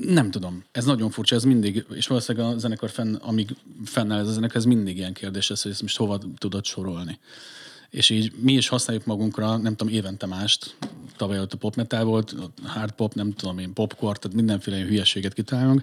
[0.02, 3.56] Nem tudom, ez nagyon furcsa, ez mindig, és valószínűleg a zenekar fenn, amíg
[3.86, 7.20] fennáll ez a zenekar, ez mindig ilyen kérdés lesz, hogy ezt most hova tudod sorolni.
[7.90, 10.76] És így mi is használjuk magunkra, nem tudom, évente mást.
[11.18, 15.34] Tavaly ott a pop metal volt, hard pop, nem tudom én, popcore, tehát mindenféle hülyeséget
[15.34, 15.82] kitalálunk.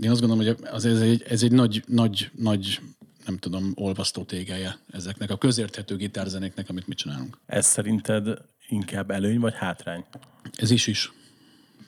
[0.00, 2.80] Én azt gondolom, hogy az, ez, egy, ez egy nagy, nagy, nagy,
[3.24, 7.38] nem tudom, olvasztó tégelje ezeknek a közérthető gitárzenéknek, amit mi csinálunk.
[7.46, 8.28] Ez szerinted
[8.68, 10.04] inkább előny vagy hátrány?
[10.52, 11.12] Ez is is.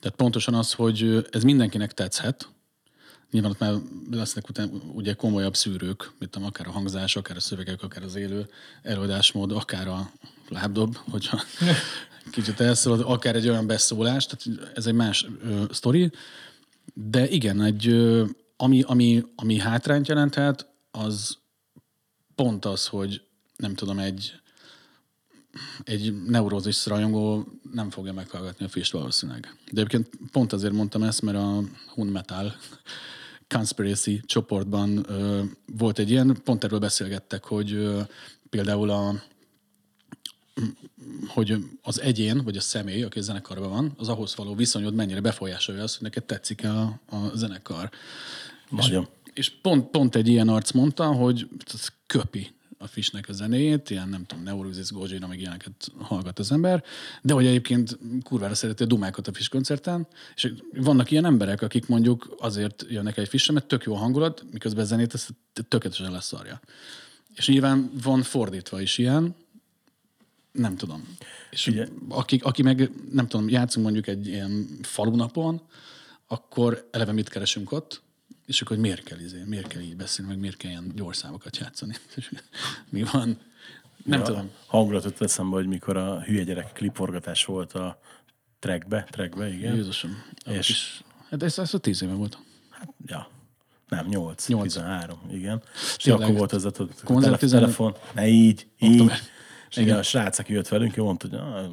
[0.01, 2.49] Tehát pontosan az, hogy ez mindenkinek tetszhet.
[3.31, 3.75] Nyilván ott már
[4.11, 8.15] lesznek után ugye komolyabb szűrők, mint tudom, akár a hangzás, akár a szövegek, akár az
[8.15, 8.49] élő
[8.83, 10.11] előadásmód, akár a
[10.49, 11.41] lábdob, hogyha
[12.31, 16.11] kicsit elszólod, akár egy olyan beszólás, tehát ez egy más ö, sztori.
[16.95, 18.25] De igen, egy, ö,
[18.57, 21.39] ami, ami, ami hátrányt jelenthet, az
[22.35, 23.23] pont az, hogy
[23.57, 24.41] nem tudom, egy,
[25.85, 29.57] egy neurózis rajongó nem fogja meghallgatni a Fist valószínűleg.
[29.73, 31.63] De egyébként pont azért mondtam ezt, mert a
[31.95, 32.57] Hun Metal
[33.49, 35.43] Conspiracy csoportban ö,
[35.77, 38.01] volt egy ilyen, pont erről beszélgettek, hogy ö,
[38.51, 39.23] például a
[41.27, 45.21] hogy az egyén, vagy a személy, aki a zenekarban van, az ahhoz való viszonyod mennyire
[45.21, 47.91] befolyásolja azt, hogy neked tetszik a, a zenekar.
[48.71, 49.09] Nagyon.
[49.35, 51.49] És pont, pont egy ilyen arc mondta, hogy
[52.07, 56.85] köpi a Fishnek a zenéjét, ilyen nem tudom, Neurosis, Gojira, meg ilyeneket hallgat az ember,
[57.23, 61.87] de hogy egyébként kurvára szereti a dumákat a Fish koncerten, és vannak ilyen emberek, akik
[61.87, 65.35] mondjuk azért jönnek egy Fishre, mert tök jó a hangulat, miközben a zenét ezt
[65.69, 66.61] tökéletesen leszarja.
[67.35, 69.35] És nyilván van fordítva is ilyen,
[70.53, 71.17] nem tudom.
[71.51, 75.63] És Ugye- aki, aki meg, nem tudom, játszunk mondjuk egy ilyen falunapon,
[76.27, 78.03] akkor eleve mit keresünk ott,
[78.49, 81.57] és akkor hogy miért kell, izé, miért kell így beszélni, meg miért kell ilyen gyorszámokat
[81.57, 81.95] játszani.
[82.17, 82.31] És
[82.91, 83.41] Mi van?
[84.05, 84.51] Nem Ja, tudom.
[84.67, 88.01] Hangulatot eszembe, hogy mikor a hülye gyerek kliporgatás volt a
[88.59, 89.75] trackbe, trackbe, igen.
[89.75, 90.23] Jézusom.
[90.45, 90.69] És-.
[90.69, 92.39] Is, hát ez, ez a tíz éve volt.
[93.07, 93.31] Ja.
[93.89, 94.63] Nem, 8, Nyolc.
[94.63, 95.63] 13, igen.
[95.97, 96.23] És Tényleg.
[96.23, 97.49] akkor volt ez a, a telef- 11.
[97.49, 97.97] telefon.
[98.15, 99.13] Ne így, így.
[99.71, 101.71] És igen, a srác, aki jött velünk, ő mondta, hogy ah,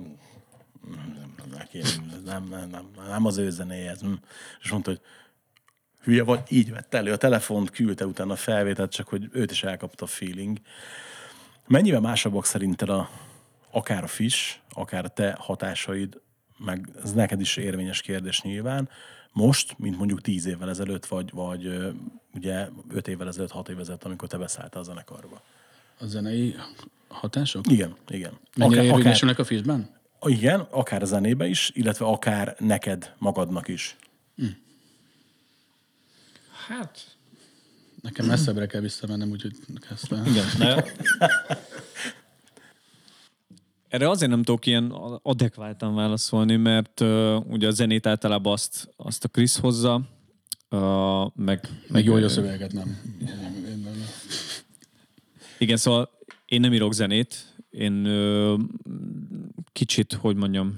[2.26, 4.14] nem, nem, nem, nem az ő zenéje hm.
[4.62, 5.02] És mondta, hogy
[6.06, 9.64] hülye vagy, így vette elő a telefont, küldte utána a felvételt, csak hogy őt is
[9.64, 10.58] elkapta a feeling.
[11.68, 13.10] Mennyivel másabbak szerinted a,
[13.72, 16.22] akár a fish, akár a te hatásaid,
[16.58, 18.90] meg ez neked is érvényes kérdés nyilván,
[19.32, 21.94] most, mint mondjuk tíz évvel ezelőtt, vagy, vagy
[22.34, 25.42] ugye öt évvel ezelőtt, hat évvel ezelőtt, amikor te beszálltál a zenekarba.
[26.00, 26.56] A zenei
[27.08, 27.72] hatások?
[27.72, 28.40] Igen, igen.
[28.56, 29.90] Mennyire akár, érvényesülnek a filmben?
[30.26, 33.96] igen, akár a zenébe is, illetve akár neked magadnak is.
[36.68, 37.16] Hát,
[38.02, 39.56] Nekem messzebbre kell visszamennem, úgyhogy
[39.90, 40.26] kezdtem.
[40.26, 40.46] igen.
[40.58, 40.84] Ne?
[43.88, 49.24] Erre azért nem tudok ilyen adekváltan válaszolni, mert uh, ugye a zenét általában azt, azt
[49.24, 50.02] a Krisz hozza,
[50.70, 53.02] uh, meg, Meg jó, hogy a szöveget nem.
[53.22, 54.06] Én nem.
[55.58, 56.10] Igen, szóval
[56.46, 58.56] én nem írok zenét, én ö,
[59.72, 60.78] kicsit, hogy mondjam,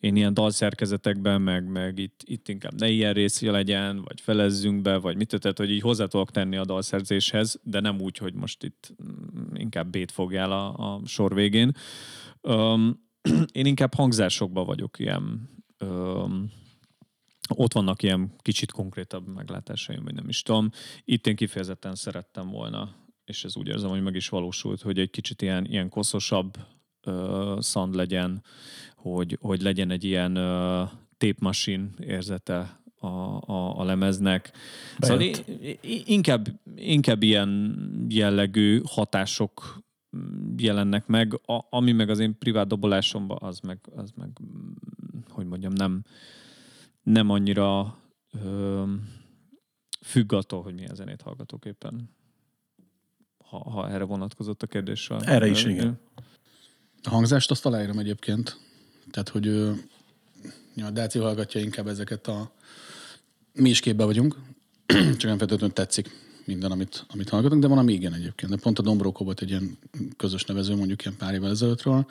[0.00, 4.96] én ilyen dalszerkezetekben, meg, meg itt, itt inkább ne ilyen részje legyen, vagy felezzünk be,
[4.96, 8.64] vagy mit, tehát hogy így hozzá tudok tenni a dalszerzéshez, de nem úgy, hogy most
[8.64, 11.72] itt mm, inkább bét fogjál a, a sor végén.
[12.40, 13.02] Um,
[13.52, 15.50] én inkább hangzásokban vagyok ilyen
[15.80, 16.50] um,
[17.48, 20.70] ott vannak ilyen kicsit konkrétabb meglátásaim, vagy nem is tudom.
[21.04, 25.10] Itt én kifejezetten szerettem volna, és ez úgy érzem, hogy meg is valósult, hogy egy
[25.10, 26.56] kicsit ilyen, ilyen koszosabb
[27.06, 28.42] uh, szand legyen,
[28.96, 30.34] hogy, hogy legyen egy ilyen
[31.16, 34.52] tape machine érzete a, a, a lemeznek.
[34.98, 35.48] Szóval Bejött.
[35.82, 36.46] i- inkább,
[36.76, 37.76] inkább ilyen
[38.08, 39.78] jellegű hatások
[40.16, 44.70] mm, jelennek meg, a, ami meg az én privát dobolásomban, az meg, az meg mm,
[45.28, 46.02] hogy mondjam, nem,
[47.02, 47.98] nem annyira
[48.44, 48.82] ö,
[50.00, 52.10] függ attól, hogy milyen zenét hallgatok éppen.
[53.54, 55.10] Ha, ha erre vonatkozott a kérdés.
[55.20, 56.00] Erre is, igen.
[57.02, 58.58] A hangzást azt aláírom egyébként.
[59.10, 59.72] Tehát, hogy ö,
[60.74, 62.50] ja, a Dáci hallgatja inkább ezeket a...
[63.52, 64.36] Mi is képbe vagyunk,
[65.18, 66.10] csak nem feltétlenül tetszik
[66.44, 68.50] minden, amit, amit hallgatunk, de van, ami igen egyébként.
[68.52, 69.78] De pont a Dombrókó volt egy ilyen
[70.16, 72.06] közös nevező, mondjuk ilyen pár évvel ezelőttről,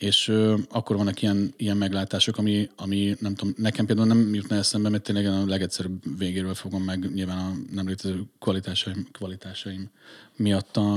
[0.00, 4.56] és ö, akkor vannak ilyen, ilyen meglátások, ami, ami nem tudom, nekem például nem jutna
[4.56, 9.90] eszembe, mert tényleg a legegyszerűbb végéről fogom meg nyilván a nem létező kvalitásaim, kvalitásaim
[10.36, 10.94] miatt a,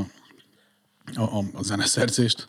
[1.15, 2.47] a, a, a zeneszerzést,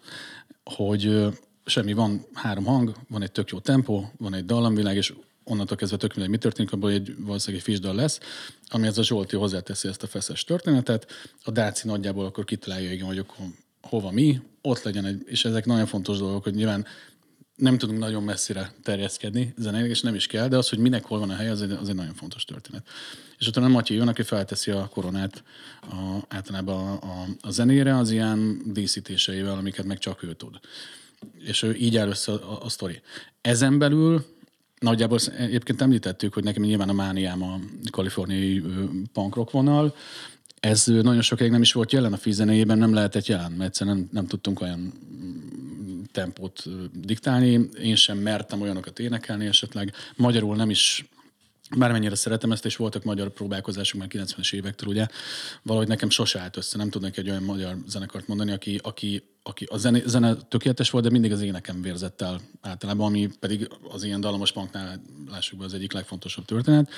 [0.64, 1.28] hogy ö,
[1.64, 5.14] semmi, van három hang, van egy tök jó tempó, van egy dallamvilág, és
[5.44, 8.20] onnantól kezdve tök mindegy, mi történik, abból egy, valószínűleg egy fisdal lesz,
[8.68, 11.06] ami ez a Zsolti hozzáteszi ezt a feszes történetet.
[11.44, 13.46] A Dáci nagyjából akkor kitalálja, igen, hogy akkor
[13.88, 16.86] hova mi, ott legyen egy, és ezek nagyon fontos dolgok, hogy nyilván
[17.56, 21.18] nem tudunk nagyon messzire terjeszkedni zeneileg, és nem is kell, de az, hogy minek hol
[21.18, 22.86] van a hely, az egy, az egy nagyon fontos történet.
[23.38, 25.42] És utána Matyi jön, aki felteszi a koronát
[25.80, 30.60] a, általában a, a, a zenére az ilyen díszítéseivel, amiket meg csak ő tud.
[31.38, 33.00] És ő így áll össze a, a, a sztori.
[33.40, 33.78] Ezen
[34.78, 37.58] Nagyjából sz- egyébként említettük, hogy nekem nyilván a mániám a
[37.90, 38.62] kaliforniai
[39.12, 39.94] punk rock vonal.
[40.64, 44.08] Ez nagyon sokáig nem is volt jelen a fizenéjében, nem lehetett jelen, mert egyszerűen nem,
[44.12, 47.68] nem tudtunk olyan mm, tempót diktálni.
[47.82, 49.92] Én sem mertem olyanokat énekelni esetleg.
[50.16, 51.04] Magyarul nem is
[51.76, 55.06] Bármennyire szeretem ezt, és voltak magyar próbálkozások már 90-es évektől, ugye,
[55.62, 59.66] valahogy nekem sose állt össze, nem tudnék egy olyan magyar zenekart mondani, aki, aki, aki
[59.70, 64.04] a zene, zene tökéletes volt, de mindig az énekem vérzett el általában, ami pedig az
[64.04, 66.90] ilyen dallamos punknál, lássuk be, az egyik legfontosabb történet.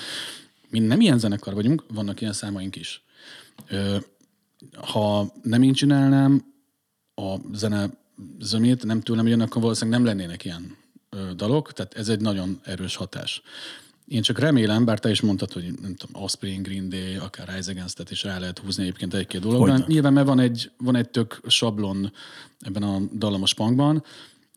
[0.69, 3.06] Mi nem ilyen zenekar vagyunk, vannak ilyen számaink is.
[4.73, 6.55] Ha nem én csinálnám
[7.15, 7.91] a zene
[8.41, 10.77] zömét, nem tőlem jön, akkor valószínűleg nem lennének ilyen
[11.37, 13.43] dalok, tehát ez egy nagyon erős hatás.
[14.09, 17.71] Én csak remélem, bár te is mondtad, hogy nem tudom, Offspring, Green Day, akár Rise
[17.71, 19.85] Against-et is rá lehet húzni egyébként egy-két dologra.
[19.87, 22.13] Nyilván, mert van egy, van egy tök sablon
[22.61, 24.05] ebben a dallamos punkban,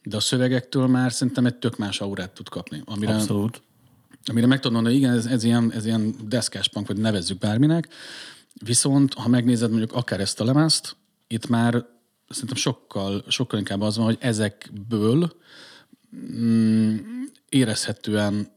[0.03, 2.81] de a szövegektől már szerintem egy tök más aurát tud kapni.
[2.85, 3.61] Amire, Abszolút.
[4.25, 7.87] amire meg tudom mondani, igen, ez, ez, ilyen, ez ilyen deszkás punk, vagy nevezzük bárminek.
[8.65, 10.95] Viszont, ha megnézed mondjuk akár ezt a lemezt,
[11.27, 11.85] itt már
[12.29, 15.33] szerintem sokkal, sokkal inkább az van, hogy ezekből
[16.15, 16.97] mm,
[17.49, 18.51] érezhetően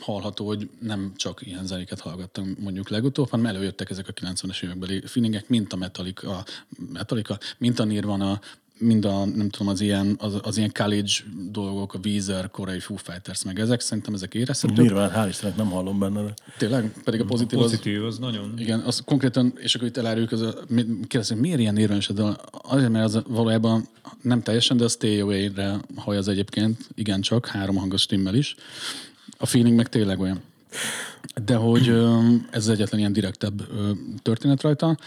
[0.00, 5.02] hallható, hogy nem csak ilyen zenéket hallgattam mondjuk legutóbb, hanem előjöttek ezek a 90-es évekbeli
[5.06, 6.44] feelingek, mint a Metallica,
[6.92, 8.40] Metallica mint a Nirvana,
[8.78, 11.12] mind a, nem tudom, az ilyen, az, az ilyen college
[11.50, 14.76] dolgok, a Weezer, korai Foo Fighters, meg ezek, szerintem ezek érezhetők.
[14.76, 16.92] Nyilván, hál' Istennek nem hallom benne, de Tényleg?
[17.04, 18.54] Pedig a pozitív, az, Pozitív, az nagyon...
[18.58, 20.54] igen, az konkrétan, és akkor itt eláruljuk, az a,
[21.06, 23.88] kérdezik, miért ilyen érvényes ez a- Azért, mert az valójában
[24.22, 28.54] nem teljesen, de a Stay Away-re haj az egyébként, igencsak, három hangos stimmel is.
[29.38, 30.40] A feeling meg tényleg olyan.
[31.44, 31.88] De hogy
[32.50, 33.62] ez az egyetlen ilyen direktebb
[34.22, 34.98] történet rajta,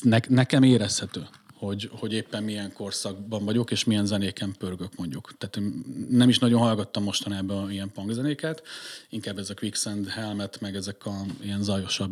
[0.00, 1.26] ne, nekem érezhető,
[1.58, 5.32] hogy, hogy éppen milyen korszakban vagyok, és milyen zenéken pörgök mondjuk.
[5.38, 5.68] Tehát
[6.08, 8.62] nem is nagyon hallgattam mostanában ilyen punk zenéket,
[9.08, 12.10] inkább ez a Quicksand Helmet, meg ezek a ilyen zajosabb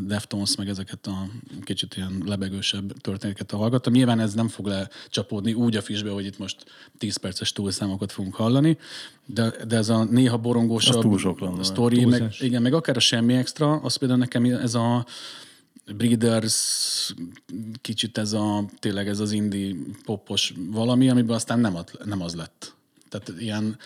[0.00, 1.28] Deftones, meg ezeket a
[1.64, 3.92] kicsit ilyen lebegősebb történeteket hallgattam.
[3.92, 6.64] Nyilván ez nem fog lecsapódni úgy a fisbe, hogy itt most
[6.98, 8.78] 10 perces túlszámokat fogunk hallani,
[9.26, 11.18] de, de ez a néha borongósabb
[11.60, 15.06] sztori, meg, igen, meg akár a semmi extra, az például nekem ez a
[15.96, 17.14] Breeders,
[17.80, 19.74] kicsit ez a, tényleg ez az indie
[20.04, 22.74] popos valami, amiben aztán nem, ad, nem az lett.
[23.08, 23.78] Tehát ilyen,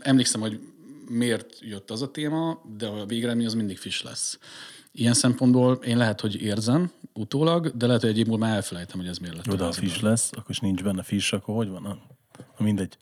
[0.00, 0.60] emlékszem, hogy
[1.08, 4.38] miért jött az a téma, de a végeredmény az mindig fish lesz.
[4.92, 8.98] Ilyen szempontból én lehet, hogy érzem utólag, de lehet, hogy egy év múlva már elfelejtem,
[8.98, 9.46] hogy ez miért lett.
[9.46, 11.82] Jó, de ha fish lesz, akkor is nincs benne fish, akkor hogy van?
[11.82, 11.98] Na,
[12.64, 12.98] mindegy.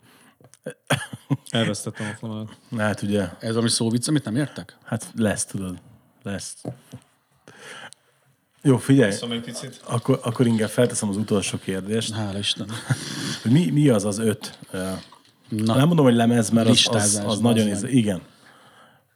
[1.49, 2.57] Elvesztettem a fonalat.
[2.77, 3.29] Hát ugye...
[3.39, 4.77] Ez valami szóvic, amit nem értek?
[4.83, 5.81] Hát lesz, tudod.
[6.23, 6.63] Lesz.
[8.61, 9.11] Jó, figyelj.
[9.11, 9.81] Szóval egy picit.
[9.83, 12.13] Akkor, akkor inkább felteszem az utolsó kérdést.
[12.13, 12.67] Hála Isten.
[13.43, 14.57] Mi, mi az az öt?
[15.49, 17.67] Na, nem mondom, hogy lemez, mert az, az, az nagyon...
[17.67, 18.21] Iz, igen.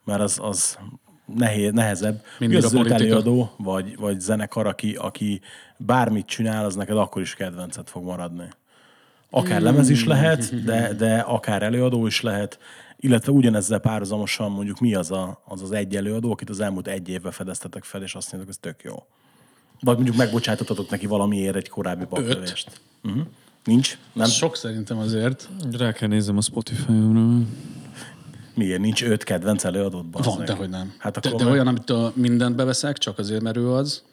[0.04, 0.78] Mert az, az
[1.26, 2.24] nehéz, nehezebb.
[2.40, 5.42] Mindig mi az a az öt előadó, vagy, vagy zenekar, aki, aki
[5.78, 8.48] bármit csinál, az neked akkor is kedvencet fog maradni.
[9.30, 12.60] Akár lemez is lehet, de, de akár előadó is lehet,
[12.98, 17.10] illetve ugyanezzel párhuzamosan mondjuk mi az, a, az az egy előadó, akit az elmúlt egy
[17.10, 19.06] évben fedeztetek fel, és azt mondjátok, ez tök jó.
[19.84, 22.82] Vagy mondjuk megbocsátottatok neki valamiért egy korábbi baklövést.
[23.04, 23.22] Uh-huh.
[23.64, 23.98] Nincs?
[24.14, 24.28] Nem?
[24.28, 25.50] Sok szerintem azért.
[25.72, 27.46] Rá kell nézem a Spotify-omra.
[28.56, 28.80] Miért?
[28.80, 30.06] Nincs öt kedvenc előadót?
[30.12, 30.94] Van, de hogy nem.
[30.98, 34.04] Hát de, akkor de meg- olyan, amit a mindent beveszek, csak azért, mert ő az.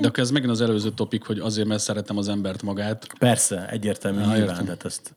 [0.00, 3.06] De akkor ez megint az előző topik, hogy azért, mert szeretem az embert magát.
[3.18, 4.64] Persze, egyértelmű Ja, nyilván, értem.
[4.64, 5.14] de ezt...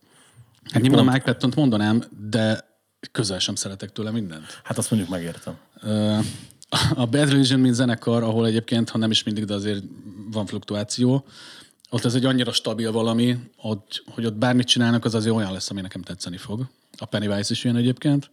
[0.71, 2.67] Hát nyilván a Mike Patton-t mondanám, de
[3.11, 4.43] közel sem szeretek tőle mindent.
[4.63, 5.53] Hát azt mondjuk megértem.
[5.81, 6.17] Ö,
[6.95, 9.83] A Bad Religion, mint zenekar, ahol egyébként, ha nem is mindig, de azért
[10.31, 11.25] van fluktuáció,
[11.89, 13.77] ott ez egy annyira stabil valami, hogy,
[14.07, 16.65] hogy ott bármit csinálnak, az azért olyan lesz, ami nekem tetszeni fog.
[16.97, 18.29] A Pennywise is ilyen egyébként.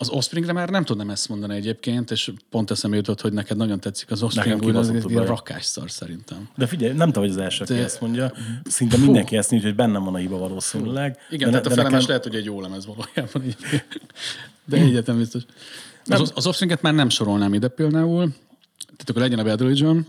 [0.00, 3.80] Az Offspringre már nem tudnám ezt mondani egyébként, és pont eszembe jutott, hogy neked nagyon
[3.80, 5.26] tetszik az Offspring, ez kibaszott egy ilyen baj.
[5.26, 6.48] rakásszar szerintem.
[6.56, 8.32] De figyelj, nem te vagy az első, aki De- ezt mondja.
[8.64, 11.18] Szinte mindenki ezt mondja, hogy bennem van a hiba valószínűleg.
[11.30, 13.44] Igen, de, tehát a de felemás nekem- lehet, hogy egy jó lemez valójában.
[13.44, 13.56] Így.
[14.64, 15.42] De egyetem biztos.
[16.08, 18.32] Az, az Offspringet már nem sorolnám ide például.
[18.78, 20.06] Tehát akkor legyen a Bad Religion.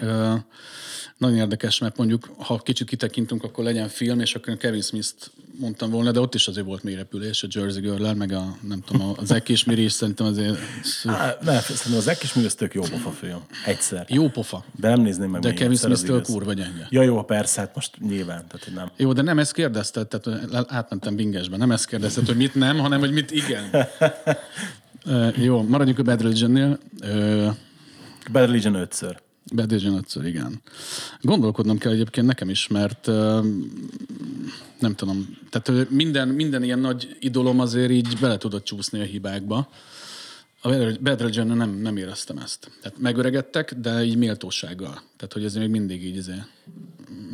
[0.00, 0.34] Ö,
[1.16, 5.90] nagyon érdekes, mert mondjuk, ha kicsit kitekintünk, akkor legyen film, és akkor Kevin Smith-t mondtam
[5.90, 9.14] volna, de ott is azért volt mély repülés, a Jersey girl meg a, nem tudom,
[9.16, 10.58] a Zack és Miri is szerintem azért
[11.04, 13.40] Á, Ne, szerintem az Ekis Művesz tök jó pofa film.
[13.66, 14.06] Egyszer.
[14.08, 14.64] jó pofa.
[14.76, 16.86] De nem nézném meg De Kevin az Smith-től kurva gyenge.
[16.90, 18.90] Ja, jó, persze, hát most nyilván, tehát nem.
[18.96, 23.00] Jó, de nem ezt kérdezted, tehát átmentem bingesbe, nem ezt kérdezted, hogy mit nem, hanem
[23.00, 23.70] hogy mit igen.
[25.36, 26.78] Jó, maradjunk a Bad Religion-nél.
[27.00, 27.48] Ö,
[28.32, 29.20] Bad Religion ötször.
[29.54, 30.60] Bad Religion ötször, igen.
[31.20, 33.40] Gondolkodnom kell egyébként nekem is, mert ö,
[34.78, 39.68] nem tudom, tehát minden, minden ilyen nagy idolom azért így bele tudott csúszni a hibákba.
[40.62, 40.68] A
[41.00, 42.70] Bad- religion nem, nem éreztem ezt.
[42.82, 44.92] Tehát megöregedtek, de így méltósággal.
[45.16, 46.34] Tehát, hogy ezért még mindig így izé,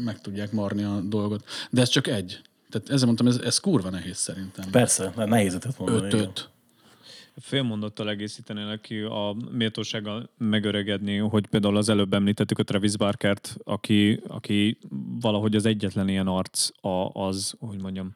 [0.05, 1.45] meg tudják marni a dolgot.
[1.71, 2.41] De ez csak egy.
[2.71, 4.71] Tehát ezzel mondtam, ez, ez kurva nehéz szerintem.
[4.71, 6.07] Persze, nehéz ötöt mondani.
[6.07, 6.49] Öt-öt.
[7.37, 13.57] Fél mondattal egészítenélek ki a méltósággal megöregedni, hogy például az előbb említettük a Travis Barkert,
[13.65, 14.79] aki, aki
[15.21, 18.13] valahogy az egyetlen ilyen arc a, az, hogy mondjam,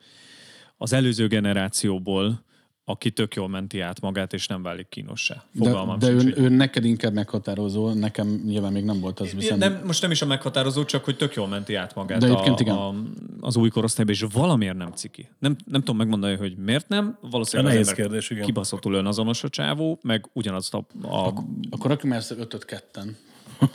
[0.76, 2.44] az előző generációból,
[2.90, 5.44] aki tök jól menti át magát, és nem válik kínossá.
[5.52, 9.20] De, Fogalmam de sincs, ő, hogy- ő, neked inkább meghatározó, nekem nyilván még nem volt
[9.20, 9.60] az viszont.
[9.60, 12.56] nem, most nem is a meghatározó, csak hogy tök jól menti át magát De a,
[12.58, 12.74] igen.
[12.76, 12.94] a,
[13.40, 15.28] az új korosztályba, és valamiért nem ciki.
[15.38, 17.18] Nem, nem tudom megmondani, hogy miért nem.
[17.20, 18.44] Valószínűleg Nehéz azért, kérdés, igen.
[18.44, 21.26] kibaszottul önazonos a csávó, meg ugyanazt a, a
[21.70, 23.16] Akkor rakjuk már ezt ötöt ketten.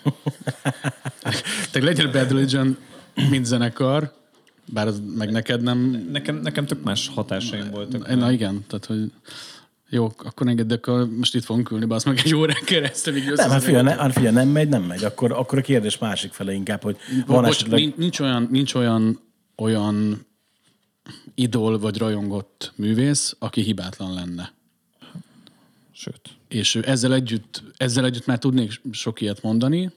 [1.71, 2.77] Tehát legyen Bad Religion,
[3.29, 4.13] mint zenekar,
[4.73, 6.07] bár az meg neked nem...
[6.11, 8.15] Nekem, nekem tök más hatásaim voltak.
[8.15, 9.11] Na igen, tehát hogy
[9.89, 13.49] jó, akkor engedek, a, most itt fogunk ülni, az meg egy órán keresztül, így Nem,
[13.49, 15.03] hát figyelj, ne, hát figyelj, nem megy, nem megy.
[15.03, 17.79] Akkor, akkor a kérdés másik fele inkább, hogy van Bocs, esetleg...
[17.79, 19.19] nincs, nincs olyan, nincs olyan,
[19.55, 20.25] olyan
[21.35, 24.53] idol vagy rajongott művész, aki hibátlan lenne.
[25.91, 26.21] Sőt.
[26.47, 29.91] És ezzel együtt, ezzel együtt már tudnék sok ilyet mondani,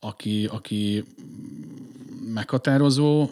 [0.00, 1.04] aki, aki
[2.34, 3.28] meghatározó,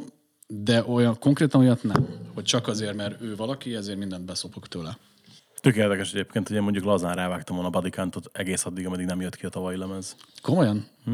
[0.62, 2.06] de olyan, konkrétan olyat nem.
[2.34, 4.98] Hogy csak azért, mert ő valaki, ezért mindent beszopok tőle.
[5.60, 9.20] Tök érdekes egyébként, hogy én mondjuk lazán rávágtam volna a Badikántot egész addig, ameddig nem
[9.20, 10.16] jött ki a tavalyi lemez.
[10.42, 10.86] Komolyan?
[11.06, 11.10] A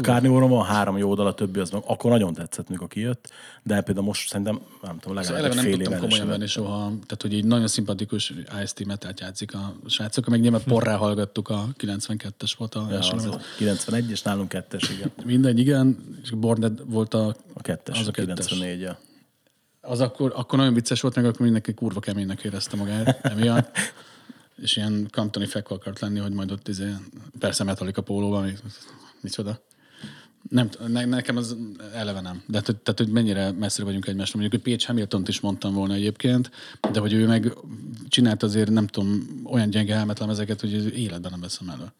[0.00, 3.30] Carnivore van három jó oldal, a többi az meg, akkor nagyon tetszett, mikor kijött,
[3.62, 6.46] de például most szerintem, nem tudom, Szóval legalább eleve egy nem fél tudtam komolyan venni
[6.46, 8.32] soha, tehát hogy így nagyon szimpatikus
[8.62, 13.06] IST metát játszik a srácok, meg nyilván porrá hallgattuk a 92-es volt a Ja, az
[13.08, 13.24] lemez.
[13.24, 15.10] a 91 és nálunk kettes, igen.
[15.24, 18.46] Mindegy, igen, és Borned volt a, A kettes, Az az a kettes.
[18.46, 18.98] 94 ja.
[19.80, 23.76] az akkor, akkor nagyon vicces volt, meg akkor mindenki kurva keménynek érezte magát emiatt.
[24.62, 26.94] És ilyen kantoni fekva akart lenni, hogy majd ott izé,
[27.38, 28.52] persze Metallica pólóban,
[29.22, 29.60] micsoda.
[30.48, 31.56] Nem, ne, nekem az
[31.94, 32.42] eleve nem.
[32.46, 34.40] De tehát, hogy mennyire messzire vagyunk egymástól.
[34.40, 36.50] Mondjuk, hogy Pécs Hamilton is mondtam volna egyébként,
[36.92, 37.52] de hogy ő meg
[38.08, 41.92] csinált azért, nem tudom, olyan gyenge elmetlemezeket, hogy az életben nem veszem elő.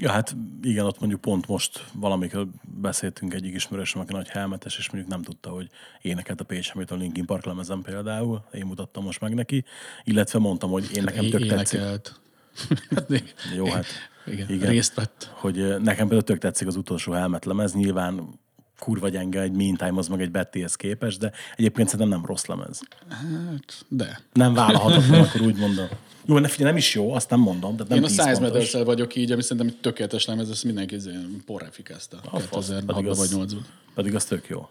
[0.00, 2.48] Ja, hát igen, ott mondjuk pont most valamikor
[2.80, 5.68] beszéltünk egyik ismerősöm, aki nagy helmetes, és mondjuk nem tudta, hogy
[6.02, 8.44] énekelt a Pécs amit a Linkin Park lemezen például.
[8.52, 9.64] Én mutattam most meg neki,
[10.04, 11.78] illetve mondtam, hogy én nekem tök tetszik.
[11.78, 12.20] Énekelt.
[12.94, 13.86] Hát még- Jó, hát
[14.32, 14.68] igen, igen.
[14.70, 15.30] részt vett.
[15.34, 18.28] hogy nekem például tök tetszik az utolsó helmet lemez, nyilván
[18.78, 22.80] kurva gyenge egy Meantime, az meg egy Bettyhez képest, de egyébként szerintem nem rossz lemez.
[23.08, 24.20] Hát, de.
[24.32, 25.86] Nem vállalhatatlan, akkor úgy mondom.
[26.26, 28.40] Jó, ne figyelj, nem is jó, azt nem mondom, de nem Én a 10 Size
[28.40, 30.96] medals vagyok így, ami szerintem egy tökéletes lemez, ezt mindenki
[31.46, 32.20] porrá fikázta.
[32.30, 33.60] A fasz, pedig 2006-ban az- vagy 8-ban.
[33.94, 34.68] Pedig az tök jó.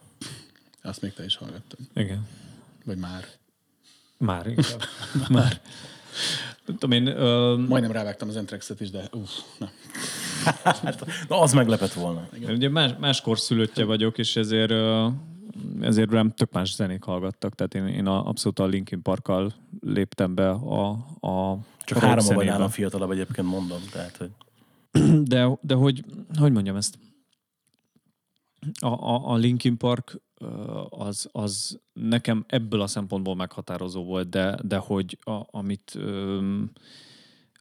[0.82, 1.80] Azt még te is hallgattad.
[1.96, 2.28] Igen.
[2.86, 3.26] Vagy már.
[4.18, 4.82] Már inkább.
[5.30, 5.62] Már.
[6.66, 9.70] Tudom én, ö, Majdnem rávágtam az Entrexet is, de uff, nem.
[10.64, 12.28] Hát, na, az meglepett volna.
[12.42, 15.08] Én Ugye más, máskor szülöttje vagyok, és ezért, ö,
[15.82, 17.56] ezért rám tök más zenék hallgattak.
[17.56, 20.90] Tehát én, én a, abszolút a Linkin Parkkal léptem be a,
[21.20, 23.80] a Csak három vagy nálam fiatalabb egyébként mondom.
[23.92, 24.30] Tehát, hogy
[25.24, 26.04] De, de hogy,
[26.38, 26.98] hogy mondjam ezt?
[28.80, 30.22] A, a, a Linkin Park
[30.90, 35.98] az, az nekem ebből a szempontból meghatározó volt, de, de hogy a, amit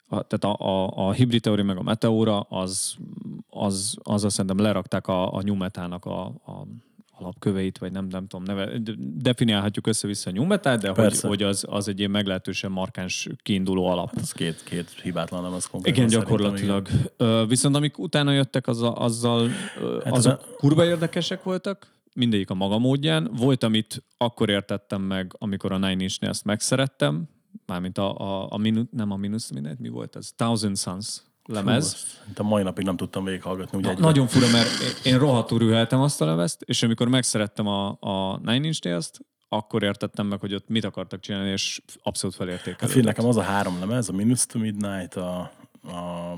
[0.09, 2.97] a, tehát a, a, a Hybrid Theory meg a Meteora, az,
[3.49, 6.67] az, az azt szerintem lerakták a, a New Metal-nak a, a
[7.19, 11.29] alapköveit, vagy nem, nem tudom, neve, de- definiálhatjuk össze-vissza a New Metal, de hogy, Persze.
[11.29, 14.11] hogy az, az egy ilyen meglehetősen markáns kiinduló alap.
[14.15, 16.05] az két, két hibátlan nem az konkrétan.
[16.05, 16.89] Igen, gyakorlatilag.
[17.17, 19.49] Ö, viszont amik utána jöttek, azzal, azzal
[19.81, 23.31] ö, Hát azok ez kurva érdekesek voltak, mindegyik a maga módján.
[23.33, 27.29] Volt, amit akkor értettem meg, amikor a Nine Inch-nél ezt megszerettem,
[27.67, 30.31] mármint a, a, a minu, nem a minusz, mindegy, mi volt ez?
[30.37, 31.95] Thousand Suns lemez.
[31.95, 33.79] Fú, a mai napig nem tudtam végighallgatni.
[33.79, 34.69] Ugye Na, nagyon fura, mert
[35.05, 39.83] én- rohadtul rüheltem azt a lemezt, és amikor megszerettem a, a Nine Inch Nails-t, akkor
[39.83, 42.89] értettem meg, hogy ott mit akartak csinálni, és abszolút Hát felértékelődött.
[42.89, 45.53] figyelj, nekem az a három lemez, a Minutes to Midnight, a,
[45.87, 46.35] a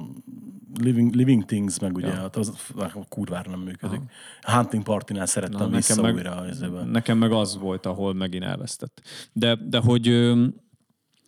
[0.81, 2.15] Living, Living Things, meg ugye, Ja.
[2.15, 2.29] ja.
[2.41, 4.01] az nekem kurvára nem működik.
[4.41, 6.37] A Hunting Party-nál szerettem Na, vissza nekem meg- újra.
[6.41, 9.03] Az Nekem meg az volt, ahol megint elvesztett.
[9.33, 10.47] De, de hogy ö,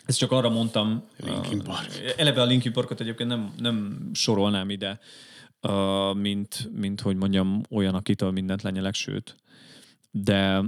[0.07, 2.15] ezt csak arra mondtam, Linkin Park.
[2.17, 4.99] eleve a Linkin Parkot egyébként nem, nem sorolnám ide,
[6.17, 9.37] mint, mint hogy mondjam, olyan, akitől mindent lenyelek, sőt.
[10.11, 10.63] De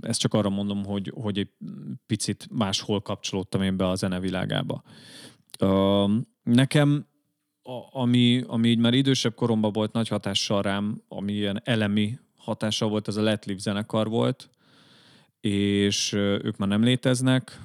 [0.00, 1.50] ezt csak arra mondom, hogy, hogy egy
[2.06, 4.82] picit máshol kapcsolódtam én be a zenevilágába.
[6.42, 7.06] Nekem
[7.90, 13.08] ami, ami így már idősebb koromban volt nagy hatással rám, ami ilyen elemi hatással volt,
[13.08, 14.50] ez a Let Live zenekar volt,
[15.40, 17.60] és ők már nem léteznek,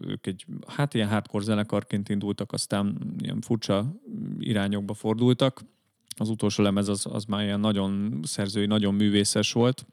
[0.00, 3.94] ők egy, hát ilyen hardcore zenekarként indultak, aztán ilyen furcsa
[4.38, 5.64] irányokba fordultak.
[6.16, 9.86] Az utolsó lemez az, az már ilyen nagyon szerzői, nagyon művészes volt,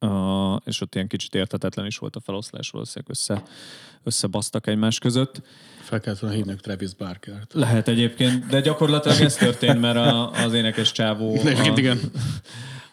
[0.00, 3.42] Uh, és ott ilyen kicsit értetetlen is volt a feloszlás, valószínűleg össze,
[4.02, 5.42] összebasztak egymás között.
[5.80, 7.52] Fel kellett volna hívnunk Travis Barkert.
[7.52, 11.98] Lehet egyébként, de gyakorlatilag ez történt, mert a, az énekes csávó, Egyébként igen.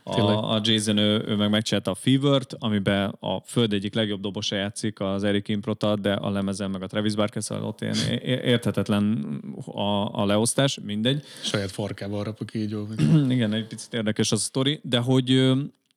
[0.04, 4.56] A, a Jason, ő, ő meg megcsinálta a Fever-t, amiben a föld egyik legjobb dobosa
[4.56, 9.26] játszik, az Eric Improta, de a lemezen meg a Travis Barker, szóval ott ilyen érthetetlen
[9.66, 11.24] a, a leosztás, mindegy.
[11.42, 12.88] Saját farkával rap a kígyó.
[13.30, 15.54] Igen, egy picit érdekes az a sztori, de hogy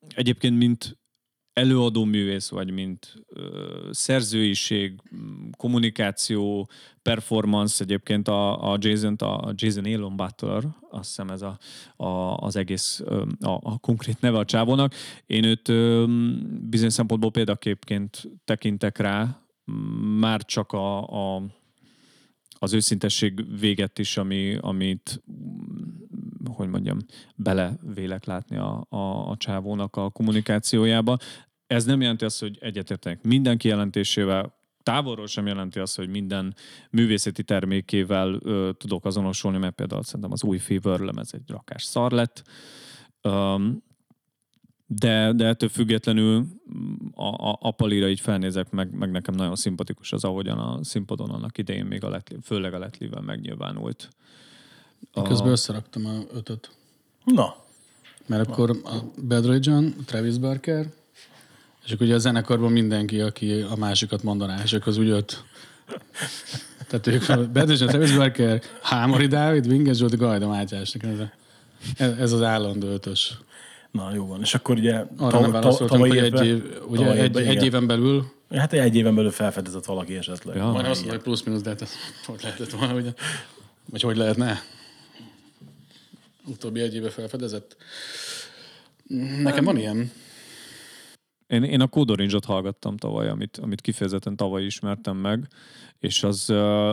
[0.08, 0.98] egyébként mint
[1.52, 5.00] előadó művész, vagy mint ö, szerzőiség,
[5.56, 6.70] kommunikáció,
[7.02, 11.58] performance, egyébként a, a Jason, a Jason Elon Butler, azt hiszem ez a,
[11.96, 14.94] a, az egész ö, a, a konkrét neve a csávónak.
[15.26, 16.04] Én őt ö,
[16.60, 19.44] bizonyos szempontból példaképként tekintek rá,
[20.18, 21.02] már csak a,
[21.36, 21.42] a
[22.62, 25.22] az őszintesség véget is, ami, amit
[26.54, 26.98] hogy mondjam,
[27.36, 31.16] belevélek látni a, a, a csávónak a kommunikációjába.
[31.66, 36.54] Ez nem jelenti azt, hogy egyetértenek minden kijelentésével, távolról sem jelenti azt, hogy minden
[36.90, 42.12] művészeti termékével ö, tudok azonosulni, mert például szerintem az új Fever lemez egy rakás szar
[42.12, 42.42] lett.
[43.22, 43.82] Um,
[44.86, 49.56] de, de ettől függetlenül mm, a, a, a palira így felnézek, meg, meg nekem nagyon
[49.56, 54.08] szimpatikus az, ahogyan a színpadon annak idején még a letli, főleg a letlivel megnyilvánult.
[55.12, 56.70] A, Közben összeraktam a ötöt.
[57.24, 57.56] Na,
[58.26, 60.86] Mert akkor a Bad Religion, Travis Barker,
[61.84, 65.44] és akkor ugye a zenekarban mindenki, aki a másikat mondaná, és akkor az úgy öt.
[66.88, 70.90] Tehát ők a Bad Religion, Travis Barker, Hámori Dávid, Vinges Zsolti, Gajda Mátyás.
[70.92, 71.32] Nekem Ez, a,
[71.96, 73.38] ez- ez az állandó ötös.
[73.90, 74.40] na jó van.
[74.40, 77.42] És akkor ugye Arra tav- nem ta- válaszoltam, hogy egy, évben- év, ugye egy, évben,
[77.42, 77.64] egy igen.
[77.64, 80.56] éven belül, Hát egy éven belül felfedezett valaki esetleg.
[80.56, 80.62] Ja.
[80.64, 81.90] Majdnem azt mondom, hogy plusz-minusz, de hát ez
[82.26, 83.10] hogy lehetett volna, ugye?
[83.90, 84.60] Vagy hogy lehetne?
[86.50, 87.76] Utóbbi egy éve felfedezett.
[89.42, 90.10] Nekem van ilyen.
[91.46, 95.48] Én, én a Code Orange-ot hallgattam tavaly, amit, amit kifejezetten tavaly ismertem meg,
[95.98, 96.50] és az,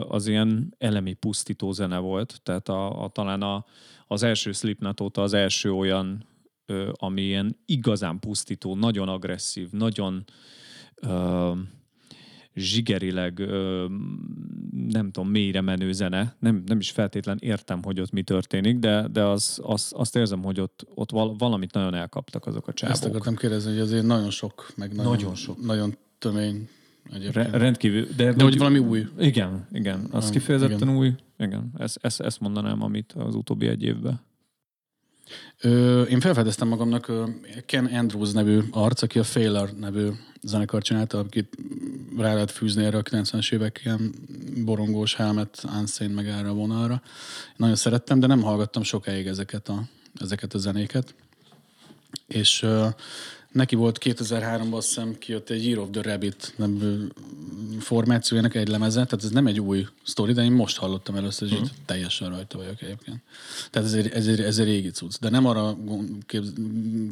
[0.08, 3.66] az ilyen elemi pusztító zene volt, tehát a, a, talán a,
[4.08, 6.26] az első Slipknot óta az első olyan,
[6.92, 10.26] ami ilyen igazán pusztító, nagyon agresszív, nagyon
[10.96, 11.52] ö,
[12.58, 13.86] zsigerileg, ö,
[14.88, 16.36] nem tudom, mélyre menő zene.
[16.40, 20.44] Nem, nem is feltétlen értem, hogy ott mi történik, de, de az, az, azt érzem,
[20.44, 23.04] hogy ott, ott val- valamit nagyon elkaptak azok a Ezt csábok.
[23.04, 25.66] akartam kérdezni, hogy azért nagyon sok, meg nagyon, Nagyon sok.
[25.66, 26.68] Nagyon tömény
[27.04, 27.34] egyébként.
[27.34, 28.08] Re- rendkívül.
[28.16, 29.06] De, De hogy valami új.
[29.20, 30.08] Igen, igen.
[30.12, 30.96] Az kifejezetten igen.
[30.96, 31.14] új.
[31.40, 34.22] Igen, ezt, ezt, ezt mondanám, amit az utóbbi egy évben.
[35.62, 37.12] Ö, én felfedeztem magamnak
[37.66, 40.10] Ken Andrews nevű arc, aki a Failure nevű
[40.42, 41.58] zenekar csinálta, akit
[42.18, 44.14] rá lehet fűzni erre a 90-es évek ilyen
[44.66, 47.02] borongós helmet, Unsane meg erre a vonalra.
[47.56, 49.84] Nagyon szerettem, de nem hallgattam sokáig ezeket a,
[50.20, 51.16] ezeket a zenéket.
[52.28, 52.66] És
[53.58, 57.08] neki volt 2003-ban azt hiszem kijött egy Year of the Rabbit nevű
[57.80, 61.58] formációjának egy lemeze, tehát ez nem egy új sztori, de én most hallottam először, és
[61.58, 63.18] itt teljesen rajta vagyok egyébként.
[63.72, 65.12] Tehát ez egy, ez egy, ez egy régi cucc.
[65.20, 65.78] De nem arra
[66.26, 66.54] képz-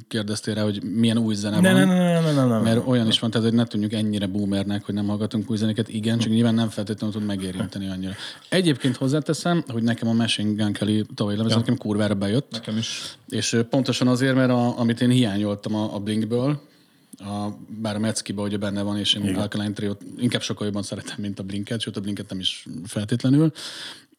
[0.07, 1.87] kérdeztél rá, hogy milyen új zene Ne, van.
[1.87, 2.59] ne, ne, ne, ne, ne, ne.
[2.59, 5.89] Mert olyan is van, tehát hogy ne tűnjünk ennyire boomernek, hogy nem hallgatunk új zenéket.
[5.89, 8.13] Igen, csak nyilván nem feltétlenül tud megérinteni annyira.
[8.49, 11.57] Egyébként hozzáteszem, hogy nekem a Machine Gun Kelly tavalyi lemez, Ja.
[11.57, 12.51] nekem kurvára bejött.
[12.51, 13.17] Nekem is.
[13.29, 16.61] És pontosan azért, mert a, amit én hiányoltam a, a Blinkből,
[17.17, 19.35] a, bár a Meckiba ugye benne van, és én Igen.
[19.35, 23.51] Alkaline Trio-t inkább sokkal jobban szeretem, mint a Blinket, sőt a Blinket nem is feltétlenül.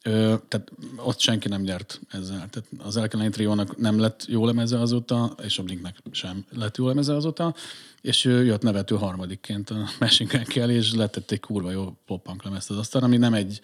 [0.03, 2.37] Ö, tehát ott senki nem nyert ezzel.
[2.37, 6.87] Tehát az Alkaline Trio-nak nem lett jó lemeze azóta, és a Blinknek sem lett jó
[6.87, 7.55] lemeze azóta,
[8.01, 12.71] és jött nevető harmadikként a Machine Gun Kelly, és letett egy kurva jó pop-punk lemezt
[12.71, 13.61] az asztalra, ami nem egy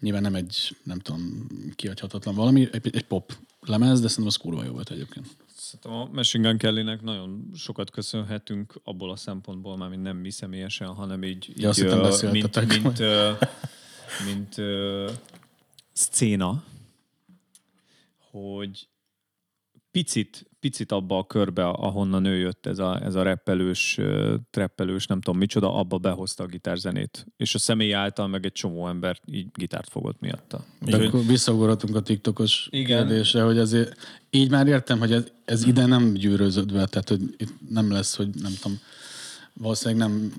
[0.00, 3.36] Nyilván nem egy, nem tudom, kiadhatatlan valami, egy, egy pop
[3.66, 5.26] lemez, de szerintem az kurva jó volt egyébként.
[5.56, 10.30] Szerintem a Machine Gun Kellynek nagyon sokat köszönhetünk abból a szempontból, már mint nem mi
[10.30, 12.82] személyesen, hanem így, Ja, ö, mint, beszéltetek.
[12.82, 13.32] mint, ö,
[14.24, 15.10] mint ö,
[15.92, 16.64] szcéna,
[18.30, 18.88] hogy
[19.90, 24.00] picit, picit abba a körbe, ahonnan ő jött ez a, ez a reppelős,
[24.50, 27.26] treppelős, nem tudom micsoda, abba behozta a gitárzenét.
[27.36, 30.64] És a személy által meg egy csomó ember így gitárt fogott miatta.
[30.80, 33.06] De akkor visszaugorhatunk a TikTokos Igen.
[33.06, 33.96] kérdésre, hogy azért
[34.30, 38.28] így már értem, hogy ez, ez ide nem gyűröződve, tehát hogy itt nem lesz, hogy
[38.42, 38.78] nem tudom,
[39.54, 40.32] valószínűleg nem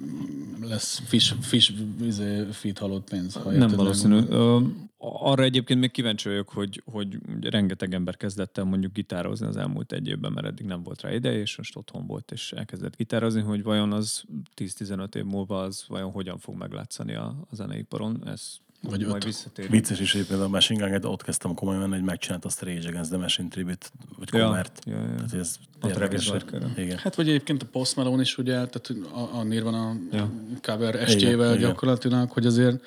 [0.61, 3.33] lesz fish, fish izé, feed halott pénz.
[3.33, 4.15] Ha Nem valószínű.
[4.15, 4.63] meg mondom.
[4.63, 9.57] Ö, Arra egyébként még kíváncsi vagyok, hogy, hogy rengeteg ember kezdett el mondjuk gitározni az
[9.57, 12.95] elmúlt egy évben, mert eddig nem volt rá ideje, és most otthon volt, és elkezdett
[12.95, 14.23] gitározni, hogy vajon az
[14.57, 18.27] 10-15 év múlva az vajon hogyan fog meglátszani a, a zeneiparon.
[18.27, 19.73] Ez Vagy majd visszatérünk.
[19.73, 22.87] Vicces is egyébként a Machine Gun, ott kezdtem komolyan menni, hogy megcsinált azt a Rage
[22.87, 23.87] Against the Machine tribute,
[24.17, 24.81] vagy Ja, covert.
[24.85, 25.15] ja, ja.
[25.15, 26.31] Tehát hogy ez A érdekes.
[26.77, 26.97] Igen.
[26.97, 30.31] Hát vagy egyébként a Post Malone is ugye, tehát hogy a, a Nirvana Ja.
[30.61, 31.69] cover estjével Igen, igen.
[31.69, 32.85] gyakorlatilag, hogy azért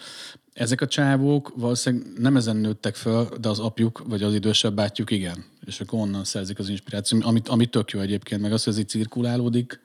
[0.52, 5.10] ezek a csávók valószínűleg nem ezen nőttek föl, de az apjuk, vagy az idősebb bátyjuk
[5.10, 5.44] igen.
[5.66, 8.78] És akkor onnan szerzik az inspirációt, amit, amit tök jó egyébként, meg az, hogy ez
[8.78, 9.80] így cirkulálódik.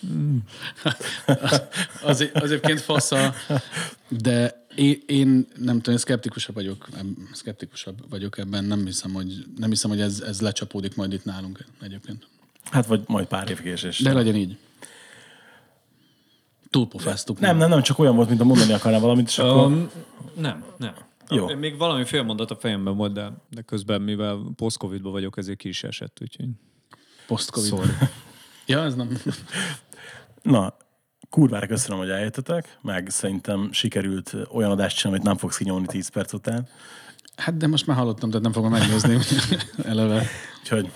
[2.02, 3.34] az, az egyébként fasza,
[4.08, 6.88] de én, én nem tudom, én szkeptikusabb vagyok,
[7.32, 11.64] szkeptikusabb vagyok ebben, nem hiszem, hogy, nem hiszem, hogy ez, ez lecsapódik majd itt nálunk
[11.80, 12.26] egyébként.
[12.64, 13.98] Hát vagy majd pár év késés.
[13.98, 14.56] De legyen így.
[16.70, 17.38] Túlpofáztuk.
[17.38, 19.66] Nem, nem, nem, csak olyan volt, mint a mondani akarnám valamit, és akkor...
[19.66, 19.90] Um,
[20.34, 20.94] nem, nem.
[21.28, 21.54] Jó.
[21.54, 25.68] Még valami fél mondat a fejemben volt, de, de közben, mivel post-covidban vagyok, ezért ki
[25.68, 26.48] is esett, úgyhogy...
[27.26, 27.68] Post-covid.
[27.68, 27.90] Sorry.
[28.66, 29.18] Ja, ez nem.
[30.42, 30.76] Na,
[31.30, 36.08] kurvára köszönöm, hogy eljöttetek, meg szerintem sikerült olyan adást csinálni, amit nem fogsz kinyomni 10
[36.08, 36.66] perc után.
[37.36, 39.18] Hát de most már hallottam, tehát nem fogom megnézni
[39.84, 40.22] eleve.
[40.62, 40.90] Úgyhogy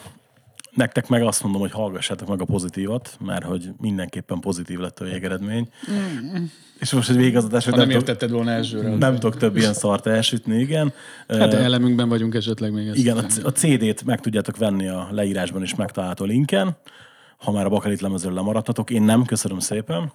[0.75, 5.05] nektek meg azt mondom, hogy hallgassátok meg a pozitívat, mert hogy mindenképpen pozitív lett a
[5.05, 5.69] végeredmény.
[6.79, 8.95] És most egy végazadás, hogy nem nem, értetted volna elsőre.
[8.97, 10.93] nem tudok több ilyen szart elsütni, igen.
[11.29, 12.87] Hát Ö, elemünkben vagyunk esetleg még.
[12.89, 16.77] Ezt Igen, a, c- a CD-t meg tudjátok venni a leírásban is megtalálható linken,
[17.43, 18.91] ha már a Bakalit lemezről lemaradtatok.
[18.91, 20.13] Én nem, köszönöm szépen.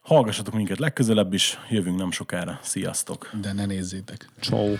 [0.00, 2.58] Hallgassatok minket legközelebb is, jövünk nem sokára.
[2.62, 3.30] Sziasztok!
[3.40, 4.28] De ne nézzétek.
[4.40, 4.74] Ciao.